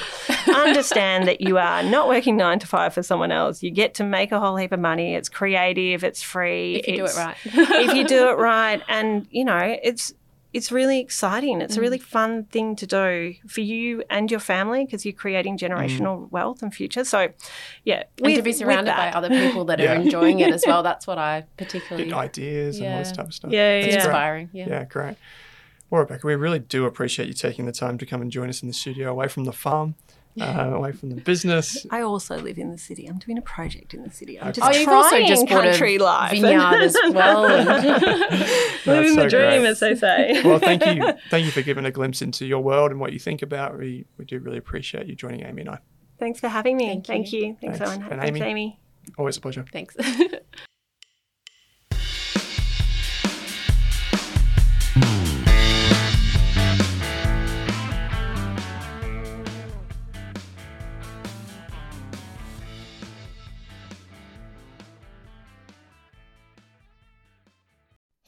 understand 0.55 1.27
that 1.27 1.41
you 1.41 1.59
are 1.59 1.83
not 1.83 2.07
working 2.07 2.37
nine 2.37 2.61
to 2.61 2.69
five 2.69 2.95
for 2.95 3.03
someone 3.03 3.33
else. 3.33 3.61
You 3.61 3.73
get 3.73 3.95
to 3.95 4.05
make 4.05 4.31
a 4.31 4.39
whole 4.39 4.55
heap 4.55 4.71
of 4.71 4.79
money. 4.79 5.17
It's 5.17 5.29
creative, 5.29 6.05
it's 6.05 6.23
free. 6.23 6.77
if 6.77 6.87
you 6.87 6.97
do 6.99 7.05
it 7.07 7.17
right. 7.17 7.37
if 7.45 7.95
you 7.95 8.07
do 8.07 8.29
it 8.29 8.39
right 8.39 8.81
and 8.87 9.27
you 9.33 9.45
know 9.45 9.77
it's 9.83 10.15
it's 10.53 10.73
really 10.73 11.01
exciting 11.01 11.61
it's 11.61 11.77
a 11.77 11.81
really 11.81 11.99
mm. 11.99 12.03
fun 12.03 12.45
thing 12.45 12.75
to 12.77 12.87
do 12.87 13.35
for 13.47 13.61
you 13.61 14.03
and 14.11 14.31
your 14.31 14.41
family 14.41 14.85
because 14.85 15.05
you're 15.05 15.13
creating 15.13 15.57
mm. 15.57 15.69
generational 15.69 16.31
wealth 16.31 16.63
and 16.63 16.75
future 16.75 17.05
so 17.05 17.29
yeah 17.85 18.03
and 18.19 18.27
to 18.27 18.37
with- 18.37 18.45
be 18.45 18.53
surrounded 18.53 18.95
by 18.95 19.11
other 19.11 19.29
people 19.29 19.65
that 19.65 19.79
Yeah. 19.79 19.93
are 19.93 19.97
enjoying 19.97 20.41
it 20.41 20.53
as 20.53 20.65
well. 20.67 20.83
That's 20.91 21.07
what 21.07 21.19
I 21.19 21.41
Get 21.41 21.57
particularly 21.69 22.13
ideas 22.13 22.79
and 22.79 22.93
all 22.93 22.99
this 22.99 23.09
Yeah. 23.09 23.15
type 23.15 23.27
of 23.27 23.35
stuff. 23.35 23.51
yeah 23.51 23.73
it's 23.75 23.89
yeah, 23.89 23.95
inspiring. 23.95 24.51
Yeah. 24.53 24.69
Yeah, 24.69 24.85
great. 24.85 25.17
Well, 25.89 26.07
Rebeka, 26.07 26.25
we 26.25 26.35
really 26.37 26.61
do 26.61 26.87
appreciate 26.87 27.27
you 27.27 27.35
taking 27.35 27.67
the 27.67 27.73
time 27.73 27.99
to 27.99 28.07
come 28.07 28.23
and 28.23 28.31
join 28.31 28.49
us 28.49 28.63
in 28.63 28.69
the 28.69 28.75
studio, 28.75 29.11
away 29.11 29.27
from 29.27 29.45
the 29.45 29.53
farm, 29.53 29.97
uh, 30.41 30.71
away 30.75 30.93
from 30.93 31.11
the 31.11 31.17
business. 31.17 31.87
I 31.91 32.03
also 32.03 32.39
live 32.39 32.59
in 32.59 32.71
the 32.71 32.79
city. 32.79 33.07
I'm 33.07 33.19
doing 33.19 33.39
a 33.39 33.43
project 33.43 33.95
in 33.95 34.03
the 34.03 34.11
city. 34.11 34.39
I'm 34.41 34.49
Okay. 34.49 34.61
just 34.61 34.71
Oh, 34.77 34.79
you've 34.79 34.89
also 34.89 35.21
just 35.27 35.47
bought 35.49 35.65
country 35.65 35.97
a 35.97 36.03
life. 36.05 36.31
vineyard 36.33 36.83
as 36.83 36.97
well. 37.11 37.47
And 37.47 37.67
Living 38.87 39.15
so 39.15 39.23
the 39.23 39.29
dream, 39.29 39.61
great. 39.63 39.67
as 39.67 39.81
they 39.81 39.95
say. 39.95 40.43
Well, 40.45 40.59
thank 40.59 40.85
you, 40.87 41.13
thank 41.31 41.45
you 41.47 41.51
for 41.53 41.63
giving 41.63 41.85
a 41.87 41.91
glimpse 41.91 42.23
into 42.23 42.47
your 42.47 42.61
world 42.63 42.91
and 42.91 43.01
what 43.01 43.13
you 43.13 43.19
think 43.19 43.43
about. 43.43 43.79
We 43.79 44.05
we 44.19 44.25
do 44.25 44.39
really 44.39 44.59
appreciate 44.59 45.07
you 45.07 45.15
joining 45.15 45.43
Amy 45.45 45.63
and 45.63 45.71
I. 45.71 45.79
Thanks 46.19 46.39
for 46.41 46.49
having 46.49 46.77
me. 46.77 46.87
Thank 46.87 47.07
Thank 47.07 47.33
you. 47.33 47.41
you. 47.47 47.57
Thanks, 47.61 47.79
Thanks. 47.79 47.93
Owen. 47.97 48.03
And 48.13 48.21
Thanks, 48.21 48.41
Amy? 48.41 48.51
Amy. 48.51 48.81
Always 49.19 49.37
a 49.37 49.41
pleasure. 49.41 49.65
Thanks. 49.73 49.97